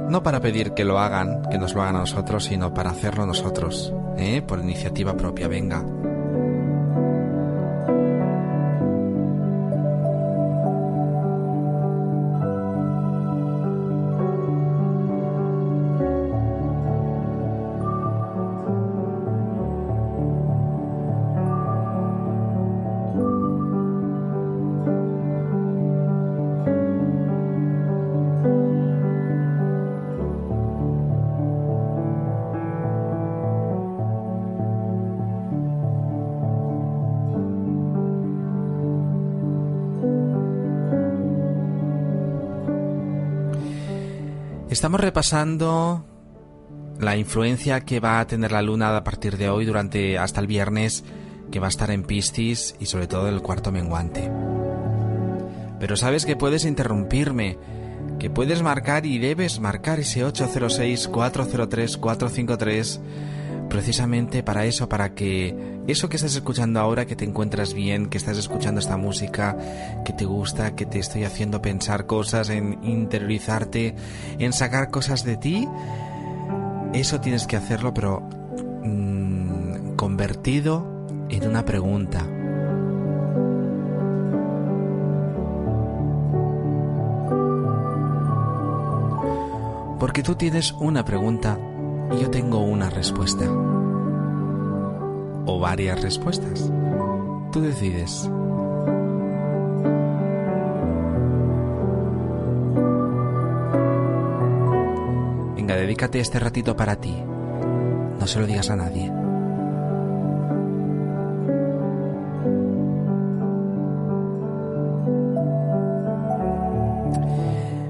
no 0.09 0.23
para 0.23 0.41
pedir 0.41 0.73
que 0.73 0.85
lo 0.85 0.99
hagan, 0.99 1.43
que 1.51 1.59
nos 1.59 1.75
lo 1.75 1.83
hagan 1.83 1.97
a 1.97 2.01
nosotros, 2.01 2.45
sino 2.45 2.73
para 2.73 2.91
hacerlo 2.91 3.27
nosotros, 3.27 3.93
¿eh? 4.17 4.43
por 4.43 4.61
iniciativa 4.61 5.17
propia, 5.17 5.49
venga. 5.49 5.85
Repasando 45.17 46.05
la 47.01 47.17
influencia 47.17 47.81
que 47.81 48.01
va 48.01 48.21
a 48.21 48.27
tener 48.27 48.53
la 48.53 48.61
luna 48.61 48.95
a 48.95 49.03
partir 49.03 49.39
de 49.39 49.49
hoy 49.49 49.65
durante 49.65 50.19
hasta 50.19 50.43
el 50.43 50.47
viernes 50.47 51.05
que 51.51 51.59
va 51.59 51.69
a 51.69 51.71
estar 51.71 51.91
en 51.91 52.03
Piscis 52.03 52.75
y 52.81 52.85
sobre 52.85 53.07
todo 53.07 53.27
el 53.31 53.41
cuarto 53.41 53.73
menguante. 53.73 54.31
Pero 55.81 55.97
sabes 55.97 56.27
que 56.27 56.37
puedes 56.37 56.67
interrumpirme, 56.67 57.57
que 58.19 58.29
puedes 58.29 58.61
marcar 58.61 59.07
y 59.07 59.17
debes 59.17 59.59
marcar 59.59 60.01
ese 60.01 60.23
806-403-453 60.23 63.01
precisamente 63.69 64.43
para 64.43 64.65
eso, 64.65 64.89
para 64.89 65.15
que 65.15 65.83
eso 65.87 66.09
que 66.09 66.17
estás 66.17 66.35
escuchando 66.35 66.81
ahora, 66.81 67.07
que 67.07 67.17
te 67.17 67.25
encuentras 67.25 67.75
bien, 67.75 68.07
que 68.07 68.19
estás 68.19 68.39
escuchando 68.39 68.81
esta 68.81 68.97
música, 68.97 69.57
que 70.05 70.13
te 70.13 70.25
gusta, 70.25 70.75
que 70.75 70.87
te 70.87 70.99
estoy 70.99 71.25
haciendo 71.25 71.63
pensar 71.63 72.07
cosas, 72.07 72.51
en 72.51 72.79
interiorizarte, 72.83 73.95
en 74.39 74.53
sacar 74.53 74.91
cosas 74.91 75.25
de 75.25 75.37
ti, 75.37 75.69
eso 76.93 77.21
tienes 77.21 77.47
que 77.47 77.57
hacerlo, 77.57 77.93
pero 77.93 78.21
mm, 78.83 79.95
convertido 79.97 81.07
en 81.29 81.49
una 81.49 81.65
pregunta. 81.65 82.27
Porque 89.99 90.23
tú 90.23 90.35
tienes 90.35 90.73
una 90.73 91.05
pregunta 91.05 91.59
y 92.13 92.19
yo 92.21 92.31
tengo 92.31 92.61
una 92.61 92.91
respuesta. 92.91 93.45
O 95.49 95.59
varias 95.61 96.01
respuestas. 96.03 96.71
Tú 97.53 97.61
decides. 97.61 98.29
Venga, 105.57 105.77
dedícate 105.77 106.21
este 106.21 106.39
ratito 106.39 106.77
para 106.77 106.97
ti. 106.97 107.15
No 108.21 108.27
se 108.27 108.41
lo 108.41 108.47
digas 108.47 108.71
a 108.71 108.77
nadie. 108.77 109.13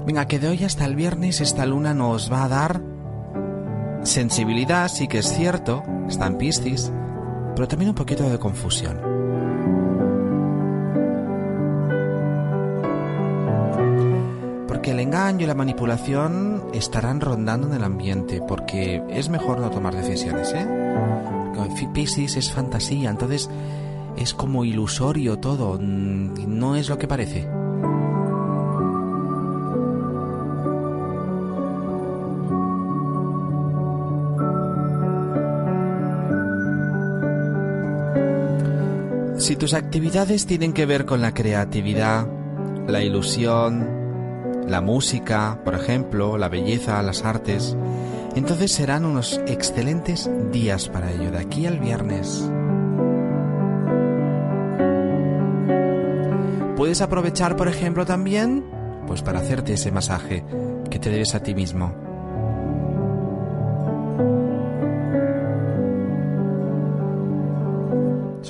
Venga, 0.05 0.25
que 0.25 0.39
de 0.39 0.47
hoy 0.47 0.63
hasta 0.63 0.85
el 0.85 0.95
viernes 0.95 1.41
esta 1.41 1.65
luna 1.65 1.93
nos 1.93 2.31
va 2.31 2.45
a 2.45 2.47
dar 2.47 2.81
sensibilidad, 4.07 4.87
sí 4.87 5.07
que 5.07 5.19
es 5.19 5.27
cierto, 5.27 5.83
está 6.07 6.27
en 6.27 6.37
Piscis, 6.37 6.91
pero 7.55 7.67
también 7.67 7.89
un 7.89 7.95
poquito 7.95 8.29
de 8.29 8.39
confusión. 8.39 8.99
Porque 14.67 14.91
el 14.91 14.99
engaño 14.99 15.43
y 15.43 15.47
la 15.47 15.55
manipulación 15.55 16.65
estarán 16.73 17.21
rondando 17.21 17.67
en 17.67 17.73
el 17.73 17.83
ambiente, 17.83 18.41
porque 18.47 19.03
es 19.09 19.29
mejor 19.29 19.59
no 19.59 19.69
tomar 19.69 19.95
decisiones, 19.95 20.53
¿eh? 20.53 20.65
Piscis 21.97 22.37
es 22.37 22.51
fantasía, 22.51 23.09
entonces 23.09 23.49
es 24.17 24.33
como 24.33 24.65
ilusorio 24.65 25.39
todo, 25.39 25.79
mm, 25.81 26.47
no 26.47 26.75
es 26.75 26.89
lo 26.89 26.97
que 26.97 27.07
parece. 27.07 27.47
Si 39.47 39.55
tus 39.55 39.73
actividades 39.73 40.45
tienen 40.45 40.73
que 40.73 40.85
ver 40.85 41.05
con 41.05 41.21
la 41.21 41.33
creatividad, 41.33 42.27
la 42.85 43.01
ilusión, 43.01 44.67
la 44.67 44.81
música, 44.81 45.61
por 45.63 45.73
ejemplo, 45.73 46.37
la 46.37 46.49
belleza, 46.49 47.01
las 47.01 47.23
artes, 47.23 47.77
entonces 48.35 48.73
serán 48.73 49.05
unos 49.05 49.39
excelentes 49.47 50.29
días 50.51 50.89
para 50.89 51.13
ello, 51.13 51.31
de 51.31 51.37
aquí 51.37 51.65
al 51.65 51.79
viernes. 51.79 52.51
Puedes 56.75 56.99
aprovechar, 56.99 57.55
por 57.55 57.69
ejemplo, 57.69 58.05
también, 58.05 58.65
pues 59.07 59.21
para 59.21 59.39
hacerte 59.39 59.75
ese 59.75 59.93
masaje 59.93 60.43
que 60.91 60.99
te 60.99 61.09
debes 61.09 61.35
a 61.35 61.39
ti 61.41 61.55
mismo. 61.55 62.06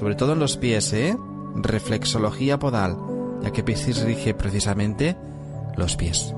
Sobre 0.07 0.15
todo 0.15 0.31
en 0.31 0.39
los 0.39 0.55
pies, 0.55 0.93
¿eh? 0.93 1.17
Reflexología 1.53 2.57
podal, 2.57 2.95
ya 3.41 3.51
que 3.51 3.61
Piscis 3.61 4.03
rige 4.03 4.33
precisamente 4.33 5.17
los 5.75 5.97
pies. 5.97 6.33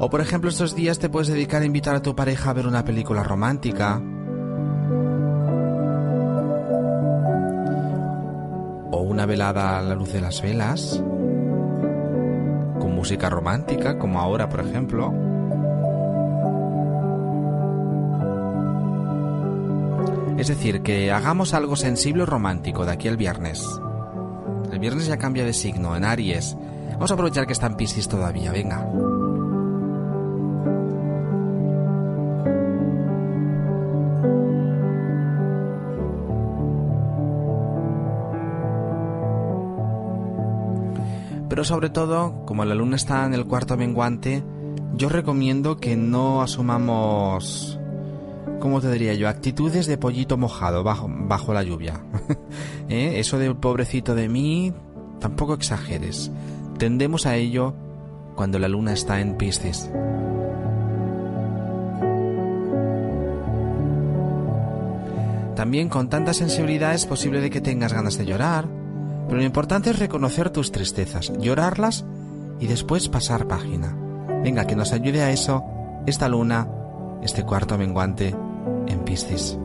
O 0.00 0.10
por 0.10 0.20
ejemplo 0.20 0.50
estos 0.50 0.74
días 0.74 0.98
te 0.98 1.08
puedes 1.08 1.28
dedicar 1.28 1.62
a 1.62 1.66
invitar 1.66 1.94
a 1.94 2.02
tu 2.02 2.16
pareja 2.16 2.50
a 2.50 2.54
ver 2.54 2.66
una 2.66 2.84
película 2.84 3.22
romántica. 3.22 4.02
O 8.90 9.02
una 9.02 9.24
velada 9.24 9.78
a 9.78 9.82
la 9.82 9.94
luz 9.94 10.12
de 10.12 10.20
las 10.20 10.42
velas. 10.42 11.00
Con 12.80 12.92
música 12.92 13.30
romántica, 13.30 14.00
como 14.00 14.18
ahora 14.18 14.48
por 14.48 14.66
ejemplo. 14.66 15.25
Es 20.38 20.48
decir, 20.48 20.82
que 20.82 21.10
hagamos 21.10 21.54
algo 21.54 21.76
sensible 21.76 22.24
o 22.24 22.26
romántico 22.26 22.84
de 22.84 22.92
aquí 22.92 23.08
al 23.08 23.16
viernes. 23.16 23.66
El 24.70 24.78
viernes 24.78 25.06
ya 25.06 25.16
cambia 25.16 25.44
de 25.44 25.54
signo, 25.54 25.96
en 25.96 26.04
Aries. 26.04 26.56
Vamos 26.92 27.10
a 27.10 27.14
aprovechar 27.14 27.46
que 27.46 27.54
está 27.54 27.66
en 27.66 27.76
Piscis 27.76 28.06
todavía, 28.06 28.52
venga. 28.52 28.86
Pero 41.48 41.64
sobre 41.64 41.88
todo, 41.88 42.44
como 42.44 42.66
la 42.66 42.74
luna 42.74 42.96
está 42.96 43.24
en 43.24 43.32
el 43.32 43.46
cuarto 43.46 43.78
menguante, 43.78 44.44
yo 44.94 45.08
recomiendo 45.08 45.78
que 45.78 45.96
no 45.96 46.42
asumamos 46.42 47.80
¿cómo 48.60 48.80
te 48.80 48.90
diría 48.90 49.14
yo? 49.14 49.28
Actitudes 49.28 49.86
de 49.86 49.98
pollito 49.98 50.36
mojado 50.36 50.82
bajo, 50.82 51.08
bajo 51.08 51.52
la 51.54 51.62
lluvia. 51.62 52.00
¿Eh? 52.88 53.14
Eso 53.16 53.38
de 53.38 53.54
pobrecito 53.54 54.14
de 54.14 54.28
mí, 54.28 54.72
tampoco 55.20 55.54
exageres. 55.54 56.30
Tendemos 56.78 57.26
a 57.26 57.36
ello 57.36 57.74
cuando 58.34 58.58
la 58.58 58.68
luna 58.68 58.92
está 58.92 59.20
en 59.20 59.36
Piscis. 59.36 59.90
También 65.54 65.88
con 65.88 66.10
tanta 66.10 66.34
sensibilidad 66.34 66.94
es 66.94 67.06
posible 67.06 67.40
de 67.40 67.48
que 67.48 67.62
tengas 67.62 67.92
ganas 67.94 68.18
de 68.18 68.26
llorar, 68.26 68.66
pero 69.26 69.38
lo 69.38 69.44
importante 69.44 69.90
es 69.90 69.98
reconocer 69.98 70.50
tus 70.50 70.70
tristezas, 70.70 71.32
llorarlas 71.38 72.04
y 72.60 72.66
después 72.66 73.08
pasar 73.08 73.48
página. 73.48 73.96
Venga, 74.42 74.66
que 74.66 74.76
nos 74.76 74.92
ayude 74.92 75.22
a 75.22 75.30
eso 75.30 75.64
esta 76.06 76.28
luna, 76.28 76.68
este 77.22 77.42
cuarto 77.42 77.78
menguante 77.78 78.36
en 78.88 79.04
Piscis. 79.04 79.58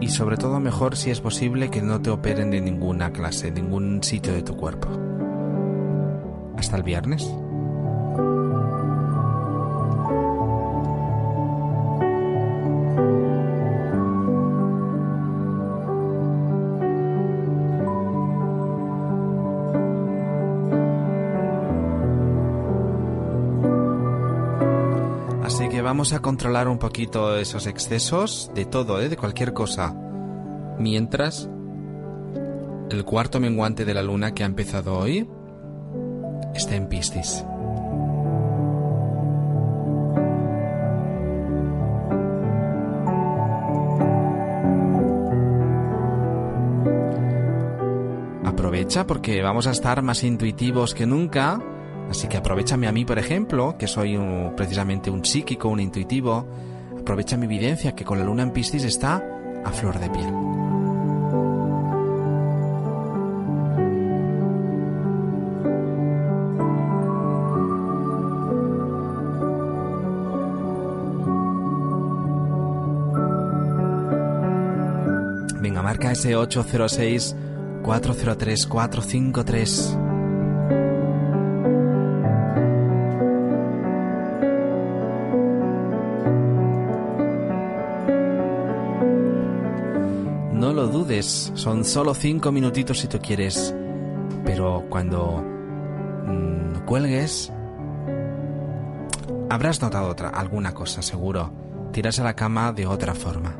Y 0.00 0.08
sobre 0.08 0.36
todo 0.36 0.60
mejor 0.60 0.96
si 0.96 1.10
es 1.10 1.20
posible 1.20 1.70
que 1.70 1.80
no 1.80 2.00
te 2.02 2.10
operen 2.10 2.50
de 2.50 2.60
ninguna 2.60 3.12
clase, 3.12 3.50
ningún 3.50 4.02
sitio 4.02 4.34
de 4.34 4.42
tu 4.42 4.56
cuerpo. 4.56 4.88
Hasta 6.56 6.76
el 6.76 6.82
viernes. 6.82 7.26
Vamos 26.04 26.12
a 26.12 26.20
controlar 26.20 26.68
un 26.68 26.78
poquito 26.78 27.34
esos 27.38 27.66
excesos 27.66 28.50
de 28.54 28.66
todo, 28.66 29.00
¿eh? 29.00 29.08
de 29.08 29.16
cualquier 29.16 29.54
cosa. 29.54 29.96
Mientras 30.78 31.48
el 32.90 33.06
cuarto 33.06 33.40
menguante 33.40 33.86
de 33.86 33.94
la 33.94 34.02
luna 34.02 34.34
que 34.34 34.42
ha 34.42 34.46
empezado 34.46 34.98
hoy 34.98 35.26
está 36.54 36.76
en 36.76 36.90
Piscis. 36.90 37.42
Aprovecha 48.44 49.06
porque 49.06 49.40
vamos 49.40 49.66
a 49.66 49.70
estar 49.70 50.02
más 50.02 50.22
intuitivos 50.22 50.92
que 50.94 51.06
nunca 51.06 51.58
Así 52.14 52.28
que 52.28 52.36
aprovechame 52.36 52.86
a 52.86 52.92
mí, 52.92 53.04
por 53.04 53.18
ejemplo, 53.18 53.76
que 53.76 53.88
soy 53.88 54.16
precisamente 54.56 55.10
un 55.10 55.24
psíquico, 55.24 55.68
un 55.68 55.80
intuitivo, 55.80 56.46
aprovecha 56.96 57.36
mi 57.36 57.46
evidencia 57.46 57.96
que 57.96 58.04
con 58.04 58.20
la 58.20 58.24
luna 58.24 58.44
en 58.44 58.52
Piscis 58.52 58.84
está 58.84 59.20
a 59.64 59.72
flor 59.72 59.98
de 59.98 60.10
piel. 60.10 60.32
Venga, 75.60 75.82
marca 75.82 76.12
ese 76.12 76.36
806 76.36 77.34
403 77.82 78.66
453. 78.68 80.03
Son 91.64 91.82
solo 91.82 92.12
cinco 92.12 92.52
minutitos 92.52 92.98
si 92.98 93.08
tú 93.08 93.18
quieres. 93.20 93.74
Pero 94.44 94.84
cuando 94.90 95.42
mm, 96.26 96.84
cuelgues, 96.84 97.50
habrás 99.48 99.80
notado 99.80 100.10
otra, 100.10 100.28
alguna 100.28 100.74
cosa, 100.74 101.00
seguro. 101.00 101.50
Tiras 101.90 102.20
a 102.20 102.24
la 102.24 102.36
cama 102.36 102.70
de 102.74 102.86
otra 102.86 103.14
forma. 103.14 103.56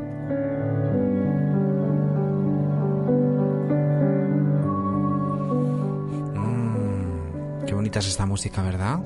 Mm, 6.34 7.64
qué 7.64 7.72
bonita 7.72 8.00
es 8.00 8.08
esta 8.08 8.26
música, 8.26 8.60
¿verdad? 8.60 8.98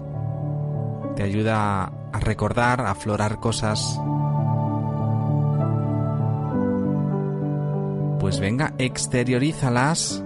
Te 1.14 1.22
ayuda 1.22 1.84
a 1.84 2.18
recordar, 2.18 2.80
a 2.80 2.90
aflorar 2.90 3.38
cosas. 3.38 4.00
Pues 8.28 8.40
venga, 8.40 8.74
exteriorízalas 8.76 10.22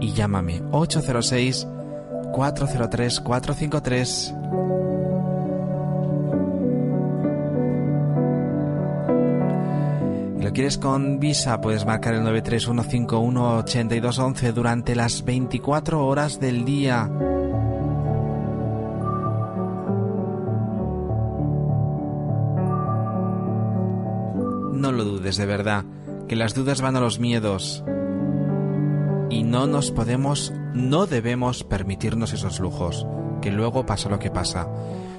y 0.00 0.14
llámame 0.14 0.62
806 0.72 1.66
403 2.32 3.20
453. 3.20 4.34
¿Lo 10.40 10.52
quieres 10.54 10.78
con 10.78 11.20
Visa? 11.20 11.60
Puedes 11.60 11.84
marcar 11.84 12.14
el 12.14 12.22
931518211 12.22 14.54
durante 14.54 14.96
las 14.96 15.22
24 15.22 16.06
horas 16.06 16.40
del 16.40 16.64
día. 16.64 17.10
No 24.72 24.92
lo 24.92 25.04
dudes 25.04 25.36
de 25.36 25.44
verdad, 25.44 25.84
que 26.28 26.36
las 26.36 26.54
dudas 26.54 26.80
van 26.80 26.96
a 26.96 27.00
los 27.00 27.18
miedos. 27.18 27.82
Y 29.30 29.42
no 29.42 29.66
nos 29.66 29.90
podemos, 29.90 30.52
no 30.74 31.06
debemos 31.06 31.64
permitirnos 31.64 32.32
esos 32.32 32.60
lujos, 32.60 33.06
que 33.40 33.50
luego 33.50 33.86
pasa 33.86 34.08
lo 34.08 34.18
que 34.18 34.30
pasa. 34.30 34.68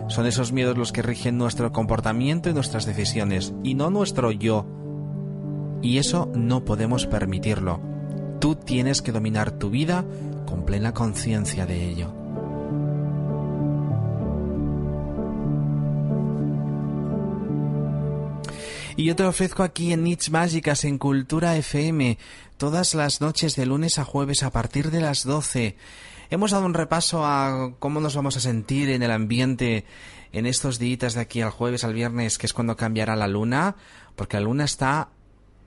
Son 0.07 0.25
esos 0.25 0.51
miedos 0.51 0.77
los 0.77 0.91
que 0.91 1.01
rigen 1.01 1.37
nuestro 1.37 1.71
comportamiento 1.71 2.49
y 2.49 2.53
nuestras 2.53 2.85
decisiones, 2.85 3.53
y 3.63 3.73
no 3.73 3.89
nuestro 3.89 4.31
yo. 4.31 4.65
Y 5.81 5.97
eso 5.97 6.31
no 6.35 6.63
podemos 6.63 7.05
permitirlo. 7.05 7.79
Tú 8.39 8.55
tienes 8.55 9.01
que 9.01 9.11
dominar 9.11 9.51
tu 9.51 9.69
vida 9.69 10.05
con 10.45 10.65
plena 10.65 10.93
conciencia 10.93 11.65
de 11.65 11.89
ello. 11.89 12.18
Y 18.99 19.05
yo 19.05 19.15
te 19.15 19.23
ofrezco 19.23 19.63
aquí 19.63 19.93
en 19.93 20.03
Nits 20.03 20.29
Mágicas 20.29 20.83
en 20.83 20.97
Cultura 20.97 21.55
FM 21.55 22.17
todas 22.57 22.95
las 22.95 23.21
noches 23.21 23.55
de 23.55 23.65
lunes 23.65 23.97
a 23.97 24.03
jueves 24.03 24.43
a 24.43 24.51
partir 24.51 24.91
de 24.91 24.99
las 24.99 25.23
12. 25.23 25.77
Hemos 26.29 26.51
dado 26.51 26.65
un 26.65 26.73
repaso 26.73 27.25
a 27.25 27.71
cómo 27.79 28.01
nos 28.01 28.17
vamos 28.17 28.35
a 28.35 28.41
sentir 28.41 28.89
en 28.89 29.01
el 29.01 29.11
ambiente 29.11 29.85
en 30.33 30.45
estos 30.45 30.79
días 30.79 31.13
de 31.13 31.21
aquí 31.21 31.39
al 31.39 31.51
jueves 31.51 31.85
al 31.85 31.93
viernes, 31.93 32.37
que 32.37 32.45
es 32.45 32.51
cuando 32.51 32.75
cambiará 32.75 33.15
la 33.15 33.29
luna, 33.29 33.77
porque 34.17 34.35
la 34.35 34.43
luna 34.43 34.65
está 34.65 35.07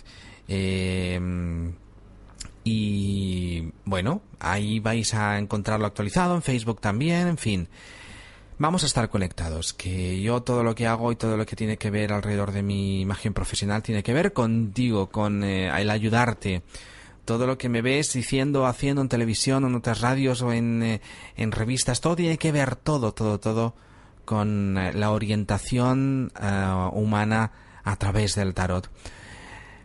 Eh, 0.49 1.19
y 2.63 3.69
bueno, 3.85 4.21
ahí 4.39 4.79
vais 4.79 5.13
a 5.13 5.37
encontrarlo 5.39 5.85
actualizado, 5.85 6.35
en 6.35 6.41
Facebook 6.41 6.81
también, 6.81 7.27
en 7.27 7.37
fin. 7.37 7.67
Vamos 8.59 8.81
a 8.81 8.87
estar 8.87 9.07
conectados, 9.09 9.71
que 9.71 10.19
yo 10.19 10.41
todo 10.41 10.63
lo 10.63 10.73
que 10.73 10.87
hago 10.87 11.11
y 11.11 11.15
todo 11.15 11.37
lo 11.37 11.45
que 11.45 11.55
tiene 11.55 11.77
que 11.77 11.91
ver 11.91 12.11
alrededor 12.11 12.51
de 12.51 12.63
mi 12.63 13.01
imagen 13.01 13.31
profesional 13.31 13.83
tiene 13.83 14.01
que 14.01 14.13
ver 14.13 14.33
contigo, 14.33 15.11
con 15.11 15.43
eh, 15.43 15.69
el 15.79 15.91
ayudarte. 15.91 16.63
Todo 17.23 17.45
lo 17.45 17.59
que 17.59 17.69
me 17.69 17.83
ves 17.83 18.13
diciendo, 18.13 18.65
haciendo 18.65 19.03
en 19.03 19.09
televisión, 19.09 19.63
o 19.63 19.67
en 19.67 19.75
otras 19.75 20.01
radios 20.01 20.41
o 20.41 20.53
en, 20.53 20.81
eh, 20.81 21.01
en 21.35 21.51
revistas, 21.51 22.01
todo 22.01 22.15
tiene 22.15 22.39
que 22.39 22.51
ver, 22.51 22.75
todo, 22.75 23.13
todo, 23.13 23.39
todo, 23.39 23.75
con 24.25 24.75
eh, 24.75 24.91
la 24.91 25.11
orientación 25.11 26.31
humana 26.93 27.51
a 27.83 27.95
través 27.97 28.33
del 28.33 28.55
tarot. 28.55 28.89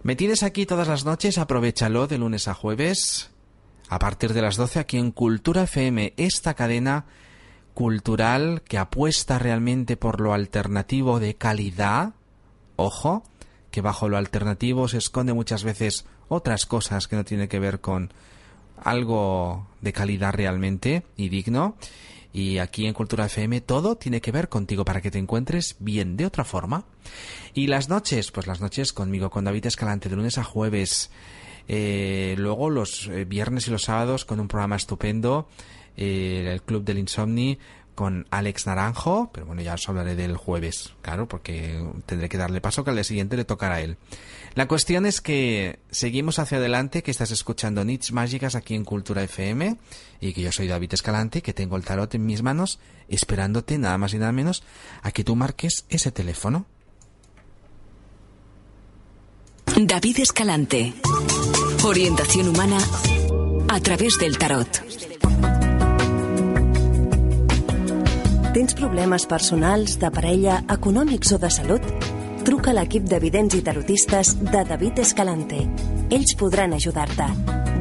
Me 0.02 0.16
tienes 0.16 0.42
aquí 0.42 0.64
todas 0.64 0.88
las 0.88 1.04
noches, 1.04 1.36
aprovechalo 1.36 2.06
de 2.06 2.16
lunes 2.16 2.48
a 2.48 2.54
jueves, 2.54 3.32
a 3.90 3.98
partir 3.98 4.32
de 4.32 4.40
las 4.40 4.56
12 4.56 4.78
aquí 4.78 4.96
en 4.96 5.10
Cultura 5.10 5.64
FM, 5.64 6.14
esta 6.16 6.54
cadena 6.54 7.04
cultural 7.74 8.62
que 8.62 8.78
apuesta 8.78 9.38
realmente 9.38 9.96
por 9.96 10.20
lo 10.20 10.34
alternativo 10.34 11.20
de 11.20 11.34
calidad. 11.34 12.14
Ojo, 12.76 13.22
que 13.70 13.80
bajo 13.80 14.08
lo 14.08 14.16
alternativo 14.16 14.88
se 14.88 14.98
esconde 14.98 15.32
muchas 15.32 15.64
veces 15.64 16.04
otras 16.28 16.66
cosas 16.66 17.08
que 17.08 17.16
no 17.16 17.24
tienen 17.24 17.48
que 17.48 17.58
ver 17.58 17.80
con 17.80 18.12
algo 18.82 19.66
de 19.80 19.92
calidad 19.92 20.32
realmente 20.32 21.04
y 21.16 21.28
digno. 21.28 21.76
Y 22.32 22.58
aquí 22.58 22.86
en 22.86 22.94
Cultura 22.94 23.26
FM 23.26 23.60
todo 23.60 23.96
tiene 23.96 24.22
que 24.22 24.32
ver 24.32 24.48
contigo 24.48 24.84
para 24.84 25.02
que 25.02 25.10
te 25.10 25.18
encuentres 25.18 25.76
bien 25.78 26.16
de 26.16 26.24
otra 26.24 26.44
forma. 26.44 26.84
Y 27.52 27.66
las 27.66 27.90
noches, 27.90 28.30
pues 28.30 28.46
las 28.46 28.60
noches 28.60 28.92
conmigo, 28.94 29.28
con 29.28 29.44
David 29.44 29.66
Escalante, 29.66 30.08
de 30.08 30.16
lunes 30.16 30.38
a 30.38 30.44
jueves. 30.44 31.10
Eh, 31.68 32.34
luego 32.38 32.70
los 32.70 33.08
eh, 33.08 33.24
viernes 33.24 33.68
y 33.68 33.70
los 33.70 33.82
sábados 33.82 34.24
con 34.24 34.40
un 34.40 34.48
programa 34.48 34.76
estupendo, 34.76 35.46
eh, 35.96 36.50
el 36.52 36.62
Club 36.62 36.84
del 36.84 36.98
Insomni, 36.98 37.58
con 37.94 38.26
Alex 38.30 38.66
Naranjo, 38.66 39.30
pero 39.32 39.46
bueno, 39.46 39.60
ya 39.62 39.74
os 39.74 39.88
hablaré 39.88 40.14
del 40.14 40.36
jueves, 40.36 40.94
claro, 41.02 41.28
porque 41.28 41.84
tendré 42.06 42.28
que 42.28 42.38
darle 42.38 42.60
paso 42.60 42.84
que 42.84 42.90
al 42.90 42.96
día 42.96 43.04
siguiente 43.04 43.36
le 43.36 43.44
tocará 43.44 43.76
a 43.76 43.80
él. 43.80 43.96
La 44.54 44.66
cuestión 44.66 45.06
es 45.06 45.20
que 45.20 45.78
seguimos 45.90 46.38
hacia 46.38 46.58
adelante, 46.58 47.02
que 47.02 47.10
estás 47.10 47.30
escuchando 47.30 47.84
Nits 47.84 48.12
Mágicas 48.12 48.54
aquí 48.54 48.74
en 48.74 48.84
Cultura 48.84 49.22
FM, 49.22 49.76
y 50.20 50.32
que 50.32 50.42
yo 50.42 50.52
soy 50.52 50.68
David 50.68 50.94
Escalante, 50.94 51.42
que 51.42 51.52
tengo 51.52 51.76
el 51.76 51.84
tarot 51.84 52.14
en 52.14 52.24
mis 52.24 52.42
manos, 52.42 52.78
esperándote 53.08 53.78
nada 53.78 53.98
más 53.98 54.14
y 54.14 54.18
nada 54.18 54.32
menos 54.32 54.62
a 55.02 55.12
que 55.12 55.24
tú 55.24 55.36
marques 55.36 55.84
ese 55.88 56.10
teléfono. 56.12 56.66
David 59.76 60.20
Escalante. 60.20 60.94
Orientación 61.84 62.48
humana 62.48 62.78
a 63.68 63.80
través 63.80 64.18
del 64.18 64.38
tarot. 64.38 64.68
Tens 68.52 68.74
problemes 68.76 69.24
personals, 69.24 69.94
de 69.96 70.10
parella, 70.12 70.58
econòmics 70.68 71.30
o 71.32 71.38
de 71.40 71.48
salut? 71.48 71.86
Truca 72.44 72.68
a 72.72 72.76
l'equip 72.76 73.06
de 73.08 73.16
vidents 73.22 73.54
i 73.56 73.62
tarotistes 73.64 74.34
de 74.42 74.60
David 74.68 75.00
Escalante. 75.00 75.62
Ells 76.12 76.34
podran 76.36 76.76
ajudar-te. 76.76 77.30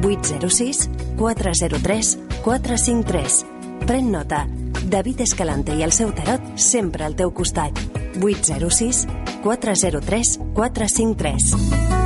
806 0.00 0.88
403 1.20 2.14
453. 2.40 3.42
Pren 3.84 4.08
nota. 4.16 4.46
David 4.88 5.20
Escalante 5.26 5.76
i 5.76 5.84
el 5.84 5.92
seu 5.92 6.14
tarot 6.16 6.54
sempre 6.56 7.04
al 7.04 7.18
teu 7.20 7.34
costat. 7.36 7.76
806 8.22 9.04
403 9.44 10.38
453. 10.56 12.01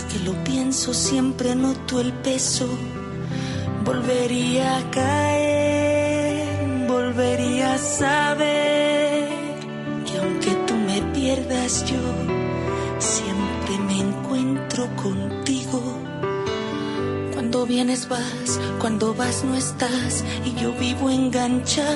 Que 0.03 0.19
lo 0.19 0.33
pienso, 0.43 0.93
siempre 0.93 1.55
noto 1.55 1.99
el 1.99 2.11
peso, 2.11 2.67
volvería 3.85 4.77
a 4.77 4.91
caer, 4.91 6.87
volvería 6.87 7.75
a 7.75 7.77
saber 7.77 9.29
que 10.05 10.17
aunque 10.17 10.51
tú 10.67 10.75
me 10.75 11.01
pierdas 11.13 11.85
yo, 11.85 11.97
siempre 12.99 13.77
me 13.87 13.99
encuentro 13.99 14.87
contigo. 14.95 15.81
Cuando 17.33 17.65
vienes 17.65 18.09
vas, 18.09 18.59
cuando 18.79 19.13
vas 19.13 19.43
no 19.43 19.55
estás, 19.55 20.25
y 20.45 20.55
yo 20.61 20.73
vivo 20.73 21.09
engancha 21.09 21.87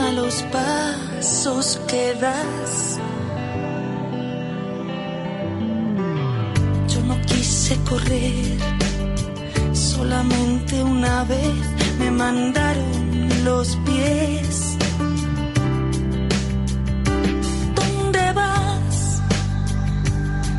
a 0.00 0.12
los 0.12 0.42
pasos 0.44 1.80
que 1.86 2.14
das. 2.14 2.98
Correr, 7.88 8.58
solamente 9.72 10.82
una 10.82 11.24
vez 11.24 11.64
me 11.98 12.10
mandaron 12.10 13.44
los 13.44 13.76
pies. 13.86 14.76
¿Dónde 17.74 18.32
vas? 18.32 19.22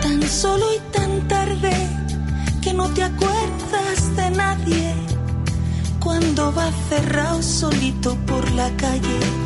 Tan 0.02 0.22
solo 0.24 0.66
y 0.74 0.80
tan 0.92 1.28
tarde 1.28 1.74
que 2.62 2.74
no 2.74 2.88
te 2.90 3.04
acuerdas 3.04 4.16
de 4.16 4.32
nadie. 4.32 4.94
Cuando 6.00 6.52
vas 6.52 6.74
cerrado 6.90 7.42
solito 7.42 8.16
por 8.26 8.50
la 8.52 8.70
calle. 8.78 9.43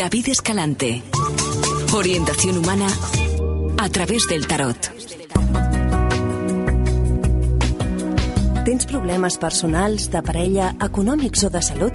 David 0.00 0.30
Escalante. 0.30 1.02
Orientación 1.92 2.56
humana 2.56 2.86
a 3.76 3.88
través 3.90 4.26
del 4.30 4.46
tarot. 4.46 4.78
Tens 8.64 8.86
problemes 8.86 9.36
personals, 9.36 10.08
de 10.10 10.22
parella, 10.22 10.70
econòmics 10.80 11.44
o 11.44 11.50
de 11.52 11.60
salut? 11.60 11.92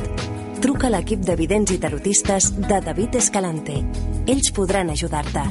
Truca 0.62 0.86
a 0.86 0.92
l'equip 0.94 1.26
de 1.26 1.34
vidents 1.40 1.74
i 1.74 1.80
tarotistes 1.82 2.52
de 2.60 2.78
David 2.86 3.18
Escalante. 3.18 3.82
Ells 4.30 4.52
podran 4.54 4.94
ajudar-te. 4.94 5.48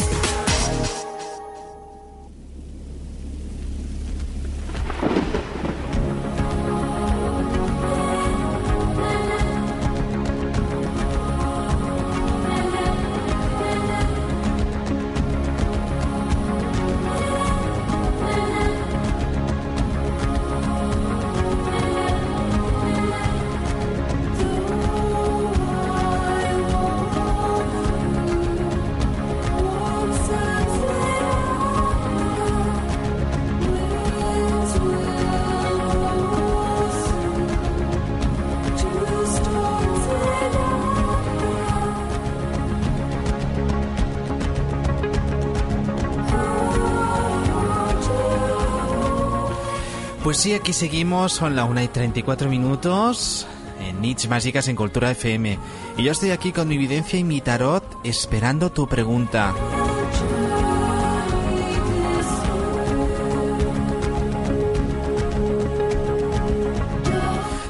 Pues 50.29 50.37
sí, 50.37 50.53
aquí 50.53 50.75
seguimos, 50.75 51.33
son 51.33 51.57
la 51.57 51.65
1 51.65 51.81
y 51.81 51.89
34 51.89 52.51
minutos 52.51 53.47
en 53.81 54.03
Nits 54.03 54.29
Mágicas 54.29 54.69
en 54.69 54.77
Cultura 54.77 55.11
FM. 55.11 55.59
Y 55.97 56.03
yo 56.03 56.13
estoy 56.13 56.33
aquí 56.33 56.53
con 56.53 56.69
mi 56.69 56.75
evidencia 56.75 57.19
y 57.19 57.25
mi 57.25 57.41
tarot 57.41 57.83
esperando 58.05 58.71
tu 58.71 58.87
pregunta. 58.87 59.55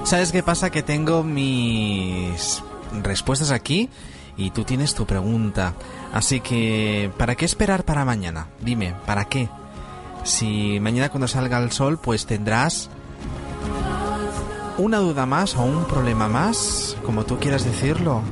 ¿Sabes 0.02 0.32
qué 0.32 0.43
pasa? 0.43 0.70
Que 0.70 0.82
tengo 0.82 1.22
mis 1.22 2.64
respuestas 3.05 3.52
aquí 3.52 3.89
y 4.36 4.51
tú 4.51 4.64
tienes 4.64 4.97
tu 4.97 5.06
pregunta. 5.06 5.74
Así 6.12 6.40
que, 6.40 7.09
¿para 7.18 7.36
qué 7.36 7.44
esperar 7.44 7.85
para 7.85 8.05
mañana? 8.05 8.48
Dime, 8.60 8.97
¿para 9.06 9.26
qué? 9.26 9.48
Si 10.29 10.79
mañana 10.79 11.09
cuando 11.09 11.27
salga 11.27 11.59
el 11.59 11.73
sol, 11.73 11.99
pues 11.99 12.27
tendrás 12.27 12.91
una 14.77 14.99
duda 14.99 15.25
más 15.25 15.57
o 15.57 15.63
un 15.63 15.87
problema 15.87 16.29
más, 16.29 16.99
como 17.03 17.25
tú 17.25 17.39
quieras 17.39 17.65
decirlo. 17.65 18.23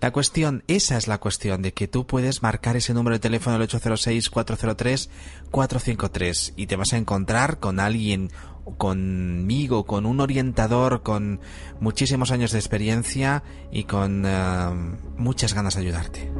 La 0.00 0.12
cuestión, 0.12 0.62
esa 0.68 0.96
es 0.96 1.08
la 1.08 1.18
cuestión, 1.18 1.62
de 1.62 1.74
que 1.74 1.88
tú 1.88 2.06
puedes 2.06 2.44
marcar 2.44 2.76
ese 2.76 2.94
número 2.94 3.16
de 3.16 3.20
teléfono 3.20 3.56
el 3.56 3.68
806-403-453 3.68 6.52
y 6.54 6.68
te 6.68 6.76
vas 6.76 6.92
a 6.92 6.96
encontrar 6.96 7.58
con 7.58 7.80
alguien, 7.80 8.30
conmigo, 8.76 9.84
con 9.84 10.06
un 10.06 10.20
orientador 10.20 11.02
con 11.02 11.40
muchísimos 11.80 12.30
años 12.30 12.52
de 12.52 12.60
experiencia 12.60 13.42
y 13.72 13.82
con 13.82 14.22
eh, 14.24 14.96
muchas 15.16 15.54
ganas 15.54 15.74
de 15.74 15.80
ayudarte. 15.80 16.30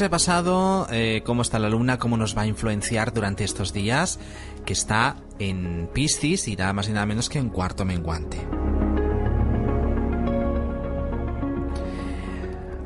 Hemos 0.00 0.12
repasado 0.12 0.86
eh, 0.90 1.20
cómo 1.26 1.42
está 1.42 1.58
la 1.58 1.68
luna, 1.68 1.98
cómo 1.98 2.16
nos 2.16 2.34
va 2.34 2.40
a 2.40 2.46
influenciar 2.46 3.12
durante 3.12 3.44
estos 3.44 3.74
días, 3.74 4.18
que 4.64 4.72
está 4.72 5.16
en 5.38 5.90
Piscis 5.92 6.48
y 6.48 6.56
nada 6.56 6.72
más 6.72 6.88
y 6.88 6.92
nada 6.92 7.04
menos 7.04 7.28
que 7.28 7.38
en 7.38 7.50
cuarto 7.50 7.84
menguante. 7.84 8.38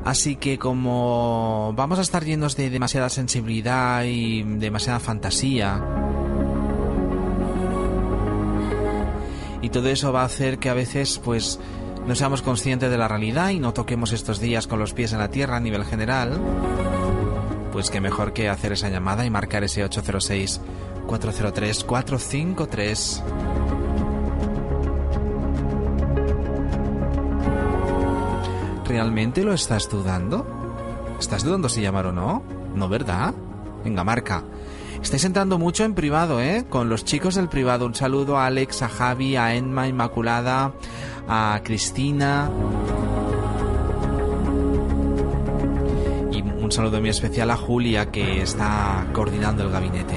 Así 0.04 0.34
que 0.34 0.58
como 0.58 1.72
vamos 1.76 2.00
a 2.00 2.02
estar 2.02 2.24
llenos 2.24 2.56
de 2.56 2.68
demasiada 2.68 3.08
sensibilidad 3.08 4.02
y 4.02 4.42
demasiada 4.42 4.98
fantasía, 4.98 5.80
y 9.62 9.68
todo 9.68 9.88
eso 9.88 10.12
va 10.12 10.22
a 10.22 10.24
hacer 10.24 10.58
que 10.58 10.68
a 10.68 10.74
veces 10.74 11.20
pues 11.22 11.60
no 12.08 12.14
seamos 12.14 12.42
conscientes 12.42 12.90
de 12.90 12.98
la 12.98 13.08
realidad 13.08 13.50
y 13.50 13.60
no 13.60 13.72
toquemos 13.72 14.12
estos 14.12 14.40
días 14.40 14.66
con 14.66 14.78
los 14.78 14.92
pies 14.92 15.12
en 15.12 15.20
la 15.20 15.30
tierra 15.30 15.56
a 15.56 15.60
nivel 15.60 15.84
general, 15.84 16.38
pues 17.74 17.90
que 17.90 18.00
mejor 18.00 18.32
que 18.32 18.48
hacer 18.48 18.70
esa 18.70 18.88
llamada 18.88 19.26
y 19.26 19.30
marcar 19.30 19.64
ese 19.64 19.82
806 19.82 20.60
403 21.08 21.82
453. 21.82 23.22
¿Realmente 28.86 29.42
lo 29.42 29.52
estás 29.52 29.90
dudando? 29.90 30.46
¿Estás 31.18 31.42
dudando 31.42 31.68
si 31.68 31.80
llamar 31.80 32.06
o 32.06 32.12
no? 32.12 32.44
¿No, 32.76 32.88
verdad? 32.88 33.34
Venga, 33.82 34.04
marca. 34.04 34.44
Estáis 35.02 35.24
entrando 35.24 35.58
mucho 35.58 35.82
en 35.82 35.94
privado, 35.94 36.40
¿eh? 36.40 36.66
Con 36.70 36.88
los 36.88 37.04
chicos 37.04 37.34
del 37.34 37.48
privado. 37.48 37.86
Un 37.86 37.96
saludo 37.96 38.38
a 38.38 38.46
Alex, 38.46 38.82
a 38.82 38.88
Javi, 38.88 39.34
a 39.34 39.56
Enma 39.56 39.88
Inmaculada, 39.88 40.74
a 41.26 41.60
Cristina. 41.64 42.48
Un 46.64 46.72
saludo 46.72 46.98
muy 46.98 47.10
especial 47.10 47.50
a 47.50 47.58
Julia 47.58 48.10
que 48.10 48.40
está 48.40 49.06
coordinando 49.12 49.64
el 49.64 49.70
gabinete. 49.70 50.14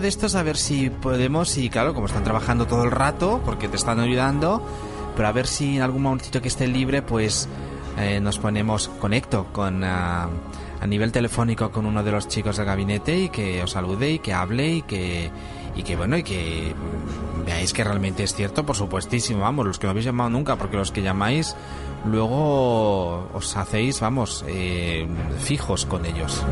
De 0.00 0.08
estos 0.08 0.34
a 0.34 0.42
ver 0.42 0.56
si 0.56 0.90
podemos, 0.90 1.56
y 1.58 1.68
claro, 1.68 1.94
como 1.94 2.06
están 2.06 2.24
trabajando 2.24 2.66
todo 2.66 2.84
el 2.84 2.90
rato, 2.90 3.40
porque 3.44 3.68
te 3.68 3.76
están 3.76 4.00
ayudando, 4.00 4.62
pero 5.16 5.28
a 5.28 5.32
ver 5.32 5.46
si 5.46 5.76
en 5.76 5.82
algún 5.82 6.02
momentito 6.02 6.40
que 6.40 6.48
esté 6.48 6.66
libre, 6.66 7.02
pues 7.02 7.48
eh, 7.98 8.20
nos 8.20 8.38
ponemos, 8.38 8.88
conecto 9.00 9.46
con 9.52 9.84
ah, 9.84 10.28
a 10.80 10.86
nivel 10.86 11.12
telefónico 11.12 11.70
con 11.70 11.86
uno 11.86 12.02
de 12.02 12.10
los 12.10 12.28
chicos 12.28 12.56
del 12.56 12.66
gabinete 12.66 13.16
y 13.18 13.28
que 13.28 13.62
os 13.62 13.70
salude 13.70 14.10
y 14.10 14.18
que 14.18 14.32
hable 14.32 14.68
y 14.68 14.82
que 14.82 15.30
y 15.76 15.82
que 15.82 15.96
bueno 15.96 16.16
y 16.16 16.22
que 16.22 16.74
veáis 17.46 17.72
que 17.72 17.84
realmente 17.84 18.22
es 18.24 18.34
cierto, 18.34 18.66
por 18.66 18.76
supuestísimo, 18.76 19.40
vamos, 19.40 19.66
los 19.66 19.78
que 19.78 19.86
no 19.86 19.90
habéis 19.90 20.06
llamado 20.06 20.30
nunca, 20.30 20.56
porque 20.56 20.76
los 20.76 20.90
que 20.90 21.02
llamáis 21.02 21.54
luego 22.04 23.28
os 23.32 23.56
hacéis, 23.56 24.00
vamos, 24.00 24.44
eh, 24.48 25.06
fijos 25.40 25.86
con 25.86 26.04
ellos. 26.04 26.42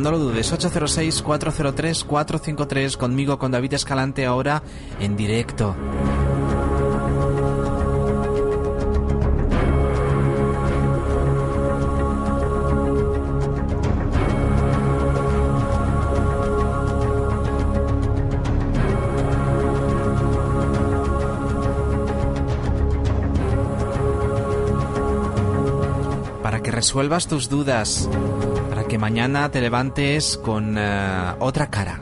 No 0.00 0.10
lo 0.10 0.18
dudes. 0.18 0.52
806-403-453 0.52 2.96
conmigo, 2.96 3.38
con 3.38 3.52
David 3.52 3.74
Escalante, 3.74 4.26
ahora 4.26 4.64
en 4.98 5.16
directo. 5.16 5.76
Resuelvas 26.80 27.26
tus 27.26 27.50
dudas, 27.50 28.08
que 28.90 28.98
mañana 28.98 29.50
te 29.52 29.60
levantes 29.60 30.36
con 30.36 30.74
eh, 30.76 31.34
otra 31.38 31.70
cara. 31.70 32.00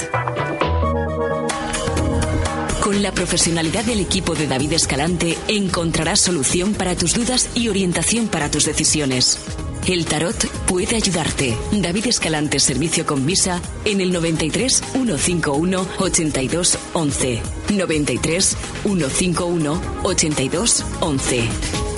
Con 2.82 3.02
la 3.02 3.12
profesionalidad 3.12 3.84
del 3.84 4.00
equipo 4.00 4.34
de 4.34 4.46
David 4.46 4.72
Escalante 4.72 5.36
encontrarás 5.48 6.20
solución 6.20 6.72
para 6.72 6.96
tus 6.96 7.12
dudas 7.14 7.50
y 7.54 7.68
orientación 7.68 8.28
para 8.28 8.50
tus 8.50 8.64
decisiones. 8.64 9.38
El 9.86 10.06
tarot 10.06 10.46
puede 10.66 10.96
ayudarte. 10.96 11.54
David 11.70 12.06
Escalante 12.06 12.58
Servicio 12.58 13.04
con 13.04 13.26
Visa 13.26 13.60
en 13.84 14.00
el 14.00 14.12
93 14.12 14.82
151 14.94 15.86
82 15.98 16.78
11. 16.94 17.42
93 17.68 18.56
151 18.82 19.82
82 20.04 20.84
11. 21.00 21.91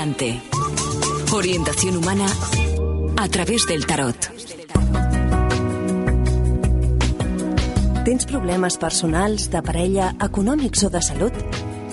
David 0.00 0.12
Escalante. 0.14 0.40
Orientación 1.34 1.96
humana 1.98 2.26
a 3.18 3.28
través 3.28 3.66
del 3.66 3.84
tarot. 3.84 4.16
Tens 8.06 8.24
problemes 8.24 8.78
personals, 8.78 9.50
de 9.50 9.60
parella, 9.60 10.14
econòmics 10.24 10.86
o 10.88 10.90
de 10.90 11.02
salut? 11.04 11.36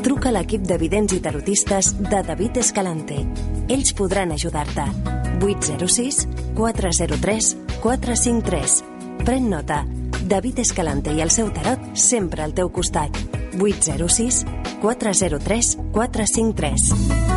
Truca 0.06 0.30
a 0.30 0.38
l'equip 0.38 0.64
de 0.64 0.78
vidents 0.80 1.18
i 1.18 1.20
tarotistes 1.20 1.98
de 2.00 2.22
David 2.24 2.62
Escalante. 2.64 3.26
Ells 3.68 3.92
podran 3.92 4.32
ajudar-te. 4.32 4.88
806 5.44 6.30
403 6.56 7.58
453. 7.82 8.78
Pren 9.26 9.50
nota. 9.52 9.82
David 10.24 10.64
Escalante 10.64 11.12
i 11.12 11.20
el 11.26 11.34
seu 11.36 11.52
tarot 11.52 11.92
sempre 12.00 12.48
al 12.48 12.56
teu 12.56 12.72
costat. 12.72 13.20
806 13.60 14.46
403 14.80 15.76
453. 15.92 17.37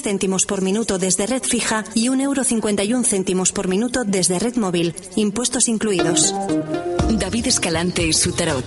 céntimos 0.00 0.46
por 0.46 0.62
minuto 0.62 0.96
desde 0.96 1.26
red 1.26 1.42
fija 1.42 1.84
y 1.92 2.06
1,51 2.06 2.20
euro 2.88 3.02
céntimos 3.02 3.50
por 3.50 3.66
minuto 3.66 4.04
desde 4.04 4.38
red 4.38 4.54
móvil, 4.54 4.94
impuestos 5.16 5.66
incluidos. 5.66 6.32
David 7.18 7.48
Escalante 7.48 8.06
y 8.06 8.12
su 8.12 8.30
tarot. 8.30 8.64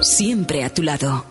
Siempre 0.00 0.64
a 0.64 0.72
tu 0.72 0.82
lado. 0.82 1.26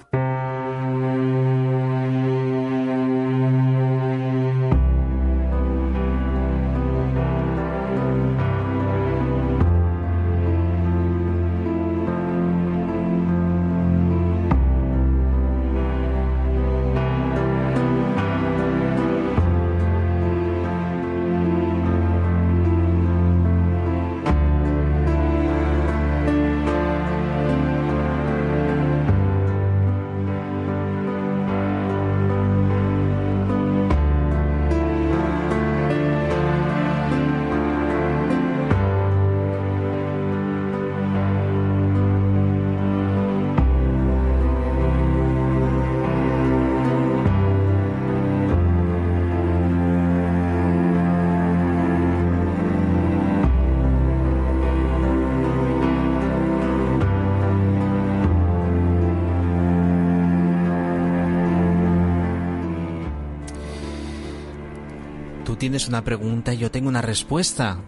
Tienes 65.75 65.89
una 65.89 66.05
pregunta 66.05 66.53
y 66.53 66.57
yo 66.57 66.71
tengo 66.71 66.87
una 66.87 67.01
respuesta. 67.01 67.81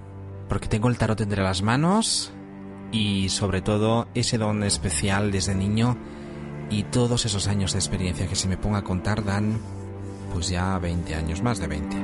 Porque 0.50 0.68
tengo 0.68 0.90
el 0.90 0.98
tarot 0.98 1.22
entre 1.22 1.42
las 1.42 1.62
manos 1.62 2.34
y 2.92 3.30
sobre 3.30 3.62
todo 3.62 4.10
ese 4.14 4.38
don 4.38 4.62
especial 4.64 5.32
desde 5.32 5.56
niño 5.56 5.96
y 6.70 6.84
todos 6.84 7.26
esos 7.26 7.48
años 7.48 7.72
de 7.72 7.80
experiencia 7.80 8.28
que 8.28 8.36
si 8.36 8.50
me 8.50 8.58
pongo 8.58 8.76
a 8.76 8.84
contar 8.84 9.24
dan 9.24 9.58
pues 10.34 10.50
ya 10.50 10.78
20 10.80 11.16
años, 11.16 11.42
más 11.42 11.60
de 11.60 11.68
20. 11.68 11.96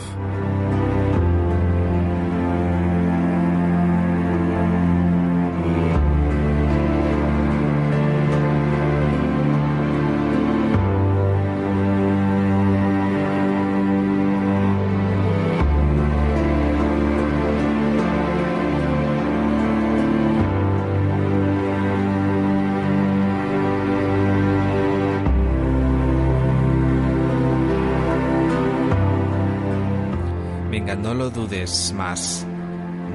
no 31.15 31.25
lo 31.25 31.31
dudes 31.31 31.93
más. 31.97 32.45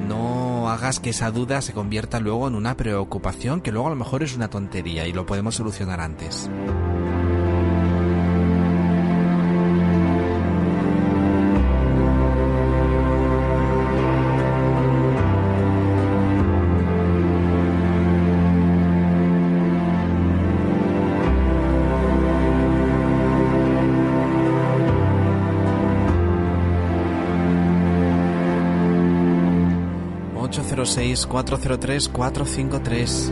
No 0.08 0.70
hagas 0.70 1.02
que 1.02 1.10
esa 1.10 1.32
duda 1.32 1.62
se 1.62 1.74
convierta 1.74 2.22
luego 2.22 2.48
en 2.48 2.56
una 2.56 2.78
preocupación 2.78 3.60
que 3.60 3.74
luego 3.74 3.88
a 3.88 3.90
lo 3.90 3.98
mejor 3.98 4.24
es 4.24 4.38
una 4.38 4.50
tontería 4.50 5.06
y 5.06 5.12
lo 5.12 5.26
podemos 5.26 5.56
solucionar 5.56 6.00
antes. 6.00 6.50
806-403-453. 30.90 33.32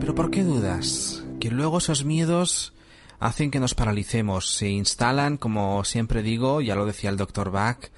Pero 0.00 0.14
¿por 0.14 0.30
qué 0.30 0.44
dudas? 0.44 1.24
Que 1.40 1.50
luego 1.50 1.78
esos 1.78 2.04
miedos 2.04 2.75
hacen 3.18 3.50
que 3.50 3.60
nos 3.60 3.74
paralicemos, 3.74 4.50
se 4.50 4.68
instalan, 4.68 5.36
como 5.36 5.84
siempre 5.84 6.22
digo, 6.22 6.60
ya 6.60 6.74
lo 6.74 6.86
decía 6.86 7.10
el 7.10 7.16
doctor 7.16 7.50
Bach, 7.50 7.90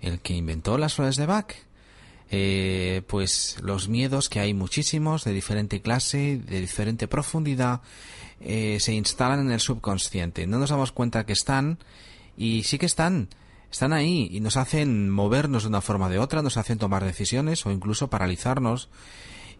el 0.00 0.20
que 0.20 0.34
inventó 0.34 0.78
las 0.78 0.94
flores 0.94 1.16
de 1.16 1.26
Bach. 1.26 1.54
Eh, 2.30 3.02
pues 3.06 3.58
los 3.62 3.88
miedos, 3.88 4.28
que 4.28 4.40
hay 4.40 4.54
muchísimos, 4.54 5.24
de 5.24 5.32
diferente 5.32 5.80
clase, 5.80 6.40
de 6.44 6.60
diferente 6.60 7.06
profundidad, 7.06 7.82
eh, 8.40 8.78
se 8.80 8.92
instalan 8.92 9.40
en 9.40 9.52
el 9.52 9.60
subconsciente. 9.60 10.46
No 10.46 10.58
nos 10.58 10.70
damos 10.70 10.90
cuenta 10.90 11.26
que 11.26 11.32
están, 11.32 11.78
y 12.36 12.64
sí 12.64 12.78
que 12.78 12.86
están, 12.86 13.28
están 13.70 13.92
ahí, 13.92 14.28
y 14.32 14.40
nos 14.40 14.56
hacen 14.56 15.10
movernos 15.10 15.62
de 15.62 15.68
una 15.68 15.80
forma 15.80 16.06
o 16.06 16.08
de 16.08 16.18
otra, 16.18 16.42
nos 16.42 16.56
hacen 16.56 16.78
tomar 16.78 17.04
decisiones 17.04 17.64
o 17.66 17.70
incluso 17.70 18.08
paralizarnos 18.08 18.88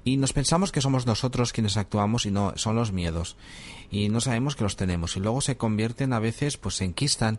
y 0.05 0.19
nos 0.19 0.33
pensamos 0.35 0.71
que 0.71 0.83
somos 0.83 1.07
nosotros 1.07 1.53
quienes 1.53 1.79
actuamos 1.79 2.27
y 2.27 2.31
no 2.31 2.53
son 2.57 2.77
los 2.77 2.93
miedos 2.93 3.37
y 3.95 4.09
no 4.09 4.21
sabemos 4.21 4.57
que 4.57 4.65
los 4.65 4.75
tenemos 4.75 5.17
y 5.17 5.21
luego 5.21 5.41
se 5.41 5.57
convierten 5.57 6.13
a 6.13 6.19
veces 6.19 6.57
pues 6.57 6.75
se 6.75 6.85
enquistan 6.85 7.39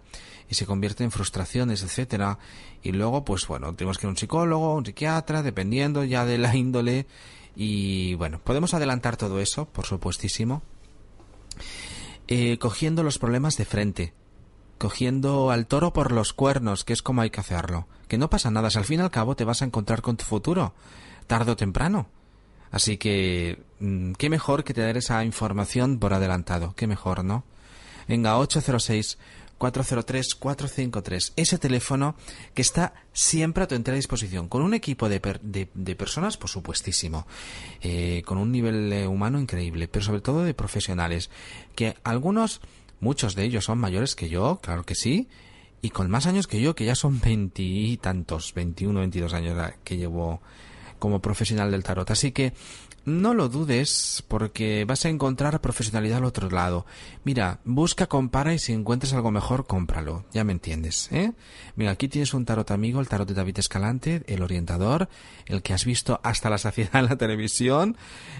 y 0.49 0.55
se 0.55 0.65
convierten 0.65 1.05
en 1.05 1.11
frustraciones 1.11 1.83
etcétera 1.83 2.39
y 2.81 2.93
luego 2.93 3.25
pues 3.25 3.45
bueno 3.45 3.75
tenemos 3.75 3.97
que 3.97 4.05
ir 4.05 4.07
a 4.07 4.11
un 4.11 4.17
psicólogo 4.17 4.73
un 4.73 4.85
psiquiatra 4.85 5.43
dependiendo 5.43 6.05
ya 6.05 6.23
de 6.23 6.37
la 6.37 6.55
índole 6.55 7.07
y 7.57 8.13
bueno 8.15 8.39
podemos 8.41 8.73
adelantar 8.73 9.17
todo 9.17 9.41
eso 9.41 9.65
por 9.65 9.85
supuestísimo 9.85 10.61
eh, 12.27 12.57
cogiendo 12.57 13.03
los 13.03 13.19
problemas 13.19 13.57
de 13.57 13.65
frente 13.65 14.13
cogiendo 14.77 15.51
al 15.51 15.67
toro 15.67 15.93
por 15.93 16.11
los 16.11 16.33
cuernos, 16.33 16.83
que 16.83 16.91
es 16.91 17.01
como 17.01 17.21
hay 17.21 17.29
que 17.29 17.39
hacerlo. 17.39 17.87
Que 18.09 18.17
no 18.17 18.29
pasa 18.29 18.51
nada, 18.51 18.69
si 18.69 18.77
al 18.77 18.83
fin 18.83 18.99
y 18.99 19.03
al 19.03 19.09
cabo 19.09 19.33
te 19.37 19.45
vas 19.45 19.61
a 19.61 19.65
encontrar 19.65 20.01
con 20.01 20.17
tu 20.17 20.25
futuro, 20.25 20.73
tarde 21.27 21.53
o 21.53 21.55
temprano. 21.55 22.09
Así 22.75 22.97
que, 22.97 23.57
mm, 23.79 24.11
qué 24.19 24.29
mejor 24.29 24.65
que 24.65 24.73
tener 24.73 24.97
esa 24.97 25.23
información 25.23 25.97
por 25.97 26.13
adelantado, 26.13 26.73
qué 26.75 26.87
mejor, 26.87 27.23
¿no? 27.23 27.45
Venga, 28.05 28.37
806-403-453, 28.39 31.31
ese 31.37 31.57
teléfono 31.57 32.17
que 32.53 32.61
está 32.61 32.93
siempre 33.13 33.63
a 33.63 33.67
tu 33.67 33.75
entera 33.75 33.95
disposición, 33.95 34.49
con 34.49 34.61
un 34.61 34.73
equipo 34.73 35.07
de, 35.07 35.21
per- 35.21 35.39
de, 35.39 35.69
de 35.73 35.95
personas, 35.95 36.35
por 36.35 36.49
supuestísimo, 36.49 37.25
eh, 37.81 38.23
con 38.25 38.37
un 38.37 38.51
nivel 38.51 38.91
eh, 38.91 39.07
humano 39.07 39.39
increíble, 39.39 39.87
pero 39.87 40.03
sobre 40.03 40.19
todo 40.21 40.43
de 40.43 40.53
profesionales, 40.53 41.29
que 41.75 41.95
algunos, 42.03 42.59
muchos 42.99 43.35
de 43.35 43.45
ellos 43.45 43.63
son 43.63 43.77
mayores 43.79 44.15
que 44.15 44.27
yo, 44.27 44.59
claro 44.61 44.83
que 44.83 44.95
sí, 44.95 45.29
y 45.81 45.91
con 45.91 46.09
más 46.09 46.25
años 46.25 46.45
que 46.47 46.59
yo, 46.59 46.75
que 46.75 46.83
ya 46.85 46.95
son 46.95 47.21
veintitantos, 47.21 48.53
21, 48.53 48.99
22 48.99 49.33
años 49.33 49.55
la- 49.55 49.75
que 49.85 49.95
llevo 49.95 50.41
como 50.99 51.19
profesional 51.21 51.71
del 51.71 51.83
tarot. 51.83 52.09
Así 52.11 52.31
que 52.31 52.53
no 53.05 53.35
lo 53.35 53.49
dudes 53.49 54.23
porque 54.27 54.83
vas 54.85 55.05
a 55.05 55.09
encontrar 55.09 55.61
profesionalidad 55.61 56.17
al 56.17 56.25
otro 56.25 56.49
lado. 56.49 56.87
Mira, 57.23 57.59
busca, 57.63 58.07
compara 58.07 58.53
y 58.55 58.57
si 58.59 58.73
encuentras 58.73 59.13
algo 59.13 59.29
mejor, 59.29 59.67
cómpralo. 59.67 60.25
Ya 60.33 60.43
me 60.43 60.53
entiendes, 60.53 61.09
¿eh? 61.11 61.33
Mira, 61.75 61.91
aquí 61.91 62.07
tienes 62.07 62.33
un 62.33 62.45
tarot 62.45 62.71
amigo, 62.71 62.99
el 62.99 63.07
tarot 63.07 63.27
de 63.27 63.35
David 63.35 63.59
Escalante, 63.59 64.23
el 64.25 64.41
orientador, 64.41 65.07
el 65.45 65.61
que 65.61 65.73
has 65.73 65.85
visto 65.85 66.19
hasta 66.23 66.49
la 66.49 66.57
saciedad 66.57 66.95
en 66.95 67.05
la 67.05 67.15
televisión, 67.15 67.95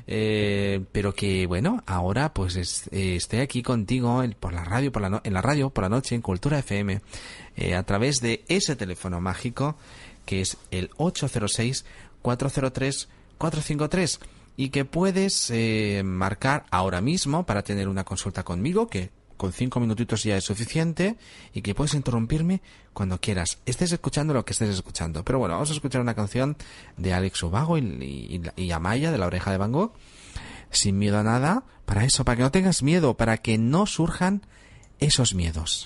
eh, 0.07 0.84
pero 0.91 1.14
que, 1.14 1.45
bueno, 1.45 1.84
ahora 1.86 2.34
pues 2.34 2.56
es- 2.56 2.88
esté 2.91 3.41
aquí 3.41 3.61
contigo 3.61 4.23
en- 4.23 4.34
por 4.34 4.53
la 4.53 4.64
radio, 4.64 4.91
por 4.91 5.02
la 5.03 5.10
no- 5.10 5.22
en 5.23 5.34
la 5.34 5.41
radio, 5.44 5.69
por 5.69 5.84
la 5.84 5.90
noche, 5.90 6.15
en 6.15 6.22
Cultura 6.22 6.57
FM, 6.60 7.02
eh, 7.56 7.76
a 7.76 7.84
través 7.84 8.19
de 8.19 8.44
ese 8.48 8.76
teléfono 8.76 9.22
mágico 9.22 9.76
que 10.26 10.41
es 10.41 10.57
el 10.72 10.90
806-403-453 12.26 14.19
y 14.57 14.69
que 14.69 14.85
puedes 14.85 15.49
eh, 15.52 16.02
marcar 16.06 16.65
ahora 16.72 17.02
mismo 17.02 17.45
para 17.45 17.64
tener 17.64 17.89
una 17.89 18.03
consulta 18.03 18.43
conmigo, 18.43 18.88
que 18.88 19.11
con 19.38 19.52
cinco 19.52 19.80
minutitos 19.81 20.23
ya 20.23 20.38
es 20.38 20.45
suficiente, 20.45 21.18
y 21.53 21.61
que 21.61 21.76
puedes 21.76 21.93
interrumpirme 21.93 22.61
cuando 22.93 23.19
quieras. 23.19 23.60
Estés 23.65 23.91
escuchando 23.91 24.34
lo 24.34 24.45
que 24.45 24.53
estés 24.53 24.69
escuchando. 24.69 25.26
Pero 25.26 25.39
bueno, 25.39 25.56
vamos 25.56 25.72
a 25.72 25.73
escuchar 25.73 26.02
una 26.02 26.15
canción 26.15 26.56
de 26.95 27.14
Alex 27.14 27.43
Ubago 27.43 27.77
y, 27.77 27.81
y, 27.81 28.41
y 28.56 28.72
Amaya 28.72 29.11
de 29.11 29.18
la 29.18 29.27
oreja 29.27 29.52
de 29.52 29.57
Van 29.57 29.73
Gogh. 29.73 29.91
Sin 30.72 30.97
miedo 30.97 31.19
a 31.19 31.23
nada, 31.23 31.64
para 31.85 32.06
eso, 32.06 32.23
para 32.26 32.38
que 32.38 32.43
no 32.43 32.52
tengas 32.52 32.81
miedo, 32.81 33.15
para 33.15 33.38
que 33.38 33.57
no 33.57 33.85
surjan 33.85 34.41
esos 34.99 35.34
miedos. 35.34 35.85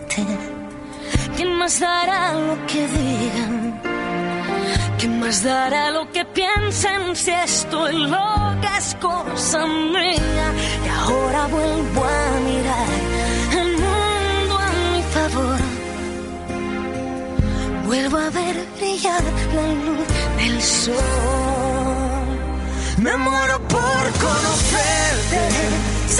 ¿Quién 1.41 1.57
más 1.57 1.79
dará 1.79 2.33
lo 2.33 2.55
que 2.67 2.87
digan? 2.87 3.81
¿Qué 4.99 5.07
más 5.07 5.41
dará 5.41 5.89
lo 5.89 6.03
que 6.11 6.23
piensen 6.23 7.15
si 7.15 7.31
estoy 7.31 7.93
loca 7.97 8.77
es 8.77 8.95
cosa 9.01 9.65
mía? 9.65 10.47
Y 10.85 10.89
ahora 10.99 11.47
vuelvo 11.47 12.01
a 12.05 12.39
mirar 12.47 12.89
el 13.59 13.71
mundo 13.83 14.53
a 14.67 14.69
mi 14.91 15.01
favor. 15.15 15.59
Vuelvo 17.87 18.17
a 18.17 18.29
ver 18.29 18.55
brillar 18.77 19.23
la 19.55 19.67
luz 19.85 20.07
del 20.37 20.61
sol. 20.61 20.95
Me 22.97 23.17
muero 23.17 23.57
por 23.67 24.03
conocerte, 24.25 25.41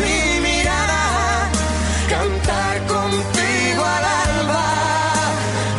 mi 0.00 0.40
mirada, 0.46 1.02
cantar 2.08 2.76
contigo 2.94 3.82
al 3.96 4.04
alba, 4.26 4.66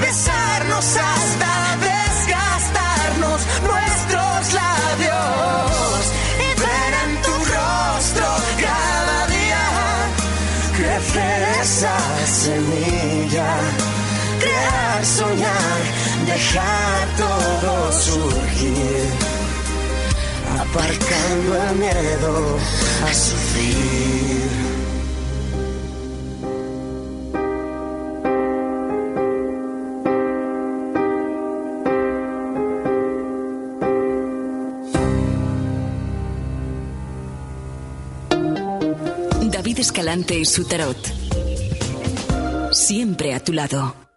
besarnos 0.02 0.86
hasta 1.10 1.52
desgastarnos 1.90 3.40
nuestros 3.70 4.40
labios 4.62 6.02
y 6.46 6.50
ver 6.64 6.92
en 7.04 7.12
tu 7.26 7.36
rostro 7.56 8.28
cada 8.66 9.18
día 9.38 9.66
crecer 10.78 11.40
esa 11.62 11.98
semilla, 12.26 13.52
crear, 14.40 15.06
soñar, 15.06 15.80
dejar 16.26 16.99
aparcando 20.70 21.56
el 21.56 21.76
miedo 21.78 22.58
a 23.04 23.14
sufrir. 23.14 24.50
David 39.52 39.80
Escalante 39.80 40.38
y 40.38 40.46
su 40.46 40.66
tarot. 40.66 40.98
Siempre 42.72 43.34
a 43.34 43.44
tu 43.44 43.54
lado. 43.54 44.09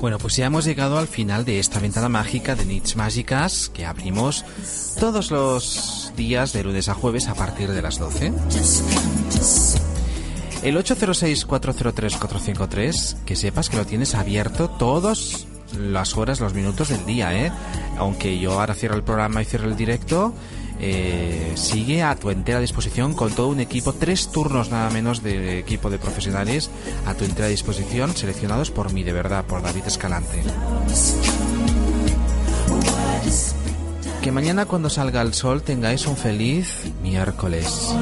Bueno, 0.00 0.18
pues 0.18 0.36
ya 0.36 0.46
hemos 0.46 0.64
llegado 0.64 0.98
al 0.98 1.08
final 1.08 1.44
de 1.44 1.58
esta 1.58 1.78
ventana 1.78 2.08
mágica 2.08 2.54
de 2.54 2.64
Nits 2.64 2.96
Mágicas 2.96 3.70
que 3.72 3.84
abrimos 3.84 4.46
todos 4.98 5.30
los 5.30 6.14
días 6.16 6.54
de 6.54 6.64
lunes 6.64 6.88
a 6.88 6.94
jueves 6.94 7.28
a 7.28 7.34
partir 7.34 7.70
de 7.70 7.82
las 7.82 7.98
12. 7.98 8.32
El 10.62 10.78
806-403-453, 10.78 13.24
que 13.24 13.36
sepas 13.36 13.68
que 13.68 13.76
lo 13.76 13.84
tienes 13.84 14.14
abierto 14.14 14.70
todas 14.70 15.46
las 15.78 16.16
horas, 16.16 16.40
los 16.40 16.54
minutos 16.54 16.88
del 16.88 17.04
día, 17.04 17.38
¿eh? 17.38 17.52
Aunque 17.98 18.38
yo 18.38 18.58
ahora 18.58 18.72
cierro 18.72 18.96
el 18.96 19.02
programa 19.02 19.42
y 19.42 19.44
cierro 19.44 19.68
el 19.68 19.76
directo, 19.76 20.32
eh, 20.82 21.52
sigue 21.56 22.02
a 22.02 22.16
tu 22.16 22.30
entera 22.30 22.58
disposición 22.58 23.12
con 23.12 23.32
todo 23.32 23.48
un 23.48 23.60
equipo, 23.60 23.92
tres 23.92 24.28
turnos 24.32 24.70
nada 24.70 24.88
menos 24.90 25.22
de 25.22 25.58
equipo 25.58 25.90
de 25.90 25.98
profesionales 25.98 26.70
a 27.06 27.14
tu 27.14 27.24
entera 27.24 27.48
disposición, 27.48 28.16
seleccionados 28.16 28.70
por 28.70 28.92
mí, 28.92 29.02
de 29.02 29.12
verdad, 29.12 29.44
por 29.44 29.62
David 29.62 29.82
Escalante. 29.86 30.42
Que 34.22 34.32
mañana 34.32 34.66
cuando 34.66 34.90
salga 34.90 35.22
el 35.22 35.34
sol 35.34 35.62
tengáis 35.62 36.06
un 36.06 36.16
feliz 36.16 36.84
miércoles. 37.02 37.94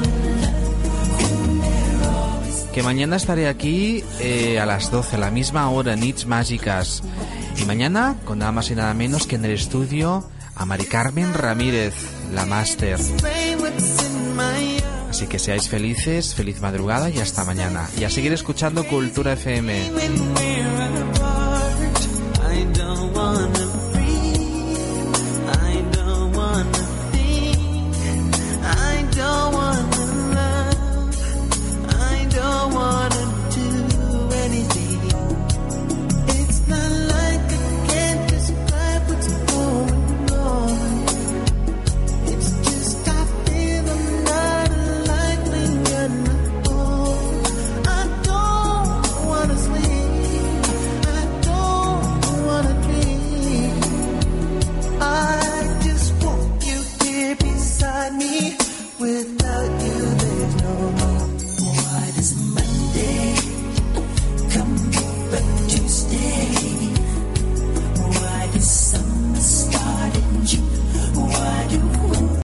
Que 2.73 2.83
mañana 2.83 3.15
estaré 3.15 3.47
aquí 3.47 4.03
eh, 4.19 4.59
a 4.59 4.65
las 4.65 4.91
12, 4.91 5.15
a 5.15 5.19
la 5.19 5.31
misma 5.31 5.69
hora, 5.69 5.95
Nits 5.95 6.25
Mágicas. 6.25 7.03
Y 7.57 7.65
mañana, 7.65 8.15
con 8.25 8.39
nada 8.39 8.51
más 8.51 8.69
y 8.71 8.75
nada 8.75 8.93
menos 8.93 9.27
que 9.27 9.35
en 9.35 9.45
el 9.45 9.51
estudio, 9.51 10.23
a 10.59 10.65
Mari 10.65 10.85
Carmen 10.85 11.33
Ramírez, 11.33 11.95
la 12.33 12.45
máster. 12.45 12.99
Así 15.09 15.25
que 15.25 15.39
seáis 15.39 15.69
felices, 15.69 16.35
feliz 16.35 16.59
madrugada 16.59 17.09
y 17.09 17.19
hasta 17.19 17.45
mañana. 17.45 17.89
Y 17.97 18.03
a 18.03 18.09
seguir 18.09 18.33
escuchando 18.33 18.85
Cultura 18.85 19.33
FM. 19.33 19.89